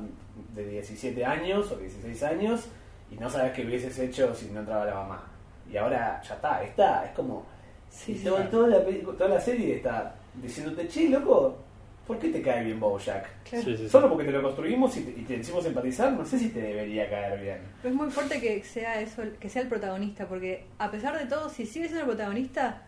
de 0.55 0.67
17 0.67 1.25
años 1.25 1.71
o 1.73 1.77
16 1.77 2.23
años 2.23 2.69
y 3.11 3.17
no 3.17 3.29
sabes 3.29 3.53
qué 3.53 3.67
hubieses 3.67 3.99
hecho 3.99 4.35
si 4.35 4.47
no 4.51 4.61
entraba 4.61 4.85
la 4.87 4.95
mamá. 4.95 5.25
Y 5.71 5.77
ahora 5.77 6.21
ya 6.23 6.35
está, 6.35 6.63
está, 6.63 7.05
es 7.07 7.13
como... 7.13 7.45
Sí, 7.95 8.13
y 8.13 8.19
sí. 8.19 8.25
todo- 8.25 8.43
toda, 8.49 8.69
la, 8.69 8.79
toda 9.17 9.29
la 9.29 9.41
serie 9.41 9.77
está 9.77 10.15
diciéndote, 10.35 10.89
che, 10.89 11.09
loco, 11.09 11.57
¿por 12.07 12.19
qué 12.19 12.29
te 12.29 12.43
cae 12.43 12.65
bien 12.65 12.81
Bojack? 12.81 13.29
Claro. 13.45 13.65
Sí, 13.65 13.77
sí, 13.77 13.85
sí. 13.85 13.89
Solo 13.89 14.09
porque 14.09 14.25
te 14.25 14.33
lo 14.33 14.43
construimos 14.43 14.97
y 14.97 15.03
te, 15.03 15.11
y 15.21 15.23
te 15.25 15.35
hicimos 15.37 15.65
empatizar, 15.65 16.13
no 16.13 16.25
sé 16.25 16.39
si 16.39 16.49
te 16.49 16.61
debería 16.61 17.09
caer 17.09 17.41
bien. 17.41 17.59
Pero 17.81 17.95
es 17.95 18.01
muy 18.01 18.11
fuerte 18.11 18.41
que 18.41 18.63
sea 18.65 19.01
eso, 19.01 19.23
que 19.39 19.49
sea 19.49 19.63
el 19.63 19.69
protagonista, 19.69 20.27
porque 20.27 20.65
a 20.79 20.91
pesar 20.91 21.19
de 21.19 21.27
todo, 21.27 21.49
si 21.49 21.65
sigue 21.67 21.87
siendo 21.87 22.01
el 22.01 22.07
protagonista 22.09 22.83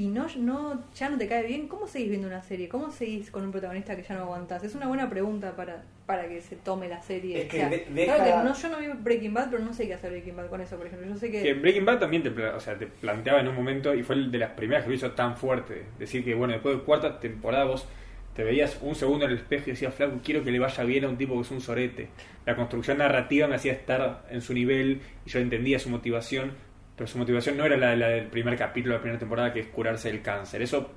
y 0.00 0.06
no, 0.08 0.26
no 0.38 0.82
ya 0.94 1.10
no 1.10 1.18
te 1.18 1.28
cae 1.28 1.46
bien, 1.46 1.68
¿cómo 1.68 1.86
seguís 1.86 2.08
viendo 2.08 2.26
una 2.26 2.42
serie? 2.42 2.68
¿Cómo 2.68 2.90
seguís 2.90 3.30
con 3.30 3.44
un 3.44 3.52
protagonista 3.52 3.94
que 3.96 4.02
ya 4.02 4.14
no 4.14 4.22
aguantás? 4.22 4.64
Es 4.64 4.74
una 4.74 4.86
buena 4.88 5.10
pregunta 5.10 5.54
para, 5.54 5.82
para 6.06 6.26
que 6.26 6.40
se 6.40 6.56
tome 6.56 6.88
la 6.88 7.02
serie. 7.02 7.42
Es 7.42 7.48
que 7.48 7.56
O 7.58 7.60
sea, 7.60 7.68
de- 7.68 7.86
deja- 7.90 8.16
claro 8.16 8.38
que 8.42 8.48
no, 8.48 8.54
yo 8.54 8.68
no 8.70 8.78
vi 8.78 8.86
Breaking 9.02 9.34
Bad, 9.34 9.50
pero 9.50 9.62
no 9.62 9.74
sé 9.74 9.86
qué 9.86 9.94
hacer 9.94 10.10
Breaking 10.10 10.36
Bad 10.36 10.46
con 10.48 10.60
eso, 10.62 10.76
por 10.78 10.86
ejemplo. 10.86 11.06
Yo 11.08 11.16
sé 11.16 11.30
que... 11.30 11.42
Que 11.42 11.52
Breaking 11.54 11.84
Bad 11.84 11.98
también 11.98 12.22
te, 12.22 12.30
pla- 12.30 12.54
o 12.56 12.60
sea, 12.60 12.78
te 12.78 12.86
planteaba 12.86 13.40
en 13.40 13.48
un 13.48 13.54
momento, 13.54 13.94
y 13.94 14.02
fue 14.02 14.14
el 14.16 14.30
de 14.30 14.38
las 14.38 14.52
primeras 14.52 14.84
que 14.84 14.88
lo 14.90 14.96
hizo 14.96 15.10
tan 15.12 15.36
fuerte, 15.36 15.84
decir 15.98 16.24
que, 16.24 16.34
bueno, 16.34 16.54
después 16.54 16.76
de 16.78 16.82
cuarta 16.82 17.20
temporada 17.20 17.64
vos 17.64 17.86
te 18.34 18.44
veías 18.44 18.78
un 18.80 18.94
segundo 18.94 19.26
en 19.26 19.32
el 19.32 19.36
espejo 19.38 19.64
y 19.66 19.70
decías, 19.72 19.92
flaco, 19.92 20.20
quiero 20.24 20.42
que 20.44 20.50
le 20.50 20.58
vaya 20.60 20.82
bien 20.84 21.04
a 21.04 21.08
un 21.08 21.18
tipo 21.18 21.34
que 21.34 21.40
es 21.42 21.50
un 21.50 21.60
sorete. 21.60 22.08
La 22.46 22.56
construcción 22.56 22.98
narrativa 22.98 23.46
me 23.48 23.56
hacía 23.56 23.72
estar 23.72 24.24
en 24.30 24.40
su 24.40 24.54
nivel 24.54 25.00
y 25.26 25.30
yo 25.30 25.40
entendía 25.40 25.78
su 25.78 25.90
motivación, 25.90 26.52
pero 27.00 27.08
su 27.08 27.16
motivación 27.16 27.56
no 27.56 27.64
era 27.64 27.78
la, 27.78 27.96
la 27.96 28.08
del 28.08 28.26
primer 28.26 28.58
capítulo 28.58 28.92
de 28.92 28.98
la 28.98 29.00
primera 29.00 29.18
temporada, 29.18 29.54
que 29.54 29.60
es 29.60 29.68
curarse 29.68 30.08
del 30.12 30.20
cáncer. 30.20 30.60
Eso 30.60 30.90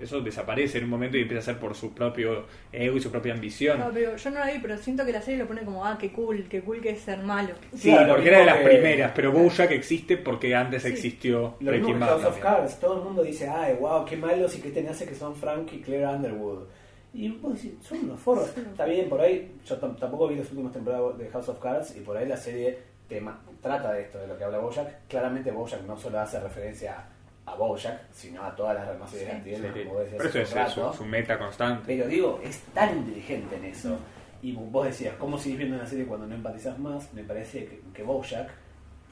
eso 0.00 0.20
desaparece 0.20 0.78
en 0.78 0.84
un 0.84 0.90
momento 0.90 1.16
y 1.16 1.20
empieza 1.22 1.38
a 1.38 1.54
ser 1.54 1.60
por 1.60 1.76
su 1.76 1.94
propio 1.94 2.46
ego 2.72 2.96
y 2.96 3.00
su 3.00 3.12
propia 3.12 3.32
ambición. 3.34 3.78
No, 3.78 3.92
pero 3.94 4.16
yo 4.16 4.30
no 4.30 4.40
la 4.40 4.46
vi, 4.50 4.58
pero 4.60 4.76
siento 4.76 5.06
que 5.06 5.12
la 5.12 5.22
serie 5.22 5.38
lo 5.38 5.46
pone 5.46 5.62
como, 5.62 5.86
ah, 5.86 5.96
qué 5.96 6.10
cool, 6.10 6.46
qué 6.50 6.62
cool 6.62 6.80
que 6.80 6.90
es 6.90 7.00
ser 7.02 7.20
malo. 7.20 7.50
Sí, 7.76 7.90
Claro, 7.90 8.14
porque 8.14 8.28
era 8.30 8.40
de 8.40 8.46
las 8.46 8.56
que- 8.58 8.64
primeras, 8.70 9.12
pero 9.14 9.30
Bojack 9.30 9.70
existe 9.70 10.16
porque 10.16 10.52
antes 10.56 10.82
Sí. 10.82 10.88
existió 10.88 11.54
Lo 11.60 11.70
Breaking 11.70 12.00
Bad. 12.00 12.08
House 12.08 12.24
of. 12.24 12.38
Cards, 12.40 12.80
todo 12.80 12.98
el 12.98 13.04
mundo 13.04 13.22
dice, 13.22 13.48
ay, 13.48 13.76
wow, 13.78 14.04
qué 14.04 14.16
malos 14.16 14.58
y 14.58 14.60
qué 14.60 14.70
tenaces 14.70 15.08
que 15.08 15.14
son 15.14 15.36
Frank 15.36 15.72
y 15.72 15.78
Claire 15.80 16.08
Underwood. 16.08 16.64
Y 17.12 17.28
vos 17.28 17.54
decís, 17.54 17.74
son 17.80 17.98
unos 18.00 18.18
forros. 18.18 18.52
Está 18.58 18.86
bien, 18.86 19.08
por 19.08 19.20
ahí, 19.20 19.52
yo 19.64 19.78
tam- 19.80 19.96
tampoco 19.96 20.26
vi 20.26 20.34
las 20.34 20.50
últimas 20.50 20.72
temporadas 20.72 21.16
de 21.18 21.28
House 21.28 21.48
of 21.50 21.60
Cards 21.60 21.96
y 21.96 22.00
por 22.00 22.16
ahí 22.16 22.26
la 22.26 22.36
serie 22.36 22.76
tema, 23.08 23.40
trata 23.64 23.92
de 23.92 24.02
esto, 24.02 24.18
de 24.18 24.28
lo 24.28 24.38
que 24.38 24.44
habla 24.44 24.58
Bojack. 24.58 25.08
Claramente 25.08 25.50
Bojack 25.50 25.82
no 25.82 25.96
solo 25.96 26.20
hace 26.20 26.38
referencia 26.38 27.04
a, 27.46 27.54
Bojack, 27.56 28.12
sino 28.12 28.44
a 28.44 28.54
todas 28.54 28.74
las 28.76 28.88
demás 28.88 29.10
series 29.10 29.28
Sí. 29.30 29.34
anteriores, 29.36 29.72
Sí. 29.74 29.84
como 29.88 30.00
decías 30.00 30.22
Pero 30.22 30.44
eso 30.44 30.90
es, 30.90 30.96
su, 30.96 31.04
meta 31.04 31.38
constante. 31.38 31.82
Pero 31.86 32.06
digo, 32.06 32.40
es 32.44 32.60
tan 32.74 32.96
inteligente 32.98 33.56
en 33.56 33.64
eso. 33.64 33.98
Y 34.42 34.52
vos 34.52 34.86
decías, 34.86 35.14
¿cómo 35.18 35.38
seguís 35.38 35.58
viendo 35.58 35.76
una 35.76 35.86
serie 35.86 36.04
cuando 36.06 36.26
no 36.26 36.34
empatizas 36.34 36.78
más? 36.78 37.12
Me 37.14 37.24
parece 37.24 37.64
que, 37.64 37.80
que 37.94 38.02
Bojack 38.02 38.50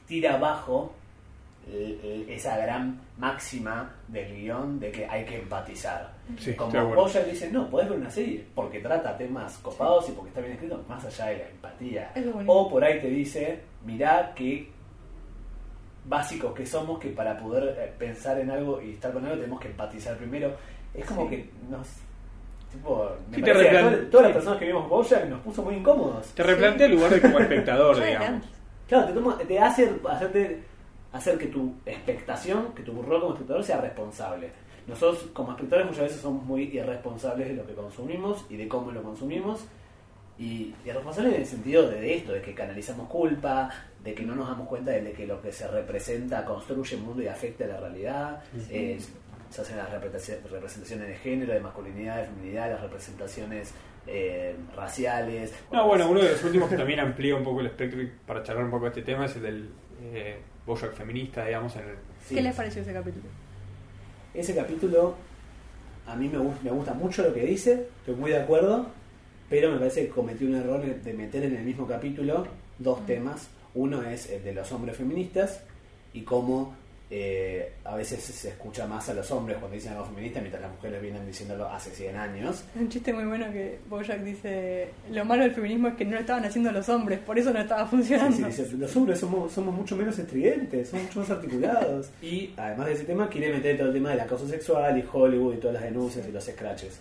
tira 0.07 0.35
abajo 0.35 0.93
esa 2.27 2.57
gran 2.57 2.99
máxima 3.17 3.95
del 4.07 4.35
guion 4.35 4.79
de 4.79 4.91
que 4.91 5.05
hay 5.05 5.23
que 5.23 5.37
empatizar. 5.37 6.11
Sí, 6.37 6.53
Como 6.55 6.71
de 6.71 6.79
acuerdo. 6.79 7.03
Bojack 7.03 7.25
dice, 7.25 7.49
no, 7.51 7.69
podés 7.69 7.89
ver 7.89 7.99
una 7.99 8.09
serie 8.09 8.45
porque 8.53 8.79
trata 8.79 9.17
temas 9.17 9.57
copados 9.59 10.09
y 10.09 10.11
porque 10.11 10.29
está 10.29 10.41
bien 10.41 10.53
escrito, 10.53 10.83
más 10.87 11.05
allá 11.05 11.25
de 11.27 11.37
la 11.37 11.49
empatía. 11.49 12.11
O 12.47 12.69
por 12.69 12.83
ahí 12.83 12.99
te 12.99 13.07
dice, 13.07 13.61
mirá 13.85 14.33
que 14.35 14.71
básicos 16.05 16.53
que 16.53 16.65
somos 16.65 16.99
que 16.99 17.09
para 17.09 17.37
poder 17.37 17.75
eh, 17.79 17.93
pensar 17.97 18.39
en 18.39 18.51
algo 18.51 18.81
y 18.81 18.91
estar 18.91 19.13
con 19.13 19.23
algo 19.25 19.37
tenemos 19.37 19.59
que 19.59 19.67
empatizar 19.69 20.17
primero. 20.17 20.53
Es 20.93 21.05
como 21.05 21.23
Sí. 21.23 21.29
que 21.29 21.49
nos. 21.69 21.87
Tipo, 22.71 23.09
me 23.29 23.35
Sí, 23.37 23.41
parece 23.41 23.69
todas, 23.69 24.09
todas 24.09 24.23
las 24.25 24.33
personas 24.33 24.59
que 24.59 24.65
vimos 24.65 24.89
Bojack 24.89 25.25
nos 25.29 25.39
puso 25.41 25.61
muy 25.63 25.75
incómodos. 25.75 26.27
Te 26.33 26.43
replantea 26.43 26.87
el 26.87 26.93
lugar 26.93 27.11
de 27.11 27.21
como 27.21 27.39
espectador, 27.39 27.95
digamos. 28.03 28.45
Claro, 28.87 29.07
te, 29.07 29.13
toma- 29.13 29.37
te 29.37 29.59
hace 29.59 29.91
hacerte, 30.09 30.63
hacer 31.13 31.37
que 31.37 31.47
tu 31.47 31.73
expectación, 31.85 32.73
que 32.75 32.81
tu 32.83 32.99
rol 33.03 33.21
como 33.21 33.33
espectador 33.33 33.63
sea 33.63 33.79
responsable. 33.79 34.51
Nosotros 34.87 35.29
como 35.33 35.51
espectadores 35.51 35.87
muchas 35.91 36.03
veces 36.05 36.21
somos 36.21 36.43
muy 36.43 36.63
irresponsables 36.63 37.47
de 37.47 37.53
lo 37.53 37.65
que 37.65 37.73
consumimos 37.73 38.43
y 38.49 38.57
de 38.57 38.67
cómo 38.67 38.91
lo 38.91 39.01
consumimos. 39.03 39.63
Y 40.39 40.73
irresponsables 40.85 41.35
en 41.35 41.41
el 41.41 41.47
sentido 41.47 41.89
de, 41.89 42.01
de 42.01 42.15
esto, 42.17 42.33
de 42.33 42.41
que 42.41 42.53
canalizamos 42.55 43.07
culpa, 43.07 43.69
de 44.03 44.13
que 44.15 44.23
no 44.23 44.35
nos 44.35 44.47
damos 44.47 44.67
cuenta 44.67 44.91
de 44.91 45.11
que 45.13 45.27
lo 45.27 45.41
que 45.41 45.51
se 45.51 45.67
representa 45.67 46.43
construye 46.43 46.95
el 46.95 47.01
mundo 47.03 47.21
y 47.21 47.27
afecta 47.27 47.65
a 47.65 47.67
la 47.67 47.79
realidad. 47.79 48.43
Eh, 48.69 48.99
se 49.49 49.61
hacen 49.61 49.77
las 49.77 49.87
representaci- 49.91 50.41
representaciones 50.49 51.07
de 51.07 51.15
género, 51.15 51.53
de 51.53 51.59
masculinidad, 51.59 52.17
de 52.17 52.25
feminidad, 52.25 52.71
las 52.71 52.81
representaciones 52.81 53.71
eh, 54.07 54.55
raciales. 54.75 55.53
No, 55.71 55.87
bueno, 55.87 56.09
uno 56.09 56.21
de 56.21 56.31
los 56.31 56.43
últimos 56.43 56.67
que 56.69 56.75
también 56.77 56.99
amplía 56.99 57.35
un 57.35 57.43
poco 57.43 57.59
el 57.61 57.67
espectro 57.67 58.01
y 58.01 58.11
para 58.25 58.41
charlar 58.41 58.65
un 58.65 58.71
poco 58.71 58.85
de 58.85 58.89
este 58.89 59.03
tema 59.03 59.25
es 59.27 59.35
el 59.35 59.41
del 59.43 59.69
eh, 60.01 60.39
Bojack 60.65 60.93
feminista, 60.93 61.45
digamos, 61.45 61.75
en 61.75 61.83
el... 61.83 61.95
Sí. 62.27 62.33
¿Qué 62.35 62.41
les 62.41 62.55
pareció 62.55 62.81
ese 62.81 62.91
capítulo? 62.93 63.25
Ese 64.33 64.55
capítulo 64.55 65.15
a 66.07 66.15
mí 66.15 66.27
me, 66.27 66.39
me 66.63 66.71
gusta 66.71 66.95
mucho 66.95 67.21
lo 67.21 67.33
que 67.33 67.41
dice, 67.45 67.87
estoy 67.99 68.15
muy 68.15 68.31
de 68.31 68.41
acuerdo, 68.41 68.87
pero 69.49 69.71
me 69.71 69.77
parece 69.77 70.01
que 70.05 70.09
cometí 70.09 70.45
un 70.45 70.55
error 70.55 70.81
de 70.83 71.13
meter 71.13 71.43
en 71.43 71.55
el 71.55 71.63
mismo 71.63 71.87
capítulo 71.87 72.47
dos 72.79 73.01
Mm. 73.01 73.05
temas. 73.05 73.47
Uno 73.75 74.03
es 74.03 74.29
el 74.29 74.43
de 74.43 74.53
los 74.53 74.71
hombres 74.71 74.97
feministas 74.97 75.61
y 76.13 76.21
cómo 76.21 76.75
eh, 77.15 77.73
a 77.83 77.95
veces 77.95 78.23
se 78.23 78.49
escucha 78.49 78.87
más 78.87 79.07
a 79.09 79.13
los 79.13 79.29
hombres 79.29 79.57
cuando 79.59 79.75
dicen 79.75 79.91
algo 79.93 80.05
feminista 80.05 80.39
mientras 80.39 80.63
las 80.63 80.71
mujeres 80.71 80.99
vienen 80.99 81.23
diciéndolo 81.27 81.67
hace 81.69 81.91
100 81.91 82.15
años. 82.15 82.63
Un 82.75 82.89
chiste 82.89 83.13
muy 83.13 83.25
bueno 83.25 83.51
que 83.51 83.77
Bojack 83.87 84.23
dice, 84.23 84.89
lo 85.11 85.23
malo 85.23 85.43
del 85.43 85.51
feminismo 85.51 85.89
es 85.89 85.93
que 85.95 86.05
no 86.05 86.13
lo 86.13 86.19
estaban 86.21 86.43
haciendo 86.43 86.71
los 86.71 86.89
hombres, 86.89 87.19
por 87.19 87.37
eso 87.37 87.53
no 87.53 87.59
estaba 87.59 87.85
funcionando. 87.85 88.35
Sí, 88.47 88.51
sí, 88.53 88.63
dice, 88.63 88.77
los 88.77 88.95
hombres 88.95 89.19
somos, 89.19 89.51
somos 89.51 89.75
mucho 89.75 89.95
menos 89.95 90.17
estridentes, 90.17 90.89
somos 90.89 91.05
mucho 91.05 91.19
más 91.19 91.29
articulados. 91.29 92.09
Y 92.23 92.51
además 92.57 92.87
de 92.87 92.93
ese 92.93 93.03
tema, 93.03 93.29
quiere 93.29 93.53
meter 93.53 93.77
todo 93.77 93.87
el 93.89 93.93
tema 93.93 94.09
del 94.09 94.19
acoso 94.21 94.47
sexual 94.47 94.97
y 94.97 95.05
Hollywood 95.11 95.53
y 95.53 95.57
todas 95.57 95.75
las 95.75 95.83
denuncias 95.83 96.27
y 96.27 96.31
los 96.31 96.43
scratches, 96.45 96.99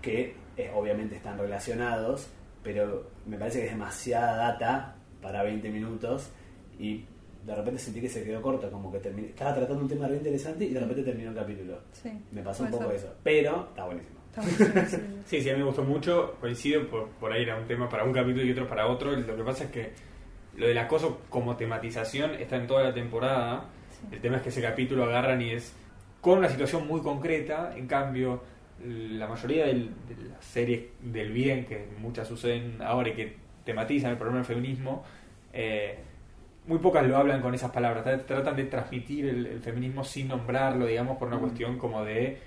que 0.00 0.34
eh, 0.56 0.70
obviamente 0.74 1.16
están 1.16 1.38
relacionados, 1.38 2.28
pero 2.62 3.10
me 3.26 3.36
parece 3.38 3.60
que 3.60 3.66
es 3.66 3.72
demasiada 3.72 4.36
data 4.36 4.96
para 5.20 5.42
20 5.42 5.68
minutos 5.70 6.30
y 6.78 7.04
de 7.44 7.54
repente 7.54 7.80
sentí 7.80 8.00
que 8.00 8.08
se 8.08 8.22
quedó 8.24 8.40
corto, 8.40 8.70
como 8.70 8.92
que 8.92 8.98
terminé, 8.98 9.28
estaba 9.28 9.54
tratando 9.54 9.82
un 9.82 9.88
tema 9.88 10.06
re 10.06 10.16
interesante 10.16 10.64
y 10.64 10.72
de 10.72 10.80
repente 10.80 11.02
terminó 11.02 11.30
el 11.30 11.36
capítulo. 11.36 11.78
Sí, 11.92 12.10
Me 12.30 12.42
pasó 12.42 12.64
un 12.64 12.70
poco 12.70 12.86
ser. 12.86 12.96
eso, 12.96 13.14
pero 13.22 13.66
está 13.70 13.84
buenísimo. 13.84 14.20
Está 14.30 14.42
buenísimo, 14.42 14.86
sí. 14.88 14.96
Sí, 15.26 15.40
sí, 15.42 15.50
a 15.50 15.54
mí 15.54 15.58
me 15.60 15.64
gustó 15.66 15.82
mucho, 15.82 16.36
coincido, 16.40 16.86
por, 16.88 17.08
por 17.08 17.32
ahí 17.32 17.42
era 17.42 17.56
un 17.58 17.66
tema 17.66 17.88
para 17.88 18.04
un 18.04 18.12
capítulo 18.12 18.44
y 18.44 18.52
otro 18.52 18.68
para 18.68 18.86
otro. 18.86 19.10
Lo 19.16 19.36
que 19.36 19.42
pasa 19.42 19.64
es 19.64 19.70
que 19.70 19.92
lo 20.56 20.66
del 20.66 20.78
acoso 20.78 21.20
como 21.28 21.56
tematización 21.56 22.34
está 22.34 22.56
en 22.56 22.66
toda 22.66 22.84
la 22.84 22.94
temporada. 22.94 23.64
Sí. 23.90 24.06
El 24.12 24.20
tema 24.20 24.36
es 24.36 24.42
que 24.42 24.48
ese 24.50 24.62
capítulo 24.62 25.04
agarran 25.04 25.40
y 25.42 25.50
es 25.52 25.74
con 26.20 26.38
una 26.38 26.48
situación 26.48 26.86
muy 26.86 27.00
concreta. 27.00 27.74
En 27.76 27.86
cambio, 27.86 28.42
la 28.84 29.26
mayoría 29.28 29.66
del- 29.66 29.90
de 30.08 30.28
las 30.30 30.44
series 30.44 30.82
del 31.00 31.32
bien, 31.32 31.64
que 31.66 31.86
muchas 31.98 32.26
suceden 32.28 32.78
ahora 32.82 33.10
y 33.10 33.12
que 33.12 33.36
tematizan 33.64 34.10
el 34.12 34.16
problema 34.16 34.38
del 34.38 34.46
feminismo, 34.46 35.04
eh, 35.52 35.98
muy 36.66 36.78
pocas 36.78 37.06
lo 37.06 37.16
hablan 37.16 37.40
con 37.42 37.54
esas 37.54 37.70
palabras. 37.70 38.04
Tra- 38.04 38.24
Tratan 38.24 38.56
de 38.56 38.64
transmitir 38.64 39.26
el, 39.26 39.46
el 39.46 39.60
feminismo 39.60 40.04
sin 40.04 40.28
nombrarlo, 40.28 40.86
digamos, 40.86 41.18
por 41.18 41.28
una 41.28 41.38
cuestión 41.38 41.78
como 41.78 42.04
de 42.04 42.38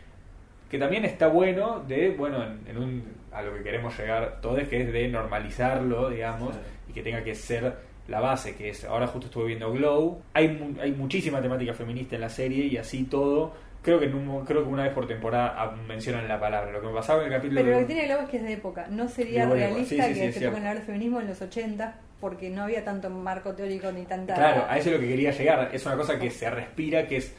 que 0.70 0.80
también 0.80 1.06
está 1.06 1.28
bueno 1.28 1.84
de, 1.88 2.10
bueno, 2.12 2.44
en, 2.44 2.60
en 2.68 2.78
un, 2.78 3.04
a 3.32 3.42
lo 3.44 3.54
que 3.54 3.62
queremos 3.64 3.98
llegar 3.98 4.40
todos, 4.42 4.68
que 4.68 4.82
es 4.82 4.92
de 4.92 5.08
normalizarlo, 5.08 6.10
digamos, 6.10 6.56
y 6.90 6.94
que 6.94 7.04
tenga 7.04 7.24
que 7.24 7.36
ser 7.36 7.76
la 8.08 8.20
base, 8.20 8.56
que 8.56 8.70
es, 8.70 8.84
ahora 8.86 9.08
justo 9.08 9.28
estuve 9.28 9.48
viendo 9.48 9.72
Glow, 9.72 10.22
hay, 10.34 10.50
mu- 10.50 10.80
hay 10.80 10.92
muchísima 10.92 11.42
temática 11.42 11.74
feminista 11.74 12.16
en 12.16 12.22
la 12.22 12.30
serie 12.30 12.66
y 12.66 12.78
así 12.78 13.04
todo, 13.06 13.54
creo 13.82 14.00
que, 14.00 14.06
en 14.06 14.16
un- 14.16 14.46
creo 14.46 14.64
que 14.64 14.70
una 14.70 14.84
vez 14.84 14.94
por 14.94 15.08
temporada 15.08 15.56
ah, 15.58 15.76
mencionan 15.88 16.28
la 16.28 16.40
palabra, 16.40 16.72
lo 16.72 16.82
que 16.82 16.88
me 16.88 16.94
pasaba 16.94 17.22
en 17.22 17.28
el 17.28 17.34
capítulo... 17.38 17.62
Pero 17.64 17.74
lo 17.74 17.88
que 17.88 17.94
tiene 17.94 18.08
Globo 18.08 18.22
es 18.24 18.30
que 18.30 18.38
es 18.38 18.44
de 18.44 18.54
época. 18.54 18.88
No 18.90 19.08
sería 19.08 19.50
realista 19.50 20.06
sí, 20.08 20.14
sí, 20.14 20.20
sí, 20.20 20.26
que 20.28 20.32
se 20.34 20.46
toquen 20.46 20.60
hablar 20.60 20.78
de 20.80 20.82
feminismo 20.84 21.20
en 21.22 21.28
los 21.28 21.42
80 21.42 22.00
porque 22.22 22.50
no 22.50 22.64
había 22.64 22.84
tanto 22.84 23.10
marco 23.10 23.54
teórico 23.54 23.92
ni 23.92 24.04
tanta... 24.06 24.36
Claro, 24.36 24.66
a 24.70 24.78
eso 24.78 24.90
es 24.90 24.96
lo 24.96 25.02
que 25.02 25.08
quería 25.08 25.32
llegar. 25.32 25.70
Es 25.74 25.86
una 25.86 25.96
cosa 25.98 26.18
que 26.20 26.30
se 26.32 26.50
respira, 26.50 27.08
que 27.08 27.18
es 27.18 27.36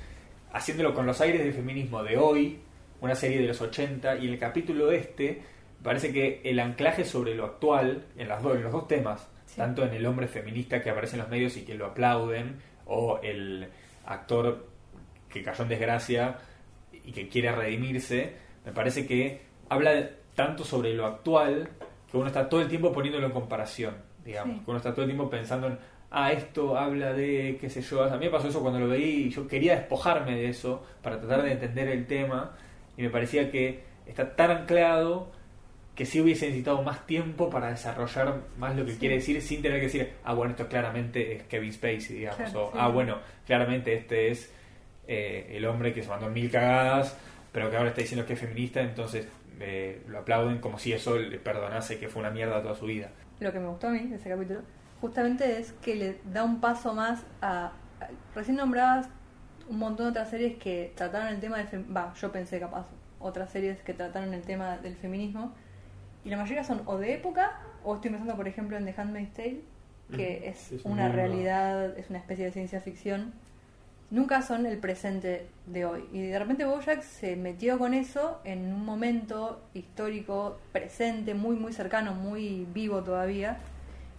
haciéndolo 0.53 0.95
con 0.95 1.07
los 1.07 1.21
aires 1.21 1.43
del 1.43 1.53
feminismo 1.53 2.03
de 2.03 2.17
hoy, 2.19 2.59
una 3.01 3.15
serie 3.15 3.39
de 3.41 3.47
los 3.49 3.61
80, 3.61 4.17
y 4.19 4.27
el 4.29 4.39
capítulo 4.39 4.91
este 4.93 5.43
parece 5.83 6.13
que 6.13 6.41
el 6.45 6.59
anclaje 6.61 7.05
sobre 7.05 7.35
lo 7.35 7.45
actual, 7.45 8.07
en, 8.17 8.29
las 8.29 8.43
dos 8.43 8.57
en 8.57 8.63
los 8.65 8.73
dos 8.73 8.89
temas, 8.89 9.29
Sí. 9.57 9.61
tanto 9.61 9.85
en 9.85 9.93
el 9.95 10.07
hombre 10.07 10.29
feminista 10.29 10.81
que 10.83 10.91
aparece 10.91 11.17
en 11.17 11.23
los 11.23 11.29
medios 11.31 11.57
y 11.57 11.63
que 11.65 11.75
lo 11.75 11.87
aplauden, 11.87 12.57
o 12.87 13.19
el 13.23 13.69
actor 14.07 14.67
que 15.29 15.43
cayó 15.43 15.65
en 15.65 15.69
desgracia 15.69 16.37
y 16.93 17.11
que 17.13 17.29
quiere 17.29 17.51
redimirse, 17.53 18.35
me 18.65 18.73
parece 18.73 19.07
que 19.07 19.43
habla 19.69 20.09
tanto 20.35 20.65
sobre 20.65 20.95
lo 20.95 21.07
actual 21.07 21.69
que 22.11 22.17
uno 22.17 22.29
está 22.29 22.49
todo 22.49 22.61
el 22.61 22.69
tiempo 22.69 22.93
poniéndolo 22.93 23.27
en 23.27 23.33
comparación, 23.33 23.95
digamos, 24.25 24.59
Sí. 24.59 24.65
que 24.65 24.71
uno 24.71 24.77
está 24.79 24.93
todo 24.93 25.03
el 25.03 25.09
tiempo 25.11 25.29
pensando 25.29 25.67
en, 25.67 25.79
ah, 26.11 26.31
esto 26.33 26.79
habla 26.79 27.13
de, 27.13 27.59
qué 27.61 27.69
sé 27.69 27.83
yo, 27.83 28.05
a 28.05 28.11
mí 28.17 28.27
me 28.27 28.31
pasó 28.31 28.49
eso 28.49 28.61
cuando 28.61 28.79
lo 28.79 28.89
veí 28.89 29.25
y 29.27 29.31
yo 29.31 29.49
quería 29.49 29.75
despojarme 29.77 30.37
de 30.37 30.49
eso 30.49 30.85
para 31.03 31.19
tratar 31.19 31.43
de 31.43 31.53
entender 31.53 31.89
el 31.89 32.07
tema 32.07 32.53
y 32.97 33.03
me 33.03 33.11
parecía 33.11 33.51
que 33.51 33.83
está 34.07 34.37
tan 34.37 34.51
anclado 34.53 35.33
que 35.97 36.05
sí 36.07 36.21
hubiese 36.21 36.47
necesitado 36.47 36.83
más 36.83 37.07
tiempo 37.07 37.51
para 37.51 37.71
desarrollar 37.71 38.43
más 38.59 38.77
lo 38.77 38.85
que 38.85 38.93
Sí. 38.93 38.99
quiere 38.99 39.15
decir 39.17 39.41
sin 39.43 39.63
tener 39.63 39.79
que 39.81 39.87
decir, 39.87 40.13
ah, 40.25 40.35
bueno, 40.35 40.53
esto 40.53 40.69
claramente 40.69 41.35
es 41.37 41.43
Kevin 41.45 41.73
Spacey, 41.73 42.17
digamos, 42.19 42.37
Claro, 42.37 42.67
o, 42.67 42.73
sí. 42.73 42.79
ah, 42.81 42.89
bueno, 42.89 43.19
claramente 43.47 43.95
este 43.95 44.31
es 44.31 44.53
eh, 45.09 45.49
el 45.57 45.65
hombre 45.65 45.93
que 45.95 46.03
se 46.03 46.09
mandó 46.09 46.29
mil 46.29 46.51
cagadas, 46.51 47.17
pero 47.51 47.71
que 47.71 47.77
ahora 47.77 47.89
está 47.89 48.03
diciendo 48.03 48.27
que 48.27 48.35
es 48.35 48.39
feminista, 48.41 48.81
entonces 48.83 49.27
eh, 49.61 50.03
lo 50.09 50.19
aplauden 50.19 50.59
como 50.59 50.79
si 50.79 50.93
eso 50.93 51.17
le 51.19 51.39
perdonase 51.39 51.99
que 51.99 52.09
fue 52.09 52.21
una 52.21 52.31
mierda 52.31 52.61
toda 52.61 52.75
su 52.75 52.85
vida. 52.87 53.09
Lo 53.41 53.51
que 53.53 53.59
me 53.59 53.67
gustó 53.69 53.87
a 53.89 53.91
mí 53.91 54.01
de 54.07 54.17
ese 54.17 54.29
capítulo 54.29 54.61
justamente 55.01 55.59
es 55.59 55.73
que 55.83 55.95
le 55.95 56.17
da 56.33 56.45
un 56.45 56.61
paso 56.61 56.93
más 56.95 57.25
a... 57.41 57.73
recién 58.35 58.57
nombrabas 58.59 59.09
un 59.69 59.79
montón 59.79 60.07
de 60.07 60.11
otras 60.11 60.29
series 60.31 60.57
que 60.59 60.93
trataron 60.95 61.29
el 61.29 61.41
tema 61.41 61.57
del 61.59 61.69
fem- 61.69 61.97
va, 61.97 62.13
yo 62.21 62.31
pensé 62.33 62.61
capaz, 62.61 62.87
otras 63.19 63.51
series 63.51 63.79
que 63.83 63.95
trataron 63.95 64.35
el 64.35 64.43
tema 64.43 64.77
del 64.79 64.95
feminismo 64.97 65.55
y 66.27 66.31
la 66.31 66.37
mayoría 66.37 66.65
son 66.65 66.83
o 66.85 66.99
de 66.99 67.15
época 67.15 67.59
o 67.85 67.95
estoy 67.95 68.11
pensando 68.11 68.37
por 68.37 68.49
ejemplo 68.49 68.77
en 68.77 68.85
The 68.85 68.95
Handmaid's 69.01 69.33
Tale 69.33 69.61
que 70.15 70.39
Ujú. 70.41 70.51
es 70.51 70.73
es 70.73 70.85
un 70.85 70.93
una 70.93 71.09
realidad, 71.09 71.99
es 71.99 72.11
una 72.11 72.19
especie 72.19 72.45
de 72.45 72.53
ciencia 72.53 72.81
ficción 72.81 73.33
nunca 74.11 74.43
son 74.43 74.67
el 74.67 74.79
presente 74.79 75.47
de 75.67 75.85
hoy. 75.85 76.05
Y 76.13 76.23
de 76.23 76.39
repente 76.39 76.65
Bojack 76.65 77.03
se 77.03 77.37
metió 77.37 77.79
con 77.79 77.95
eso 77.95 78.41
en 78.45 78.73
un 78.73 78.85
momento 78.85 79.63
histórico 79.75 80.59
presente, 80.73 81.35
muy 81.35 81.57
muy 81.57 81.73
cercano, 81.73 82.15
muy 82.15 82.67
vivo 82.73 83.03
todavía. 83.03 83.59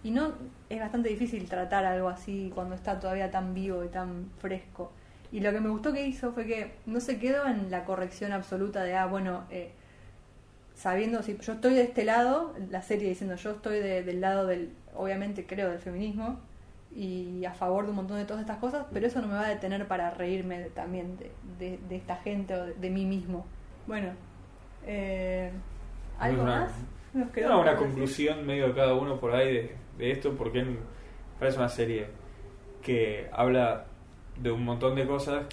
Y 0.02 0.10
no 0.10 0.32
es 0.68 0.80
bastante 0.80 1.08
difícil 1.08 1.48
tratar 1.48 1.84
algo 1.84 2.08
así 2.08 2.52
cuando 2.54 2.74
está 2.74 3.00
todavía 3.00 3.30
tan 3.30 3.54
vivo 3.54 3.84
y 3.84 3.88
tan 3.88 4.30
fresco. 4.38 4.92
Y 5.32 5.40
lo 5.40 5.52
que 5.52 5.60
me 5.60 5.68
gustó 5.68 5.92
que 5.92 6.06
hizo 6.06 6.32
fue 6.32 6.46
que 6.46 6.72
no 6.86 7.00
se 7.00 7.18
quedó 7.18 7.46
en 7.46 7.70
la 7.70 7.84
corrección 7.84 8.32
absoluta 8.32 8.82
de, 8.82 8.94
ah, 8.94 9.06
bueno, 9.06 9.44
eh, 9.50 9.72
sabiendo 10.78 11.22
si 11.24 11.36
yo 11.38 11.52
estoy 11.54 11.74
de 11.74 11.82
este 11.82 12.04
lado, 12.04 12.54
la 12.70 12.82
serie 12.82 13.08
diciendo 13.08 13.34
yo 13.34 13.50
estoy 13.50 13.80
de- 13.80 14.04
del 14.04 14.20
lado 14.20 14.46
del, 14.46 14.70
obviamente 14.94 15.44
creo, 15.44 15.68
del 15.70 15.80
feminismo 15.80 16.38
y 16.94 17.44
a 17.44 17.52
favor 17.52 17.84
de 17.84 17.90
un 17.90 17.96
montón 17.96 18.16
de 18.16 18.24
todas 18.24 18.40
estas 18.40 18.58
cosas, 18.58 18.86
pero 18.92 19.04
eso 19.06 19.20
no 19.20 19.26
me 19.26 19.34
va 19.34 19.44
a 19.46 19.48
detener 19.48 19.86
para 19.88 20.10
reírme 20.12 20.60
de- 20.60 20.70
también 20.70 21.16
de, 21.18 21.32
de- 21.58 21.78
de 21.88 21.96
esta 21.96 22.16
gente 22.16 22.54
o 22.54 22.64
de, 22.66 22.90
mí 22.90 23.04
mismo. 23.04 23.44
Bueno, 23.88 24.10
eh, 24.86 25.50
¿algo 26.18 26.42
Una- 26.44 26.60
más? 26.60 26.72
Nos 27.12 27.30
quedó 27.30 27.60
una 27.60 27.72
decir. 27.72 27.86
conclusión 27.86 28.46
medio 28.46 28.68
de 28.68 28.74
cada 28.74 28.94
uno 28.94 29.18
por 29.18 29.34
ahí 29.34 29.52
de, 29.52 29.76
de 29.98 30.10
esto, 30.12 30.34
porque 30.36 30.64
parece 31.40 31.58
una 31.58 31.68
serie 31.68 32.06
que 32.82 33.28
habla 33.32 33.86
de 34.40 34.50
un 34.52 34.64
montón 34.64 34.94
de 34.94 35.06
cosas 35.06 35.46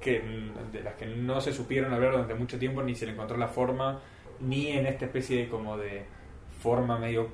que 0.00 0.22
de 0.72 0.82
las 0.82 0.94
que 0.94 1.06
no 1.06 1.40
se 1.40 1.52
supieron 1.52 1.92
hablar 1.94 2.12
durante 2.12 2.34
mucho 2.34 2.58
tiempo, 2.58 2.82
ni 2.82 2.94
se 2.94 3.06
le 3.06 3.12
encontró 3.12 3.36
la 3.36 3.48
forma, 3.48 4.00
ni 4.40 4.68
en 4.68 4.86
esta 4.86 5.06
especie 5.06 5.38
de 5.44 5.48
como 5.48 5.76
de 5.76 6.04
forma 6.60 6.98
medio 6.98 7.28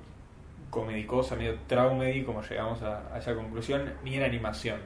comedicosa, 0.70 1.36
medio 1.36 1.56
traumedy, 1.66 2.24
como 2.24 2.42
llegamos 2.42 2.82
a, 2.82 3.14
a 3.14 3.18
esa 3.18 3.34
conclusión, 3.34 3.92
ni 4.02 4.14
en 4.16 4.22
animación. 4.22 4.80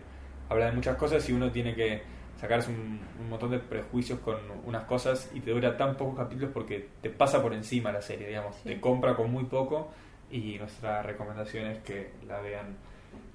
Habla 0.49 0.66
de 0.66 0.73
muchas 0.73 0.97
cosas 0.97 1.29
y 1.29 1.33
uno 1.33 1.51
tiene 1.51 1.75
que 1.75 2.03
sacarse 2.41 2.71
un, 2.71 3.01
un 3.21 3.29
montón 3.31 3.51
de 3.51 3.59
prejuicios 3.59 4.19
con 4.21 4.37
unas 4.64 4.85
cosas 4.85 5.31
y 5.35 5.41
te 5.41 5.51
dura 5.51 5.77
tan 5.77 5.97
pocos 5.97 6.16
capítulos 6.16 6.51
porque 6.53 6.89
te 7.03 7.11
pasa 7.11 7.43
por 7.43 7.53
encima 7.55 7.91
la 7.91 8.01
serie, 8.03 8.29
digamos, 8.29 8.55
Sí. 8.57 8.69
te 8.69 8.81
compra 8.81 9.16
con 9.16 9.31
muy 9.31 9.45
poco 9.45 9.91
y 10.31 10.57
nuestra 10.59 11.03
recomendación 11.03 11.66
es 11.66 11.79
que 11.79 12.12
la 12.27 12.41
vean 12.41 12.77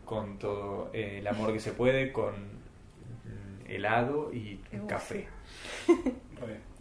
con 0.05 0.37
todo 0.37 0.89
eh, 0.93 1.17
el 1.19 1.27
amor 1.27 1.51
que 1.53 1.59
se 1.59 1.71
puede, 1.71 2.11
con 2.11 2.33
mm, 2.33 3.65
helado 3.71 4.31
y 4.31 4.59
café. 4.87 5.27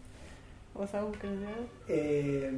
¿Vos 0.75 0.95
algo? 0.95 1.13
Eh, 1.89 2.53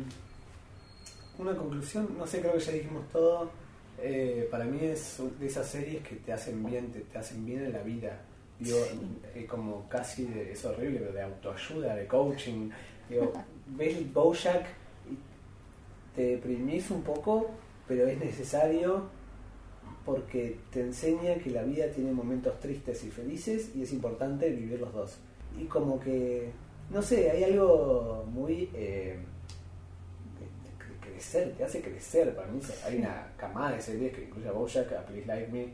una 1.38 1.56
conclusión, 1.56 2.08
no 2.16 2.26
sé, 2.26 2.40
creo 2.40 2.54
que 2.54 2.60
ya 2.60 2.72
dijimos 2.72 3.08
todo. 3.10 3.50
Eh, 4.00 4.48
para 4.50 4.64
mí 4.64 4.78
es 4.82 5.20
de 5.38 5.46
esas 5.46 5.68
series 5.68 6.02
que 6.06 6.16
te 6.16 6.32
hacen 6.32 6.64
bien, 6.64 6.90
te, 6.92 7.00
te 7.00 7.18
hacen 7.18 7.44
bien 7.44 7.64
en 7.64 7.72
la 7.72 7.82
vida. 7.82 8.20
Digo, 8.58 8.78
eh, 9.34 9.46
como 9.46 9.88
casi 9.88 10.26
de, 10.26 10.52
es 10.52 10.64
horrible, 10.64 11.00
pero 11.00 11.12
de 11.12 11.22
autoayuda, 11.22 11.96
de 11.96 12.06
coaching. 12.06 12.70
Digo, 13.08 13.32
ves 13.76 14.12
Bojack 14.12 14.66
y 15.10 16.14
te 16.14 16.22
deprimís 16.36 16.90
un 16.90 17.02
poco, 17.02 17.50
pero 17.88 18.06
es 18.06 18.18
necesario 18.18 19.08
porque 20.04 20.58
te 20.70 20.80
enseña 20.80 21.36
que 21.36 21.50
la 21.50 21.62
vida 21.62 21.88
tiene 21.88 22.12
momentos 22.12 22.60
tristes 22.60 23.02
y 23.04 23.10
felices 23.10 23.70
y 23.74 23.82
es 23.82 23.92
importante 23.92 24.50
vivir 24.50 24.80
los 24.80 24.92
dos. 24.92 25.16
Y 25.58 25.64
como 25.64 25.98
que, 25.98 26.50
no 26.90 27.02
sé, 27.02 27.30
hay 27.30 27.44
algo 27.44 28.24
muy... 28.32 28.70
eh, 28.74 29.18
crecer, 31.00 31.54
te 31.56 31.64
hace 31.64 31.80
crecer. 31.80 32.34
Para 32.34 32.48
mí 32.48 32.60
hay 32.84 32.96
una 32.98 33.28
camada 33.36 33.72
de 33.72 33.80
series 33.80 34.12
que 34.14 34.24
incluye 34.24 34.48
a 34.48 34.52
Bojack, 34.52 34.92
a 34.92 35.02
Please 35.06 35.26
Like 35.26 35.52
Me, 35.52 35.68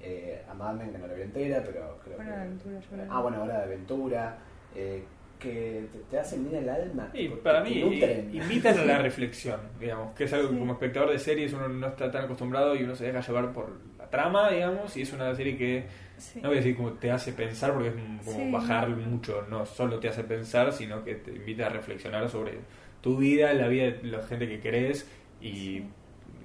eh, 0.00 0.42
a 0.48 0.54
Mad 0.54 0.74
Men, 0.74 0.92
que 0.92 0.98
no 0.98 1.06
la 1.06 1.14
vi 1.14 1.22
entera, 1.22 1.62
pero 1.64 1.98
creo 2.04 2.16
que... 2.16 2.22
Aventura. 2.22 2.80
Ah, 3.10 3.20
bueno, 3.20 3.42
Hora 3.42 3.58
de 3.58 3.64
Aventura, 3.64 4.38
eh, 4.74 5.04
que 5.42 5.86
te, 5.92 5.98
te 6.10 6.18
hacen 6.18 6.48
bien 6.48 6.62
el 6.62 6.68
alma. 6.68 7.10
Y 7.14 7.28
para 7.28 7.62
mí 7.62 7.80
nutren. 7.80 8.30
invitan 8.34 8.78
a 8.78 8.84
la 8.84 8.98
reflexión, 8.98 9.60
digamos, 9.80 10.14
que 10.14 10.24
es 10.24 10.32
algo 10.32 10.48
que 10.48 10.54
Sí. 10.54 10.58
como 10.60 10.72
espectador 10.74 11.10
de 11.10 11.18
series 11.18 11.52
uno 11.52 11.68
no 11.68 11.86
está 11.88 12.10
tan 12.10 12.24
acostumbrado 12.24 12.74
y 12.76 12.82
uno 12.84 12.94
se 12.94 13.06
deja 13.06 13.20
llevar 13.20 13.52
por 13.52 13.70
la 13.98 14.08
trama, 14.08 14.50
digamos, 14.50 14.96
y 14.96 15.02
es 15.02 15.12
una 15.12 15.34
serie 15.34 15.56
que 15.56 15.84
Sí. 16.16 16.40
no 16.40 16.48
voy 16.48 16.58
a 16.58 16.60
decir 16.60 16.76
como 16.76 16.92
te 16.92 17.10
hace 17.10 17.32
pensar 17.32 17.72
porque 17.72 17.88
es 17.88 17.94
como 18.24 18.38
Sí. 18.38 18.50
bajar 18.52 18.88
mucho, 18.90 19.44
no 19.50 19.66
solo 19.66 19.98
te 19.98 20.08
hace 20.08 20.22
pensar, 20.24 20.72
sino 20.72 21.02
que 21.04 21.16
te 21.16 21.32
invita 21.32 21.66
a 21.66 21.68
reflexionar 21.70 22.28
sobre 22.28 22.52
tu 23.00 23.16
vida, 23.16 23.52
la 23.52 23.66
vida 23.68 23.84
de 23.90 23.98
la 24.04 24.22
gente 24.22 24.46
que 24.48 24.60
querés 24.60 25.08
y, 25.40 25.82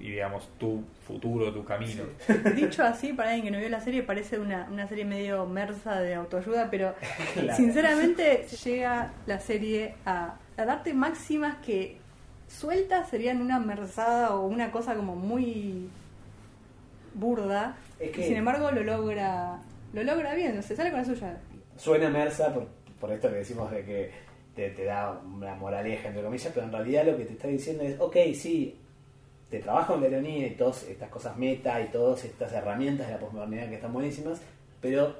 y, 0.00 0.10
digamos 0.12 0.48
tu 0.58 0.82
futuro, 1.06 1.52
tu 1.52 1.64
camino. 1.64 2.04
Dicho 2.54 2.82
así, 2.84 3.12
para 3.12 3.30
alguien 3.30 3.46
que 3.46 3.50
no 3.52 3.58
vio 3.58 3.68
la 3.68 3.80
serie, 3.80 4.02
parece 4.02 4.38
una, 4.38 4.66
una 4.70 4.86
serie 4.88 5.04
medio 5.04 5.46
mersa 5.46 6.00
de 6.00 6.14
autoayuda, 6.14 6.68
pero 6.70 6.94
Claro. 7.34 7.56
sinceramente 7.56 8.46
llega 8.64 9.12
la 9.26 9.40
serie 9.40 9.94
a, 10.04 10.36
a 10.56 10.64
darte 10.64 10.92
máximas 10.94 11.56
que 11.64 11.96
sueltas 12.48 13.08
serían 13.10 13.40
una 13.42 13.58
merzada 13.60 14.34
o 14.34 14.46
una 14.46 14.70
cosa 14.70 14.94
como 14.94 15.16
muy 15.16 15.88
burda. 17.14 17.76
Es 17.98 18.10
que- 18.10 18.20
Y 18.20 18.24
sin 18.24 18.36
embargo 18.36 18.70
lo 18.70 18.82
logra 18.82 19.58
lo 19.92 20.02
logra 20.04 20.34
bien, 20.34 20.62
se 20.62 20.76
sale 20.76 20.90
con 20.90 21.00
la 21.00 21.04
suya. 21.06 21.38
Suena 21.76 22.10
mersa 22.10 22.52
por, 22.52 22.66
por 23.00 23.10
esto 23.10 23.28
que 23.30 23.36
decimos 23.36 23.70
de 23.70 23.84
que 23.84 24.10
te, 24.54 24.70
te 24.70 24.84
da 24.84 25.18
una 25.24 25.54
moraleja, 25.54 26.08
entre 26.08 26.22
comillas, 26.22 26.52
pero 26.54 26.66
en 26.66 26.72
realidad 26.72 27.06
lo 27.06 27.16
que 27.16 27.24
te 27.24 27.32
está 27.32 27.48
diciendo 27.48 27.84
es, 27.84 27.98
ok, 27.98 28.16
sí, 28.34 28.76
te 29.50 29.60
trabajo 29.60 29.94
en 29.94 30.02
la 30.02 30.08
ironía 30.08 30.46
y 30.46 30.50
todas 30.50 30.84
estas 30.84 31.08
cosas 31.08 31.36
meta 31.36 31.80
y 31.80 31.88
todas 31.88 32.24
estas 32.24 32.52
herramientas 32.52 33.06
de 33.06 33.14
la 33.14 33.20
posmodernidad 33.20 33.68
que 33.68 33.76
están 33.76 33.92
buenísimas, 33.92 34.40
pero 34.80 35.16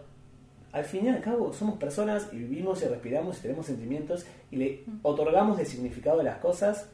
al 0.72 0.84
fin 0.84 1.06
y 1.06 1.08
al 1.08 1.20
cabo 1.20 1.52
somos 1.52 1.78
personas 1.78 2.28
y 2.32 2.36
vivimos 2.36 2.82
y 2.82 2.86
respiramos 2.86 3.38
y 3.38 3.42
tenemos 3.42 3.66
sentimientos 3.66 4.26
y 4.50 4.56
le 4.56 4.84
otorgamos 5.02 5.58
el 5.58 5.66
significado 5.66 6.18
de 6.18 6.24
las 6.24 6.38
cosas 6.38 6.90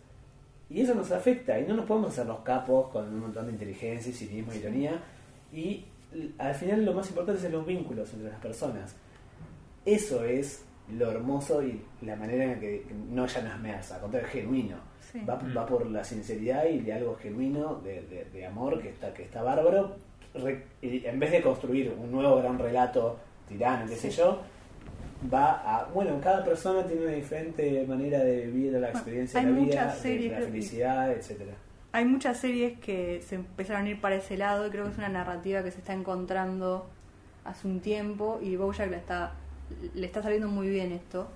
y 0.70 0.80
eso 0.80 0.94
nos 0.94 1.10
afecta 1.10 1.58
y 1.58 1.66
no 1.66 1.74
nos 1.74 1.86
podemos 1.86 2.10
hacer 2.10 2.26
los 2.26 2.40
capos 2.40 2.90
con 2.90 3.06
un 3.08 3.20
montón 3.20 3.46
de 3.46 3.52
inteligencia, 3.52 4.12
cinismo, 4.12 4.52
e 4.52 4.58
ironía 4.58 5.02
y 5.52 5.84
al 6.38 6.54
final 6.54 6.84
lo 6.84 6.94
más 6.94 7.08
importante 7.08 7.44
es 7.44 7.52
los 7.52 7.66
vínculos 7.66 8.12
entre 8.12 8.30
las 8.30 8.40
personas. 8.40 8.94
Eso 9.84 10.24
es 10.24 10.64
lo 10.92 11.10
hermoso 11.10 11.62
y 11.62 11.82
la 12.02 12.16
manera 12.16 12.44
en 12.44 12.50
la 12.50 12.60
que 12.60 12.86
no 13.10 13.26
ya 13.26 13.42
no 13.42 13.48
es 13.48 13.60
mersa, 13.60 13.96
al 13.96 14.02
contrario, 14.02 14.28
es 14.28 14.32
genuino. 14.32 14.93
Sí. 15.14 15.20
Va, 15.24 15.36
va 15.56 15.64
por 15.64 15.86
la 15.86 16.02
sinceridad 16.02 16.66
y 16.66 16.80
de 16.80 16.92
algo 16.92 17.14
genuino, 17.16 17.76
de, 17.84 18.02
de- 18.02 18.24
de 18.32 18.46
amor, 18.46 18.82
que 18.82 18.88
está, 18.88 19.14
que 19.14 19.22
está 19.22 19.42
bárbaro. 19.42 19.94
Re- 20.34 20.64
y 20.82 21.06
en 21.06 21.20
vez 21.20 21.30
de 21.30 21.40
construir 21.40 21.94
un 21.96 22.10
nuevo 22.10 22.36
gran 22.38 22.58
relato 22.58 23.16
tirano, 23.48 23.86
qué 23.88 23.94
sé 23.94 24.10
yo, 24.10 24.40
va 25.32 25.52
a. 25.82 25.84
Bueno, 25.86 26.18
cada 26.20 26.44
persona 26.44 26.84
tiene 26.84 27.02
una 27.06 27.12
diferente 27.14 27.84
manera 27.86 28.18
de 28.18 28.46
vivir 28.46 28.72
la 28.72 28.88
experiencia 28.90 29.38
de 29.40 29.46
la 29.46 29.52
vida, 29.56 29.94
de 29.94 30.30
la 30.30 30.38
que- 30.38 30.44
felicidad, 30.46 31.12
etcétera 31.12 31.52
Hay 31.92 32.04
muchas 32.06 32.38
series 32.38 32.80
que 32.80 33.22
se 33.22 33.36
empezaron 33.36 33.86
a 33.86 33.90
ir 33.90 34.00
para 34.00 34.16
ese 34.16 34.36
lado 34.36 34.66
y 34.66 34.70
creo 34.70 34.84
que 34.86 34.90
es 34.90 34.98
una 34.98 35.08
narrativa 35.08 35.62
que 35.62 35.70
se 35.70 35.78
está 35.78 35.92
encontrando 35.92 36.86
hace 37.44 37.68
un 37.68 37.78
tiempo 37.78 38.40
y 38.42 38.56
Bojack 38.56 38.90
le 38.90 38.96
está, 38.96 39.34
le 39.94 40.04
está 40.06 40.20
saliendo 40.24 40.48
muy 40.48 40.68
bien 40.68 40.90
esto. 40.90 41.28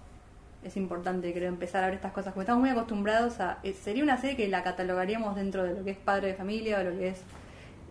Es 0.64 0.76
importante, 0.76 1.32
creo, 1.32 1.48
empezar 1.48 1.84
a 1.84 1.86
ver 1.86 1.94
estas 1.94 2.12
cosas. 2.12 2.32
Como 2.32 2.42
estamos 2.42 2.60
muy 2.60 2.70
acostumbrados 2.70 3.38
a... 3.40 3.58
eh, 3.62 3.72
sería 3.72 4.02
una 4.02 4.18
serie 4.20 4.36
que 4.36 4.48
la 4.48 4.62
catalogaríamos 4.64 5.36
dentro 5.36 5.62
de 5.62 5.74
lo 5.74 5.84
que 5.84 5.92
es 5.92 5.98
Padre 5.98 6.28
de 6.28 6.34
Familia 6.34 6.80
o 6.80 6.82
lo 6.84 6.90
que 6.90 7.08
es 7.08 7.20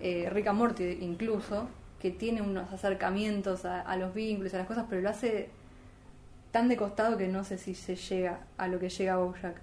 eh, 0.02 0.30
Rick 0.32 0.48
and 0.48 0.60
Morty 0.60 0.98
incluso, 1.02 1.70
que 2.02 2.12
tiene 2.12 2.42
unos 2.42 2.72
acercamientos 2.74 3.64
a, 3.66 3.82
a 3.82 3.96
los 3.96 4.14
vínculos, 4.14 4.54
a 4.54 4.58
las 4.58 4.68
cosas, 4.68 4.86
pero 4.90 5.02
lo 5.02 5.10
hace 5.10 5.50
tan 6.52 6.68
de 6.68 6.76
costado 6.78 7.18
que 7.18 7.28
no 7.28 7.44
sé 7.44 7.58
si 7.58 7.74
se 7.74 7.96
llega 7.96 8.40
a 8.58 8.68
lo 8.68 8.80
que 8.80 8.90
llega 8.90 9.16
Bojack. 9.18 9.56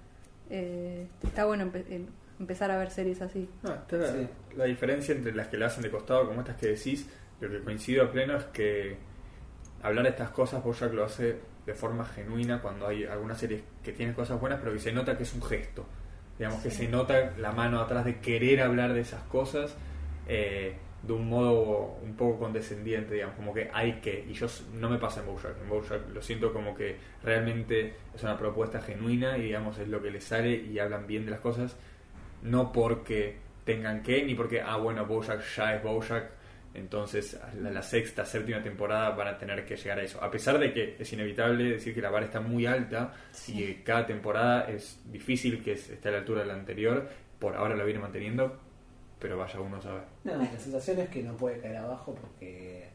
Eh, 0.49 1.07
está 1.23 1.45
bueno 1.45 1.65
empe- 1.65 1.85
em- 1.89 2.07
empezar 2.39 2.69
a 2.71 2.77
ver 2.77 2.89
series 2.91 3.21
así. 3.21 3.47
Está 3.63 3.97
la, 3.97 4.11
Sí. 4.11 4.27
la 4.57 4.65
diferencia 4.65 5.13
entre 5.15 5.33
las 5.33 5.47
que 5.47 5.57
lo 5.57 5.65
hacen 5.67 5.83
de 5.83 5.91
costado, 5.91 6.27
como 6.27 6.41
estas 6.41 6.57
que 6.57 6.67
decís, 6.67 7.07
lo 7.39 7.49
que 7.49 7.59
coincido 7.61 8.03
a 8.03 8.11
pleno 8.11 8.35
es 8.35 8.43
que 8.45 8.97
hablar 9.83 10.03
de 10.05 10.09
estas 10.09 10.31
cosas, 10.31 10.63
Bojack 10.63 10.91
lo 10.93 11.05
hace 11.05 11.37
de 11.65 11.73
forma 11.73 12.05
genuina 12.05 12.61
cuando 12.61 12.87
hay 12.87 13.05
algunas 13.05 13.39
series 13.39 13.63
que 13.83 13.91
tienen 13.91 14.13
cosas 14.13 14.39
buenas, 14.39 14.59
pero 14.59 14.73
que 14.73 14.79
se 14.79 14.91
nota 14.91 15.17
que 15.17 15.23
es 15.23 15.33
un 15.33 15.41
gesto. 15.41 15.85
Digamos 16.37 16.61
que 16.61 16.69
se 16.69 16.87
nota 16.87 17.33
la 17.37 17.51
mano 17.51 17.79
atrás 17.79 18.05
de 18.05 18.19
querer 18.19 18.61
hablar 18.61 18.93
de 18.93 19.01
esas 19.01 19.23
cosas 19.23 19.75
eh, 20.27 20.75
de 21.01 21.13
un 21.13 21.29
modo 21.29 21.97
un 22.03 22.15
poco 22.15 22.39
condescendiente, 22.39 23.13
digamos, 23.13 23.35
como 23.35 23.53
que 23.53 23.69
hay 23.73 24.01
que. 24.01 24.25
Y 24.27 24.33
yo 24.33 24.47
no 24.73 24.89
me 24.89 24.97
pasa 24.97 25.21
en 25.21 25.27
Bojack. 25.27 25.61
En 25.61 25.69
Bojack 25.69 26.09
lo 26.13 26.21
siento 26.21 26.51
como 26.51 26.75
que 26.75 26.97
realmente 27.23 27.95
es 28.13 28.23
una 28.23 28.37
propuesta 28.37 28.81
genuina 28.81 29.37
y, 29.37 29.43
digamos, 29.43 29.77
es 29.77 29.87
lo 29.87 30.01
que 30.01 30.11
les 30.11 30.23
sale 30.23 30.55
y 30.55 30.77
hablan 30.79 31.07
bien 31.07 31.25
de 31.25 31.31
las 31.31 31.39
cosas 31.39 31.77
no 32.45 32.71
porque 32.71 33.37
tengan 33.65 34.03
que, 34.03 34.23
ni 34.23 34.35
porque, 34.35 34.61
ah, 34.61 34.77
bueno, 34.77 35.05
Bojack 35.05 35.41
ya 35.55 35.75
es 35.75 35.83
Bojack, 35.83 36.29
entonces 36.75 37.35
a 37.35 37.53
la, 37.55 37.71
la 37.71 37.81
sexta, 37.81 38.25
séptima 38.25 38.61
temporada 38.61 39.09
van 39.11 39.27
a 39.29 39.37
tener 39.37 39.65
que 39.65 39.75
llegar 39.75 39.99
a 39.99 40.03
eso. 40.03 40.21
A 40.23 40.29
pesar 40.29 40.59
de 40.59 40.71
que 40.73 40.95
es 40.99 41.13
inevitable 41.13 41.63
decir 41.71 41.93
que 41.93 42.01
la 42.01 42.09
vara 42.09 42.25
está 42.25 42.39
muy 42.41 42.65
alta 42.65 43.13
y 43.47 43.53
que 43.57 43.83
cada 43.83 44.05
temporada 44.05 44.69
es 44.69 45.01
difícil 45.11 45.63
que 45.63 45.73
es- 45.73 45.89
esté 45.89 46.09
a 46.09 46.11
la 46.11 46.17
altura 46.19 46.41
de 46.41 46.47
la 46.47 46.53
anterior, 46.55 47.07
por 47.39 47.55
ahora 47.55 47.75
lo 47.75 47.85
viene 47.85 47.99
manteniendo, 47.99 48.59
pero 49.19 49.37
vaya 49.37 49.59
uno 49.59 49.77
a 49.77 49.81
saber. 49.81 50.03
No, 50.23 50.35
la 50.37 50.45
sensación 50.57 50.99
es 50.99 51.09
que 51.09 51.23
no 51.23 51.35
puede 51.37 51.59
caer 51.59 51.77
abajo 51.77 52.13
porque 52.15 52.89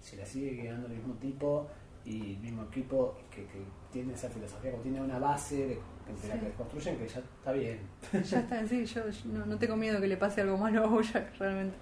si 0.00 0.16
la 0.16 0.24
sigue 0.26 0.62
quedando 0.62 0.86
el 0.86 0.94
mismo 0.94 1.14
tipo 1.14 1.68
y 2.04 2.34
el 2.34 2.38
mismo 2.40 2.64
equipo 2.64 3.18
que, 3.30 3.42
que 3.44 3.58
tiene 3.92 4.14
esa 4.14 4.30
filosofía, 4.30 4.70
que 4.72 4.78
tiene 4.78 5.00
una 5.00 5.18
base 5.18 5.56
de, 5.56 5.66
de 5.66 6.28
la 6.28 6.34
Sí. 6.34 6.40
que 6.40 6.50
construyen 6.56 6.96
que 6.98 7.06
ya 7.08 7.20
está 7.20 7.52
bien. 7.52 7.78
Ya 8.24 8.40
está, 8.40 8.66
sí, 8.66 8.84
yo 8.86 9.08
yo 9.10 9.20
no, 9.32 9.46
no 9.46 9.58
tengo 9.58 9.76
miedo 9.76 10.00
que 10.00 10.06
le 10.08 10.16
pase 10.16 10.40
algo 10.40 10.56
malo 10.56 10.84
a 10.84 10.86
Bojack 10.86 11.36
realmente. 11.38 11.76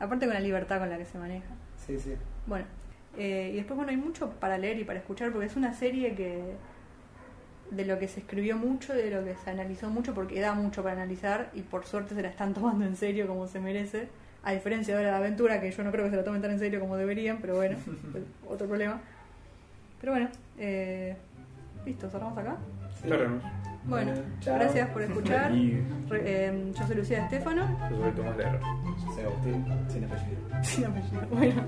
Aparte 0.00 0.26
con 0.26 0.34
la 0.34 0.40
libertad 0.40 0.78
con 0.78 0.90
la 0.90 0.98
que 0.98 1.04
se 1.04 1.18
maneja. 1.18 1.48
Sí, 1.86 1.98
sí. 1.98 2.14
Bueno, 2.46 2.66
eh, 3.16 3.50
y 3.52 3.56
después 3.56 3.76
bueno, 3.76 3.90
hay 3.90 3.96
mucho 3.96 4.30
para 4.30 4.58
leer 4.58 4.78
y 4.78 4.84
para 4.84 4.98
escuchar 4.98 5.32
porque 5.32 5.46
es 5.46 5.56
una 5.56 5.74
serie 5.74 6.14
que 6.14 6.54
de 7.70 7.84
lo 7.84 7.98
que 7.98 8.08
se 8.08 8.20
escribió 8.20 8.56
mucho, 8.56 8.94
de 8.94 9.10
lo 9.10 9.24
que 9.24 9.34
se 9.36 9.50
analizó 9.50 9.90
mucho, 9.90 10.14
porque 10.14 10.40
da 10.40 10.54
mucho 10.54 10.82
para 10.82 10.94
analizar 10.94 11.50
y 11.54 11.62
por 11.62 11.84
suerte 11.86 12.14
se 12.14 12.22
la 12.22 12.28
están 12.28 12.54
tomando 12.54 12.84
en 12.84 12.96
serio 12.96 13.26
como 13.26 13.46
se 13.48 13.60
merece. 13.60 14.08
A 14.44 14.52
diferencia 14.52 14.96
de 14.96 15.04
de 15.04 15.10
Aventura, 15.10 15.60
que 15.60 15.70
yo 15.70 15.82
no 15.82 15.90
creo 15.90 16.04
que 16.04 16.10
se 16.10 16.16
la 16.16 16.24
tomen 16.24 16.40
tan 16.40 16.52
en 16.52 16.58
serio 16.60 16.78
como 16.80 16.96
deberían, 16.96 17.38
pero 17.38 17.56
bueno, 17.56 17.76
es 18.14 18.22
otro 18.48 18.68
problema. 18.68 19.00
Pero 20.00 20.12
bueno, 20.12 20.28
eh, 20.58 21.16
listo, 21.84 22.08
cerramos 22.08 22.38
acá. 22.38 22.56
Sí. 23.02 23.08
Bueno, 23.84 24.12
chao. 24.40 24.56
gracias 24.56 24.88
por 24.90 25.02
escuchar. 25.02 25.52
Y 25.54 25.82
Re- 26.08 26.22
eh, 26.24 26.72
yo 26.78 26.86
soy 26.86 26.96
Lucía 26.96 27.24
Estefano. 27.24 27.62
yo 27.90 28.00
soy 28.02 28.12
Tomás 28.12 28.36
Lerro. 28.36 28.58
Yo 29.06 29.12
soy 29.14 29.24
Agustín, 29.24 29.64
sin 29.88 30.04
apellido. 30.04 30.40
Sin 30.62 30.84
apellido. 30.84 31.26
Bueno, 31.30 31.62